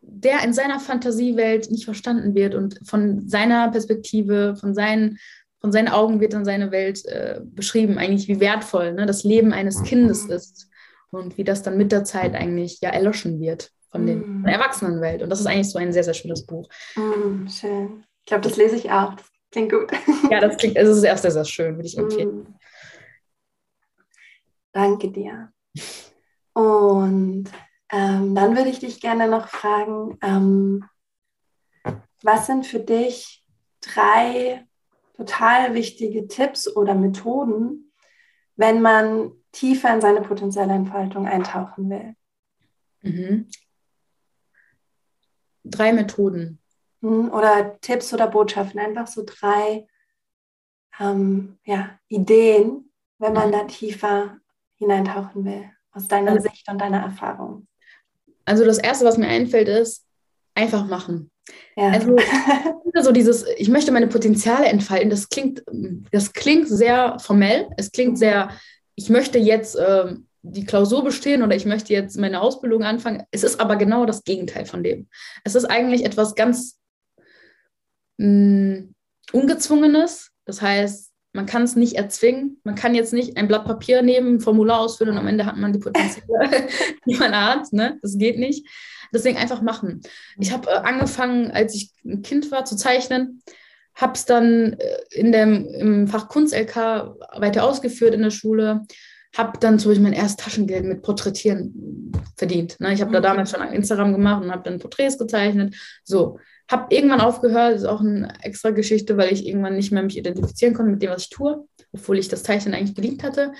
der 0.00 0.42
in 0.44 0.52
seiner 0.52 0.80
Fantasiewelt 0.80 1.70
nicht 1.70 1.84
verstanden 1.84 2.34
wird 2.34 2.54
und 2.54 2.78
von 2.84 3.28
seiner 3.28 3.70
Perspektive, 3.70 4.56
von 4.56 4.74
seinen 4.74 5.18
von 5.60 5.72
seinen 5.72 5.88
Augen 5.88 6.20
wird 6.20 6.32
dann 6.32 6.44
seine 6.44 6.70
Welt 6.70 7.04
äh, 7.06 7.40
beschrieben, 7.42 7.98
eigentlich 7.98 8.28
wie 8.28 8.38
wertvoll 8.38 8.92
ne, 8.92 9.04
das 9.04 9.24
Leben 9.24 9.52
eines 9.52 9.82
Kindes 9.82 10.26
ist. 10.26 10.68
und 11.10 11.38
wie 11.38 11.44
das 11.44 11.62
dann 11.62 11.76
mit 11.76 11.92
der 11.92 12.04
Zeit 12.04 12.34
eigentlich 12.34 12.80
ja 12.82 12.90
erloschen 12.90 13.40
wird 13.40 13.72
von, 13.90 14.06
den, 14.06 14.22
von 14.22 14.42
der 14.44 14.54
Erwachsenenwelt. 14.54 15.22
Und 15.22 15.30
das 15.30 15.40
ist 15.40 15.46
eigentlich 15.46 15.70
so 15.70 15.78
ein 15.78 15.92
sehr, 15.92 16.04
sehr 16.04 16.14
schönes 16.14 16.44
Buch. 16.46 16.68
Mm, 16.94 17.48
schön. 17.48 18.04
Ich 18.26 18.28
glaube, 18.28 18.42
das 18.42 18.56
lese 18.56 18.74
ich 18.74 18.90
auch. 18.90 19.14
Das 19.14 19.30
klingt 19.52 19.70
gut. 19.70 19.92
Ja, 20.32 20.40
das 20.40 20.56
klingt, 20.56 20.76
es 20.76 20.88
ist 20.88 21.00
sehr, 21.02 21.16
sehr, 21.16 21.30
sehr 21.30 21.44
schön, 21.44 21.76
würde 21.76 21.86
ich 21.86 21.96
empfehlen. 21.96 22.40
Mm. 22.40 22.54
Danke 24.72 25.12
dir. 25.12 25.52
Und 26.52 27.44
ähm, 27.92 28.34
dann 28.34 28.56
würde 28.56 28.68
ich 28.68 28.80
dich 28.80 29.00
gerne 29.00 29.28
noch 29.28 29.46
fragen, 29.46 30.18
ähm, 30.22 30.84
was 32.22 32.46
sind 32.46 32.66
für 32.66 32.80
dich 32.80 33.44
drei 33.80 34.66
total 35.16 35.74
wichtige 35.74 36.26
Tipps 36.26 36.66
oder 36.66 36.96
Methoden, 36.96 37.92
wenn 38.56 38.82
man 38.82 39.30
tiefer 39.52 39.94
in 39.94 40.00
seine 40.00 40.22
potenzielle 40.22 40.74
Entfaltung 40.74 41.28
eintauchen 41.28 41.90
will? 41.90 42.16
Mhm. 43.02 43.48
Drei 45.62 45.92
Methoden. 45.92 46.58
Oder 47.06 47.78
Tipps 47.80 48.12
oder 48.12 48.26
Botschaften, 48.26 48.80
einfach 48.80 49.06
so 49.06 49.22
drei 49.24 49.86
ähm, 51.00 51.58
ja, 51.64 51.98
Ideen, 52.08 52.90
wenn 53.18 53.32
man 53.32 53.52
da 53.52 53.64
tiefer 53.64 54.38
hineintauchen 54.76 55.44
will, 55.44 55.64
aus 55.92 56.08
deiner 56.08 56.32
also, 56.32 56.48
Sicht 56.48 56.68
und 56.68 56.80
deiner 56.80 57.02
Erfahrung. 57.02 57.66
Also 58.44 58.64
das 58.64 58.78
Erste, 58.78 59.04
was 59.04 59.18
mir 59.18 59.28
einfällt, 59.28 59.68
ist 59.68 60.04
einfach 60.54 60.86
machen. 60.86 61.30
Ja. 61.76 61.90
Also 61.90 62.16
so 63.02 63.12
dieses, 63.12 63.44
ich 63.56 63.68
möchte 63.68 63.92
meine 63.92 64.06
Potenziale 64.06 64.66
entfalten, 64.66 65.10
das 65.10 65.28
klingt, 65.28 65.62
das 66.10 66.32
klingt 66.32 66.68
sehr 66.68 67.18
formell, 67.20 67.68
es 67.76 67.92
klingt 67.92 68.12
mhm. 68.12 68.16
sehr, 68.16 68.50
ich 68.94 69.10
möchte 69.10 69.38
jetzt 69.38 69.76
äh, 69.76 70.14
die 70.42 70.64
Klausur 70.64 71.02
bestehen 71.04 71.42
oder 71.42 71.56
ich 71.56 71.66
möchte 71.66 71.92
jetzt 71.92 72.18
meine 72.18 72.40
Ausbildung 72.40 72.84
anfangen. 72.84 73.24
Es 73.30 73.42
ist 73.42 73.60
aber 73.60 73.76
genau 73.76 74.06
das 74.06 74.24
Gegenteil 74.24 74.64
von 74.64 74.82
dem. 74.82 75.08
Es 75.44 75.54
ist 75.54 75.64
eigentlich 75.64 76.04
etwas 76.04 76.34
ganz 76.34 76.78
mh, 78.18 78.26
mm, 78.26 78.94
Ungezwungenes. 79.32 80.30
Das 80.44 80.62
heißt, 80.62 81.12
man 81.32 81.46
kann 81.46 81.62
es 81.62 81.76
nicht 81.76 81.94
erzwingen. 81.94 82.60
Man 82.64 82.74
kann 82.74 82.94
jetzt 82.94 83.12
nicht 83.12 83.36
ein 83.36 83.48
Blatt 83.48 83.64
Papier 83.64 84.02
nehmen, 84.02 84.36
ein 84.36 84.40
Formular 84.40 84.80
ausfüllen 84.80 85.12
und 85.12 85.18
am 85.18 85.26
Ende 85.26 85.44
hat 85.44 85.56
man 85.56 85.72
die 85.72 85.78
Potenziale, 85.78 86.68
die 87.06 87.16
man 87.16 87.34
hat. 87.36 87.72
Ne? 87.72 87.98
Das 88.02 88.16
geht 88.16 88.38
nicht. 88.38 88.66
Deswegen 89.12 89.36
einfach 89.36 89.62
machen. 89.62 90.00
Ich 90.38 90.52
habe 90.52 90.70
äh, 90.70 90.74
angefangen, 90.74 91.50
als 91.50 91.74
ich 91.74 91.92
ein 92.04 92.22
Kind 92.22 92.50
war, 92.50 92.64
zu 92.64 92.76
zeichnen. 92.76 93.42
Habe 93.94 94.14
es 94.14 94.24
dann 94.24 94.74
äh, 94.74 94.98
in 95.10 95.32
dem, 95.32 95.68
im 95.68 96.08
Fach 96.08 96.28
Kunst-LK 96.28 96.76
weiter 97.38 97.64
ausgeführt 97.64 98.14
in 98.14 98.22
der 98.22 98.30
Schule 98.30 98.86
habe 99.36 99.58
dann 99.58 99.78
zum 99.78 99.90
Beispiel 99.90 100.04
mein 100.04 100.12
erstes 100.12 100.36
Taschengeld 100.36 100.84
mit 100.84 101.02
Porträtieren 101.02 102.12
verdient. 102.36 102.80
Ne? 102.80 102.94
Ich 102.94 103.00
habe 103.00 103.12
da 103.12 103.18
mhm. 103.18 103.24
damals 103.24 103.50
schon 103.50 103.60
Instagram 103.68 104.12
gemacht 104.12 104.42
und 104.42 104.50
habe 104.50 104.62
dann 104.62 104.78
Porträts 104.78 105.18
gezeichnet. 105.18 105.74
So, 106.04 106.38
habe 106.70 106.94
irgendwann 106.94 107.20
aufgehört, 107.20 107.74
das 107.74 107.82
ist 107.82 107.88
auch 107.88 108.00
eine 108.00 108.32
extra 108.42 108.70
Geschichte, 108.70 109.16
weil 109.16 109.32
ich 109.32 109.46
irgendwann 109.46 109.76
nicht 109.76 109.92
mehr 109.92 110.02
mich 110.02 110.16
identifizieren 110.16 110.74
konnte 110.74 110.92
mit 110.92 111.02
dem, 111.02 111.10
was 111.10 111.22
ich 111.22 111.30
tue, 111.30 111.66
obwohl 111.92 112.18
ich 112.18 112.28
das 112.28 112.42
Zeichnen 112.42 112.74
eigentlich 112.74 112.94
geliebt 112.94 113.22
hatte. 113.22 113.52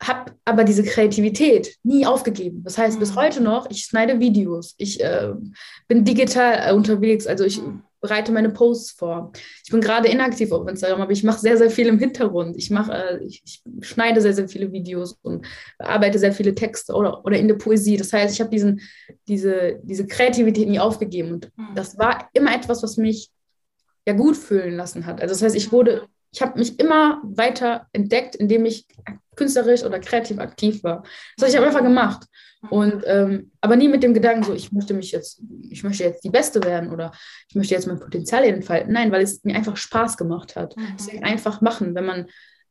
Habe 0.00 0.32
aber 0.44 0.64
diese 0.64 0.84
Kreativität 0.84 1.76
nie 1.82 2.06
aufgegeben. 2.06 2.62
Das 2.62 2.78
heißt, 2.78 3.00
bis 3.00 3.12
mhm. 3.12 3.16
heute 3.16 3.42
noch, 3.42 3.68
ich 3.70 3.84
schneide 3.84 4.20
Videos, 4.20 4.74
ich 4.78 5.02
äh, 5.02 5.32
bin 5.88 6.04
digital 6.04 6.70
äh, 6.70 6.72
unterwegs, 6.72 7.26
also 7.26 7.44
ich 7.44 7.60
bereite 8.00 8.32
meine 8.32 8.50
Posts 8.50 8.92
vor. 8.92 9.32
Ich 9.64 9.70
bin 9.70 9.80
gerade 9.80 10.08
inaktiv 10.08 10.52
auf 10.52 10.68
Instagram, 10.68 11.00
aber 11.00 11.12
ich 11.12 11.24
mache 11.24 11.40
sehr, 11.40 11.56
sehr 11.56 11.70
viel 11.70 11.86
im 11.86 11.98
Hintergrund. 11.98 12.56
Ich 12.56 12.70
mache, 12.70 12.92
äh, 12.92 13.24
ich, 13.24 13.42
ich, 13.44 13.62
schneide 13.80 14.20
sehr, 14.20 14.34
sehr 14.34 14.48
viele 14.48 14.72
Videos 14.72 15.18
und 15.22 15.46
bearbeite 15.78 16.18
sehr 16.18 16.32
viele 16.32 16.54
Texte 16.54 16.94
oder, 16.94 17.24
oder 17.24 17.38
in 17.38 17.48
der 17.48 17.56
Poesie. 17.56 17.96
Das 17.96 18.12
heißt, 18.12 18.34
ich 18.34 18.40
habe 18.40 18.50
diesen, 18.50 18.80
diese, 19.26 19.80
diese 19.82 20.06
Kreativität 20.06 20.68
nie 20.68 20.78
aufgegeben. 20.80 21.32
Und 21.32 21.50
mhm. 21.56 21.74
das 21.74 21.98
war 21.98 22.28
immer 22.32 22.54
etwas, 22.54 22.82
was 22.82 22.96
mich 22.96 23.30
ja 24.06 24.14
gut 24.14 24.36
fühlen 24.36 24.76
lassen 24.76 25.06
hat. 25.06 25.20
Also 25.20 25.34
das 25.34 25.42
heißt, 25.42 25.56
ich 25.56 25.72
wurde, 25.72 26.06
ich 26.32 26.42
habe 26.42 26.58
mich 26.58 26.78
immer 26.78 27.20
weiter 27.24 27.86
entdeckt, 27.92 28.36
indem 28.36 28.64
ich 28.66 28.86
künstlerisch 29.36 29.84
oder 29.84 30.00
kreativ 30.00 30.38
aktiv 30.38 30.82
war. 30.82 31.04
Das 31.36 31.54
habe 31.54 31.60
ich 31.60 31.66
einfach 31.66 31.82
gemacht. 31.82 32.26
Und 32.70 33.04
ähm, 33.06 33.52
aber 33.60 33.76
nie 33.76 33.88
mit 33.88 34.02
dem 34.02 34.14
Gedanken, 34.14 34.42
so 34.42 34.52
ich 34.52 34.72
möchte 34.72 34.92
mich 34.92 35.12
jetzt, 35.12 35.40
ich 35.70 35.84
möchte 35.84 36.02
jetzt 36.02 36.24
die 36.24 36.30
Beste 36.30 36.62
werden 36.64 36.90
oder 36.90 37.12
ich 37.48 37.54
möchte 37.54 37.74
jetzt 37.74 37.86
mein 37.86 38.00
Potenzial 38.00 38.42
entfalten. 38.44 38.92
Nein, 38.92 39.12
weil 39.12 39.22
es 39.22 39.44
mir 39.44 39.54
einfach 39.54 39.76
Spaß 39.76 40.16
gemacht 40.16 40.56
hat. 40.56 40.76
Mhm. 40.76 40.86
Deswegen 40.98 41.24
einfach 41.24 41.60
machen. 41.60 41.94
Wenn 41.94 42.06
man 42.06 42.26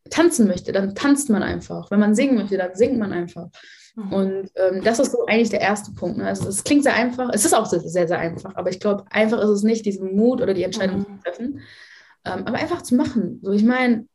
tanzen 0.10 0.48
möchte, 0.48 0.74
dann 0.74 0.94
tanzt 0.94 1.30
man 1.30 1.42
einfach. 1.42 1.90
Wenn 1.90 2.00
man 2.00 2.16
singen 2.16 2.36
möchte, 2.36 2.58
dann 2.58 2.76
singt 2.76 3.00
man 3.00 3.14
einfach. 3.14 3.48
Mhm. 3.96 4.14
Und 4.14 4.52
ähm, 4.56 4.84
das 4.84 5.00
ist 5.00 5.14
so 5.14 5.26
eigentlich 5.26 5.50
der 5.50 5.62
erste 5.62 5.92
Punkt. 5.92 6.18
Ne? 6.18 6.28
Also, 6.28 6.48
es 6.50 6.64
klingt 6.64 6.84
sehr 6.84 6.96
einfach, 6.96 7.30
es 7.34 7.46
ist 7.46 7.54
auch 7.54 7.66
sehr, 7.66 7.80
sehr, 7.80 8.08
sehr 8.08 8.20
einfach, 8.20 8.56
aber 8.56 8.70
ich 8.70 8.80
glaube, 8.80 9.06
einfach 9.10 9.40
ist 9.40 9.50
es 9.50 9.64
nicht, 9.64 9.86
diesen 9.86 10.16
Mut 10.16 10.42
oder 10.42 10.54
die 10.54 10.64
Entscheidung 10.64 11.00
mhm. 11.00 11.04
zu 11.06 11.24
treffen, 11.24 11.62
ähm, 12.28 12.46
aber 12.46 12.58
einfach 12.58 12.82
zu 12.82 12.96
machen. 12.96 13.40
So, 13.42 13.52
ich 13.52 13.64
meine, 13.64 14.08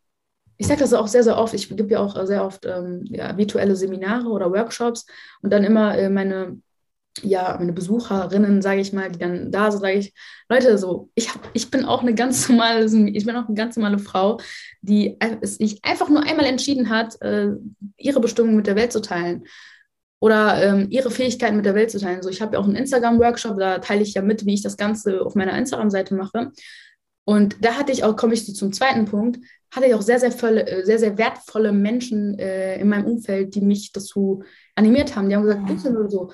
ich 0.58 0.66
sage 0.66 0.80
das 0.80 0.92
auch 0.92 1.08
sehr, 1.08 1.24
sehr 1.24 1.38
oft. 1.38 1.54
Ich 1.54 1.68
gebe 1.68 1.90
ja 1.90 2.00
auch 2.00 2.24
sehr 2.26 2.44
oft 2.44 2.66
ähm, 2.66 3.04
ja, 3.06 3.36
virtuelle 3.36 3.74
Seminare 3.74 4.28
oder 4.28 4.52
Workshops 4.52 5.06
und 5.42 5.52
dann 5.52 5.64
immer 5.64 5.98
äh, 5.98 6.08
meine, 6.08 6.60
ja, 7.22 7.56
meine 7.58 7.72
Besucherinnen, 7.72 8.62
sage 8.62 8.80
ich 8.80 8.92
mal, 8.92 9.10
die 9.10 9.18
dann 9.18 9.50
da 9.50 9.70
sind, 9.70 9.80
sage 9.80 9.98
ich, 9.98 10.14
Leute, 10.48 10.78
so, 10.78 11.10
ich, 11.14 11.34
hab, 11.34 11.50
ich 11.52 11.70
bin 11.70 11.84
auch 11.84 12.02
eine 12.02 12.14
ganz 12.14 12.48
normale, 12.48 12.84
ich 12.84 13.26
bin 13.26 13.36
auch 13.36 13.46
eine 13.46 13.56
ganz 13.56 13.76
normale 13.76 13.98
Frau, 13.98 14.38
die 14.82 15.18
sich 15.42 15.84
einfach 15.84 16.08
nur 16.08 16.22
einmal 16.22 16.46
entschieden 16.46 16.90
hat, 16.90 17.20
äh, 17.22 17.48
ihre 17.96 18.20
Bestimmung 18.20 18.54
mit 18.56 18.66
der 18.66 18.76
Welt 18.76 18.92
zu 18.92 19.02
teilen 19.02 19.44
oder 20.20 20.62
ähm, 20.62 20.86
ihre 20.90 21.10
Fähigkeiten 21.10 21.56
mit 21.56 21.66
der 21.66 21.74
Welt 21.74 21.90
zu 21.90 21.98
teilen. 21.98 22.22
So, 22.22 22.28
ich 22.28 22.40
habe 22.40 22.54
ja 22.54 22.60
auch 22.60 22.64
einen 22.64 22.76
Instagram-Workshop, 22.76 23.58
da 23.58 23.78
teile 23.78 24.02
ich 24.02 24.14
ja 24.14 24.22
mit, 24.22 24.46
wie 24.46 24.54
ich 24.54 24.62
das 24.62 24.76
Ganze 24.76 25.22
auf 25.22 25.34
meiner 25.34 25.58
Instagram-Seite 25.58 26.14
mache. 26.14 26.52
Und 27.24 27.64
da 27.64 27.74
hatte 27.74 27.92
ich 27.92 28.04
auch, 28.04 28.16
komme 28.16 28.34
ich 28.34 28.44
so 28.44 28.52
zum 28.52 28.72
zweiten 28.72 29.04
Punkt, 29.04 29.38
hatte 29.70 29.86
ich 29.86 29.94
auch 29.94 30.02
sehr, 30.02 30.20
sehr, 30.20 30.32
volle, 30.32 30.66
äh, 30.66 30.84
sehr, 30.84 30.98
sehr 30.98 31.16
wertvolle 31.18 31.72
Menschen 31.72 32.38
äh, 32.38 32.80
in 32.80 32.88
meinem 32.88 33.06
Umfeld, 33.06 33.54
die 33.54 33.60
mich 33.60 33.92
dazu 33.92 34.42
animiert 34.74 35.14
haben. 35.14 35.28
Die 35.28 35.36
haben 35.36 35.44
gesagt, 35.44 35.92
nur 35.92 36.10
so, 36.10 36.32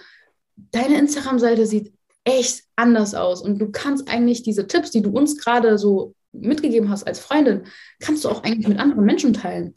deine 0.73 0.99
Instagram-Seite 0.99 1.67
sieht 1.67 1.93
echt 2.25 2.65
anders 2.77 3.15
aus 3.15 3.41
und 3.41 3.59
du 3.59 3.71
kannst 3.71 4.09
eigentlich 4.09 4.43
diese 4.43 4.67
Tipps, 4.67 4.91
die 4.91 5.03
du 5.03 5.11
uns 5.11 5.39
gerade 5.39 5.79
so 5.79 6.15
mitgegeben 6.33 6.91
hast 6.91 7.07
als 7.07 7.21
Freundin, 7.21 7.63
kannst 8.01 8.25
du 8.25 8.29
auch 8.29 8.43
eigentlich 8.43 8.69
mit 8.69 8.79
anderen 8.79 9.05
Menschen 9.05 9.33
teilen. 9.33 9.75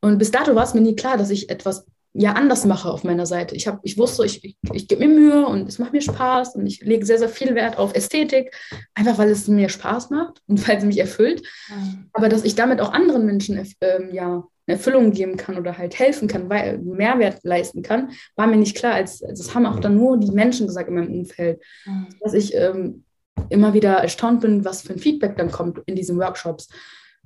Und 0.00 0.18
bis 0.18 0.30
dato 0.30 0.54
war 0.54 0.64
es 0.64 0.74
mir 0.74 0.80
nie 0.80 0.94
klar, 0.94 1.16
dass 1.16 1.30
ich 1.30 1.50
etwas 1.50 1.86
ja 2.18 2.32
anders 2.32 2.64
mache 2.64 2.90
auf 2.90 3.04
meiner 3.04 3.26
Seite. 3.26 3.54
Ich, 3.54 3.68
hab, 3.68 3.78
ich 3.84 3.96
wusste, 3.96 4.26
ich, 4.26 4.44
ich, 4.44 4.56
ich 4.72 4.88
gebe 4.88 5.06
mir 5.06 5.14
Mühe 5.14 5.46
und 5.46 5.68
es 5.68 5.78
macht 5.78 5.92
mir 5.92 6.00
Spaß 6.00 6.56
und 6.56 6.66
ich 6.66 6.80
lege 6.80 7.06
sehr, 7.06 7.18
sehr 7.18 7.28
viel 7.28 7.54
Wert 7.54 7.78
auf 7.78 7.94
Ästhetik, 7.94 8.56
einfach 8.94 9.18
weil 9.18 9.30
es 9.30 9.46
mir 9.46 9.68
Spaß 9.68 10.10
macht 10.10 10.42
und 10.46 10.66
weil 10.66 10.78
es 10.78 10.84
mich 10.84 10.98
erfüllt. 10.98 11.42
Mhm. 11.68 12.10
Aber 12.12 12.28
dass 12.28 12.44
ich 12.44 12.56
damit 12.56 12.80
auch 12.80 12.92
anderen 12.92 13.24
Menschen 13.24 13.56
ähm, 13.80 14.10
ja, 14.12 14.44
eine 14.66 14.76
Erfüllung 14.76 15.12
geben 15.12 15.36
kann 15.36 15.56
oder 15.56 15.78
halt 15.78 15.96
helfen 15.98 16.26
kann, 16.26 16.50
weil 16.50 16.78
Mehrwert 16.78 17.38
leisten 17.44 17.82
kann, 17.82 18.10
war 18.34 18.48
mir 18.48 18.56
nicht 18.56 18.76
klar. 18.76 18.94
Als, 18.94 19.22
als 19.22 19.38
das 19.38 19.54
haben 19.54 19.66
auch 19.66 19.78
dann 19.78 19.96
nur 19.96 20.18
die 20.18 20.32
Menschen 20.32 20.66
gesagt 20.66 20.88
in 20.88 20.96
meinem 20.96 21.12
Umfeld, 21.12 21.62
mhm. 21.86 22.08
dass 22.20 22.34
ich 22.34 22.52
ähm, 22.54 23.04
immer 23.48 23.74
wieder 23.74 23.94
erstaunt 23.94 24.40
bin, 24.40 24.64
was 24.64 24.82
für 24.82 24.92
ein 24.92 24.98
Feedback 24.98 25.36
dann 25.36 25.52
kommt 25.52 25.80
in 25.86 25.94
diesen 25.94 26.18
Workshops. 26.18 26.68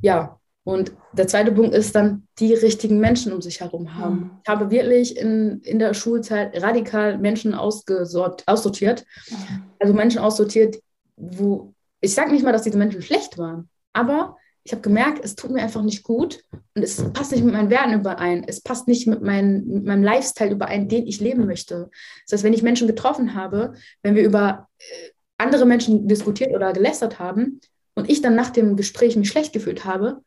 Ja, 0.03 0.39
und 0.65 0.93
der 1.13 1.27
zweite 1.27 1.53
Punkt 1.53 1.75
ist 1.75 1.95
dann, 1.95 2.29
die 2.39 2.55
richtigen 2.55 2.99
Menschen 2.99 3.33
um 3.33 3.43
sich 3.43 3.61
herum 3.61 3.95
haben. 3.95 4.17
Mhm. 4.17 4.31
Ich 4.45 4.49
habe 4.49 4.71
wirklich 4.71 5.17
in, 5.17 5.61
in 5.63 5.79
der 5.79 5.93
Schulzeit 5.95 6.61
radikal 6.63 7.19
Menschen 7.19 7.55
aussortiert. 7.55 9.05
Mhm. 9.29 9.37
Also 9.81 9.95
Menschen 9.95 10.21
aussortiert, 10.21 10.79
wo 11.17 11.75
ich 12.01 12.15
sage 12.15 12.33
nicht 12.33 12.45
mal, 12.45 12.53
dass 12.53 12.63
diese 12.63 12.79
Menschen 12.79 13.01
schlecht 13.01 13.39
waren, 13.39 13.69
aber 13.93 14.37
ich 14.65 14.73
habe 14.73 14.83
gemerkt, 14.83 15.25
es 15.25 15.35
tut 15.35 15.51
mir 15.51 15.63
einfach 15.63 15.83
nicht 15.83 16.05
gut 16.05 16.45
und 16.75 16.83
es 16.83 17.03
passt 17.13 17.33
nicht 17.33 17.43
mit 17.43 17.53
meinen 17.53 17.71
Werten 17.71 17.95
überein. 17.95 18.45
Es 18.47 18.61
passt 18.61 18.87
nicht 18.87 19.09
mit, 19.09 19.21
mein, 19.21 19.65
mit 19.67 19.85
meinem 19.85 20.05
Lifestyle 20.05 20.53
überein, 20.53 20.89
den 20.89 21.07
ich 21.07 21.21
leben 21.21 21.47
möchte. 21.47 21.91
Das 22.27 22.33
heißt, 22.33 22.45
wenn 22.45 22.53
ich 22.53 22.63
Menschen 22.63 22.87
getroffen 22.87 23.35
habe, 23.35 23.73
wenn 24.03 24.15
wir 24.15 24.23
über 24.23 24.69
äh, 24.79 25.11
andere 25.37 25.67
Menschen 25.67 26.07
diskutiert 26.07 26.55
oder 26.55 26.73
gelästert 26.73 27.19
haben 27.19 27.61
und 27.95 28.09
ich 28.09 28.23
dann 28.23 28.37
nach 28.37 28.51
dem 28.51 28.77
Gespräch 28.77 29.17
mich 29.17 29.31
schlecht 29.31 29.53
gefühlt 29.53 29.85
habe, 29.85 30.23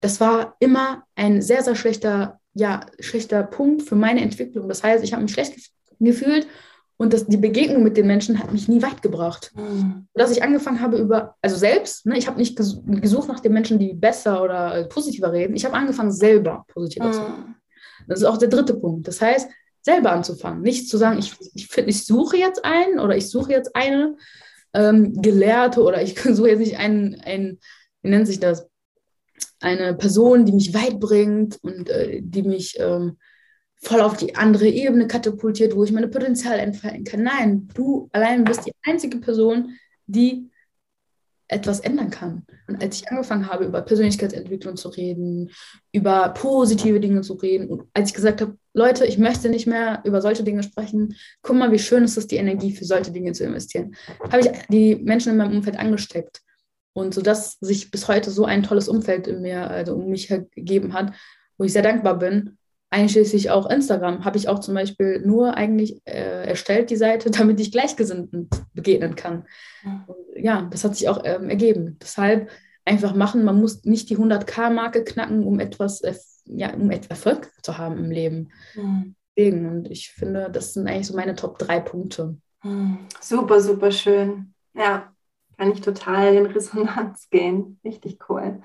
das 0.00 0.20
war 0.20 0.56
immer 0.60 1.04
ein 1.14 1.42
sehr, 1.42 1.62
sehr 1.62 1.74
schlechter, 1.74 2.40
ja, 2.54 2.86
schlechter 3.00 3.42
Punkt 3.42 3.82
für 3.82 3.96
meine 3.96 4.20
Entwicklung. 4.20 4.68
Das 4.68 4.82
heißt, 4.82 5.02
ich 5.04 5.12
habe 5.12 5.22
mich 5.22 5.32
schlecht 5.32 5.72
gefühlt 5.98 6.46
und 6.96 7.12
das, 7.12 7.26
die 7.26 7.36
Begegnung 7.36 7.82
mit 7.82 7.96
den 7.96 8.06
Menschen 8.06 8.38
hat 8.38 8.52
mich 8.52 8.68
nie 8.68 8.82
weit 8.82 9.02
gebracht. 9.02 9.52
Mhm. 9.54 10.08
Dass 10.14 10.32
ich 10.32 10.42
angefangen 10.42 10.80
habe 10.80 10.98
über, 10.98 11.36
also 11.40 11.56
selbst, 11.56 12.06
ne, 12.06 12.18
ich 12.18 12.26
habe 12.26 12.38
nicht 12.38 12.56
gesucht 12.56 13.28
nach 13.28 13.40
den 13.40 13.52
Menschen, 13.52 13.78
die 13.78 13.94
besser 13.94 14.42
oder 14.42 14.84
positiver 14.84 15.32
reden. 15.32 15.54
Ich 15.54 15.64
habe 15.64 15.76
angefangen, 15.76 16.12
selber 16.12 16.64
positiver 16.68 17.06
mhm. 17.06 17.12
zu 17.12 17.20
reden. 17.20 17.56
Das 18.08 18.20
ist 18.20 18.24
auch 18.24 18.38
der 18.38 18.48
dritte 18.48 18.74
Punkt. 18.74 19.06
Das 19.06 19.20
heißt, 19.20 19.48
selber 19.82 20.12
anzufangen. 20.12 20.62
Nicht 20.62 20.88
zu 20.88 20.96
sagen, 20.96 21.18
ich, 21.18 21.34
ich, 21.54 21.76
ich 21.76 22.04
suche 22.04 22.36
jetzt 22.36 22.64
einen 22.64 22.98
oder 22.98 23.16
ich 23.16 23.30
suche 23.30 23.52
jetzt 23.52 23.74
eine 23.76 24.16
ähm, 24.74 25.20
Gelehrte 25.22 25.82
oder 25.82 26.02
ich 26.02 26.20
suche 26.20 26.48
jetzt 26.48 26.58
nicht 26.58 26.78
einen, 26.78 27.20
einen, 27.20 27.60
wie 28.02 28.10
nennt 28.10 28.26
sich 28.26 28.40
das, 28.40 28.68
eine 29.60 29.94
Person, 29.94 30.44
die 30.44 30.52
mich 30.52 30.74
weit 30.74 31.00
bringt 31.00 31.58
und 31.62 31.88
äh, 31.88 32.20
die 32.22 32.42
mich 32.42 32.78
ähm, 32.78 33.16
voll 33.76 34.00
auf 34.00 34.16
die 34.16 34.36
andere 34.36 34.68
Ebene 34.68 35.06
katapultiert, 35.06 35.74
wo 35.74 35.84
ich 35.84 35.92
meine 35.92 36.08
Potenzial 36.08 36.58
entfalten 36.58 37.04
kann. 37.04 37.22
Nein, 37.22 37.68
du 37.74 38.08
allein 38.12 38.44
bist 38.44 38.66
die 38.66 38.72
einzige 38.84 39.18
Person, 39.18 39.76
die 40.06 40.50
etwas 41.48 41.80
ändern 41.80 42.10
kann. 42.10 42.44
Und 42.66 42.82
als 42.82 43.00
ich 43.00 43.08
angefangen 43.08 43.48
habe, 43.48 43.64
über 43.64 43.80
Persönlichkeitsentwicklung 43.80 44.76
zu 44.76 44.90
reden, 44.90 45.50
über 45.92 46.28
positive 46.30 47.00
Dinge 47.00 47.22
zu 47.22 47.34
reden, 47.34 47.68
und 47.68 47.84
als 47.94 48.10
ich 48.10 48.14
gesagt 48.14 48.42
habe, 48.42 48.58
Leute, 48.74 49.06
ich 49.06 49.16
möchte 49.16 49.48
nicht 49.48 49.66
mehr 49.66 50.02
über 50.04 50.20
solche 50.20 50.44
Dinge 50.44 50.62
sprechen, 50.62 51.16
guck 51.40 51.56
mal, 51.56 51.72
wie 51.72 51.78
schön 51.78 52.04
ist 52.04 52.18
es, 52.18 52.26
die 52.26 52.36
Energie 52.36 52.72
für 52.72 52.84
solche 52.84 53.12
Dinge 53.12 53.32
zu 53.32 53.44
investieren, 53.44 53.96
habe 54.30 54.40
ich 54.40 54.50
die 54.68 54.96
Menschen 54.96 55.32
in 55.32 55.38
meinem 55.38 55.56
Umfeld 55.56 55.78
angesteckt. 55.78 56.42
Und 56.98 57.14
so 57.14 57.22
dass 57.22 57.58
sich 57.60 57.90
bis 57.90 58.08
heute 58.08 58.30
so 58.30 58.44
ein 58.44 58.62
tolles 58.62 58.88
Umfeld 58.88 59.26
in 59.28 59.40
mir, 59.40 59.70
also 59.70 59.94
um 59.94 60.08
mich 60.10 60.28
gegeben 60.28 60.92
hat, 60.92 61.12
wo 61.56 61.64
ich 61.64 61.72
sehr 61.72 61.82
dankbar 61.82 62.18
bin. 62.18 62.58
Einschließlich 62.90 63.50
auch 63.50 63.68
Instagram 63.68 64.24
habe 64.24 64.38
ich 64.38 64.48
auch 64.48 64.60
zum 64.60 64.74
Beispiel 64.74 65.20
nur 65.24 65.54
eigentlich 65.54 66.00
äh, 66.06 66.48
erstellt, 66.48 66.90
die 66.90 66.96
Seite, 66.96 67.30
damit 67.38 67.60
ich 67.60 67.72
Gleichgesinnten 67.72 68.48
begegnen 68.74 69.14
kann. 69.14 69.46
Und 69.84 70.16
ja, 70.36 70.68
das 70.70 70.84
hat 70.84 70.96
sich 70.96 71.08
auch 71.08 71.20
ähm, 71.24 71.50
ergeben. 71.50 71.98
Deshalb 72.02 72.48
einfach 72.84 73.14
machen. 73.14 73.44
Man 73.44 73.60
muss 73.60 73.84
nicht 73.84 74.10
die 74.10 74.16
100k-Marke 74.16 75.04
knacken, 75.04 75.44
um 75.44 75.60
etwas, 75.60 76.00
äh, 76.00 76.14
ja, 76.46 76.74
um 76.74 76.90
Erfolg 76.90 77.52
zu 77.62 77.78
haben 77.78 77.98
im 77.98 78.10
Leben. 78.10 78.50
Mhm. 78.74 79.14
Und 79.36 79.88
ich 79.88 80.10
finde, 80.10 80.50
das 80.50 80.74
sind 80.74 80.88
eigentlich 80.88 81.06
so 81.06 81.14
meine 81.14 81.36
Top 81.36 81.60
drei 81.60 81.78
Punkte. 81.78 82.36
Mhm. 82.64 83.06
Super, 83.20 83.60
super 83.60 83.92
schön. 83.92 84.52
Ja, 84.74 85.12
kann 85.58 85.72
ich 85.72 85.80
total 85.80 86.34
in 86.34 86.46
Resonanz 86.46 87.28
gehen. 87.30 87.78
Richtig 87.84 88.18
cool. 88.28 88.62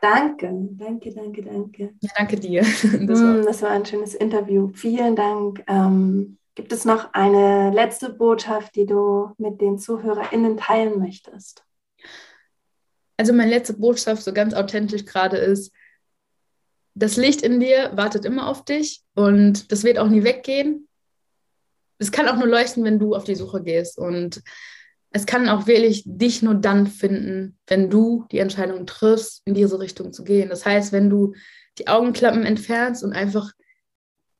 Danke, 0.00 0.50
danke, 0.72 1.12
danke, 1.12 1.42
danke. 1.42 1.94
Ja, 2.00 2.10
danke 2.16 2.36
dir. 2.36 2.62
Das 3.06 3.20
war, 3.20 3.34
mm, 3.34 3.44
das 3.44 3.62
war 3.62 3.70
ein 3.70 3.84
schönes 3.84 4.14
Interview. 4.14 4.70
Vielen 4.72 5.16
Dank. 5.16 5.62
Ähm, 5.66 6.38
gibt 6.54 6.72
es 6.72 6.84
noch 6.84 7.12
eine 7.12 7.70
letzte 7.70 8.10
Botschaft, 8.10 8.76
die 8.76 8.86
du 8.86 9.30
mit 9.38 9.60
den 9.60 9.78
ZuhörerInnen 9.78 10.56
teilen 10.56 10.98
möchtest? 10.98 11.64
Also 13.16 13.32
meine 13.32 13.50
letzte 13.50 13.74
Botschaft, 13.74 14.22
so 14.22 14.32
ganz 14.32 14.54
authentisch 14.54 15.04
gerade 15.04 15.36
ist, 15.36 15.72
das 16.94 17.16
Licht 17.16 17.42
in 17.42 17.60
dir 17.60 17.92
wartet 17.94 18.24
immer 18.24 18.48
auf 18.48 18.64
dich 18.64 19.02
und 19.14 19.70
das 19.70 19.84
wird 19.84 19.98
auch 19.98 20.08
nie 20.08 20.24
weggehen. 20.24 20.88
Es 21.98 22.10
kann 22.10 22.28
auch 22.28 22.36
nur 22.36 22.48
leuchten, 22.48 22.84
wenn 22.84 22.98
du 22.98 23.14
auf 23.14 23.24
die 23.24 23.34
Suche 23.34 23.62
gehst. 23.62 23.98
Und 23.98 24.42
es 25.12 25.26
kann 25.26 25.48
auch 25.48 25.66
wirklich 25.66 26.04
dich 26.06 26.42
nur 26.42 26.54
dann 26.54 26.86
finden, 26.86 27.58
wenn 27.66 27.90
du 27.90 28.26
die 28.30 28.38
Entscheidung 28.38 28.86
triffst, 28.86 29.42
in 29.44 29.54
diese 29.54 29.80
Richtung 29.80 30.12
zu 30.12 30.22
gehen. 30.22 30.48
Das 30.48 30.64
heißt, 30.64 30.92
wenn 30.92 31.10
du 31.10 31.34
die 31.78 31.88
Augenklappen 31.88 32.44
entfernst 32.44 33.02
und 33.02 33.12
einfach 33.12 33.50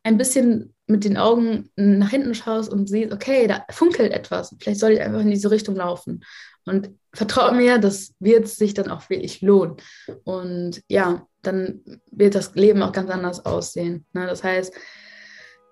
ein 0.02 0.16
bisschen 0.16 0.74
mit 0.86 1.04
den 1.04 1.16
Augen 1.16 1.70
nach 1.76 2.10
hinten 2.10 2.34
schaust 2.34 2.70
und 2.70 2.88
siehst, 2.88 3.12
okay, 3.12 3.46
da 3.46 3.64
funkelt 3.70 4.12
etwas, 4.12 4.54
vielleicht 4.58 4.80
soll 4.80 4.92
ich 4.92 5.00
einfach 5.00 5.20
in 5.20 5.30
diese 5.30 5.50
Richtung 5.50 5.76
laufen. 5.76 6.24
Und 6.66 6.90
vertraue 7.12 7.54
mir, 7.54 7.78
das 7.78 8.14
wird 8.20 8.46
sich 8.46 8.74
dann 8.74 8.90
auch 8.90 9.08
wirklich 9.10 9.40
lohnen. 9.40 9.76
Und 10.24 10.82
ja, 10.88 11.26
dann 11.42 11.80
wird 12.10 12.34
das 12.34 12.54
Leben 12.54 12.82
auch 12.82 12.92
ganz 12.92 13.10
anders 13.10 13.44
aussehen. 13.46 14.04
Ne? 14.12 14.26
Das 14.26 14.44
heißt, 14.44 14.74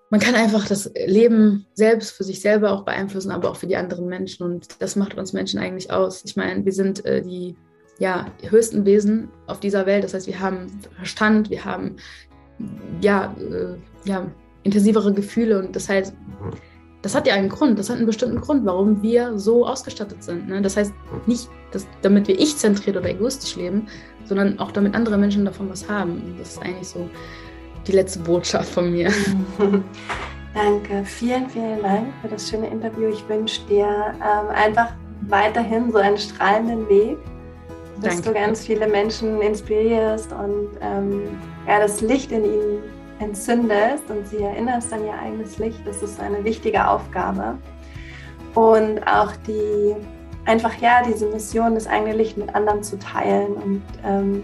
man 0.09 0.19
kann 0.19 0.35
einfach 0.35 0.67
das 0.67 0.91
Leben 1.05 1.65
selbst 1.73 2.11
für 2.11 2.23
sich 2.23 2.41
selber 2.41 2.71
auch 2.71 2.83
beeinflussen, 2.83 3.31
aber 3.31 3.51
auch 3.51 3.55
für 3.55 3.67
die 3.67 3.75
anderen 3.75 4.07
Menschen. 4.07 4.43
Und 4.43 4.67
das 4.79 4.95
macht 4.95 5.15
uns 5.15 5.33
Menschen 5.33 5.59
eigentlich 5.59 5.91
aus. 5.91 6.23
Ich 6.25 6.35
meine, 6.35 6.65
wir 6.65 6.73
sind 6.73 7.05
äh, 7.05 7.21
die 7.21 7.55
ja, 7.99 8.27
höchsten 8.41 8.85
Wesen 8.85 9.29
auf 9.45 9.59
dieser 9.59 9.85
Welt. 9.85 10.03
Das 10.03 10.13
heißt, 10.13 10.25
wir 10.25 10.39
haben 10.39 10.67
Verstand, 10.95 11.49
wir 11.49 11.63
haben 11.63 11.97
ja, 13.01 13.35
äh, 13.39 13.75
ja, 14.09 14.25
intensivere 14.63 15.13
Gefühle. 15.13 15.59
Und 15.59 15.75
das 15.75 15.87
heißt, 15.87 16.13
das 17.01 17.15
hat 17.15 17.27
ja 17.27 17.35
einen 17.35 17.49
Grund, 17.49 17.77
das 17.77 17.89
hat 17.89 17.97
einen 17.97 18.05
bestimmten 18.05 18.41
Grund, 18.41 18.65
warum 18.65 19.01
wir 19.01 19.37
so 19.37 19.65
ausgestattet 19.65 20.23
sind. 20.23 20.49
Ne? 20.49 20.61
Das 20.61 20.75
heißt 20.75 20.93
nicht, 21.27 21.49
dass, 21.71 21.87
damit 22.01 22.27
wir 22.27 22.39
ich-zentriert 22.39 22.97
oder 22.97 23.09
egoistisch 23.09 23.55
leben, 23.55 23.87
sondern 24.25 24.59
auch 24.59 24.71
damit 24.71 24.95
andere 24.95 25.17
Menschen 25.17 25.45
davon 25.45 25.69
was 25.69 25.87
haben. 25.87 26.13
Und 26.13 26.39
das 26.39 26.53
ist 26.53 26.61
eigentlich 26.61 26.87
so 26.87 27.09
die 27.89 27.95
letzte 27.95 28.19
Botschaft 28.19 28.69
von 28.69 28.91
mir. 28.91 29.11
Danke, 30.53 31.03
vielen, 31.05 31.49
vielen 31.49 31.81
Dank 31.81 32.07
für 32.21 32.27
das 32.27 32.49
schöne 32.49 32.67
Interview. 32.67 33.09
Ich 33.09 33.27
wünsche 33.27 33.61
dir 33.67 34.13
ähm, 34.15 34.49
einfach 34.53 34.91
weiterhin 35.21 35.91
so 35.91 35.97
einen 35.97 36.17
strahlenden 36.17 36.87
Weg, 36.89 37.17
dass 38.01 38.15
Danke. 38.15 38.29
du 38.29 38.35
ganz 38.35 38.65
viele 38.65 38.87
Menschen 38.87 39.41
inspirierst 39.41 40.31
und 40.31 40.69
ähm, 40.81 41.21
ja, 41.67 41.79
das 41.79 42.01
Licht 42.01 42.31
in 42.31 42.45
ihnen 42.45 42.79
entzündest 43.19 44.09
und 44.09 44.27
sie 44.27 44.41
erinnerst 44.41 44.93
an 44.93 45.05
ihr 45.05 45.13
eigenes 45.13 45.57
Licht. 45.57 45.79
Das 45.85 46.01
ist 46.01 46.19
eine 46.19 46.43
wichtige 46.43 46.87
Aufgabe. 46.87 47.57
Und 48.55 49.01
auch 49.05 49.31
die 49.47 49.95
einfach 50.45 50.73
ja 50.81 51.03
diese 51.05 51.27
Mission, 51.27 51.75
das 51.75 51.85
eigene 51.85 52.13
Licht 52.13 52.37
mit 52.37 52.53
anderen 52.55 52.81
zu 52.81 52.97
teilen 52.97 53.53
und 53.53 53.81
ähm, 54.05 54.43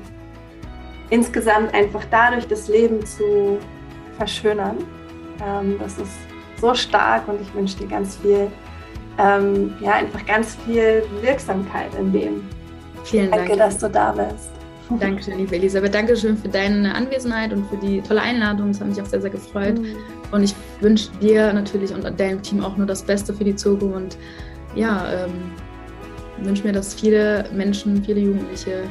insgesamt 1.09 1.73
einfach 1.73 2.03
dadurch 2.11 2.47
das 2.47 2.67
Leben 2.67 3.05
zu 3.05 3.57
verschönern. 4.17 4.77
Ähm, 5.45 5.75
das 5.79 5.97
ist 5.97 6.17
so 6.59 6.73
stark 6.73 7.27
und 7.27 7.41
ich 7.41 7.53
wünsche 7.53 7.77
dir 7.77 7.87
ganz 7.87 8.17
viel, 8.17 8.47
ähm, 9.17 9.73
ja, 9.81 9.93
einfach 9.93 10.25
ganz 10.25 10.57
viel 10.65 11.03
Wirksamkeit 11.21 11.93
in 11.99 12.11
dem. 12.11 12.43
Vielen 13.03 13.29
Dank. 13.29 13.47
Danke, 13.47 13.57
dass 13.57 13.77
du 13.77 13.89
da 13.89 14.11
bist. 14.11 14.49
Dankeschön, 14.99 15.39
liebe 15.39 15.55
Elisabeth. 15.55 15.95
Dankeschön 15.95 16.37
für 16.37 16.47
deine 16.47 16.93
Anwesenheit 16.93 17.51
und 17.53 17.67
für 17.69 17.77
die 17.77 18.01
tolle 18.01 18.21
Einladung. 18.21 18.71
Das 18.71 18.81
hat 18.81 18.87
mich 18.87 19.01
auch 19.01 19.05
sehr, 19.05 19.21
sehr 19.21 19.31
gefreut. 19.31 19.79
Mhm. 19.79 19.95
Und 20.31 20.43
ich 20.43 20.55
wünsche 20.79 21.09
dir 21.21 21.51
natürlich 21.53 21.93
und 21.93 22.03
deinem 22.19 22.41
Team 22.41 22.63
auch 22.63 22.77
nur 22.77 22.85
das 22.85 23.01
Beste 23.01 23.33
für 23.33 23.43
die 23.43 23.55
Zukunft. 23.55 23.95
Und 23.95 24.17
ja, 24.75 25.11
ähm, 25.11 25.51
wünsche 26.37 26.63
mir, 26.63 26.73
dass 26.73 26.93
viele 26.93 27.49
Menschen, 27.53 28.03
viele 28.03 28.19
Jugendliche 28.19 28.83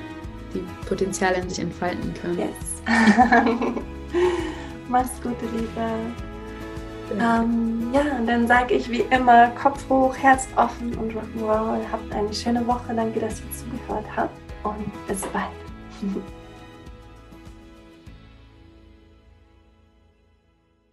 die 0.55 0.65
Potenziale 0.87 1.37
in 1.37 1.49
sich 1.49 1.59
entfalten 1.61 2.15
können. 2.15 2.39
Yes. 2.39 2.83
Mach's 4.89 5.21
gut, 5.23 5.37
Liebe. 5.53 5.69
Ähm, 7.21 7.93
ja, 7.93 8.17
und 8.19 8.27
dann 8.27 8.47
sage 8.47 8.75
ich 8.75 8.91
wie 8.91 9.05
immer 9.11 9.49
Kopf 9.51 9.89
hoch, 9.89 10.17
Herz 10.17 10.49
offen 10.57 10.95
und 10.97 11.13
Rock'n'Roll. 11.13 11.81
Habt 11.91 12.13
eine 12.13 12.33
schöne 12.33 12.67
Woche. 12.67 12.95
Danke, 12.95 13.21
dass 13.21 13.41
ihr 13.41 13.53
zugehört 13.53 14.07
habt 14.17 14.35
und 14.63 15.07
bis 15.07 15.23
bald. 15.27 15.51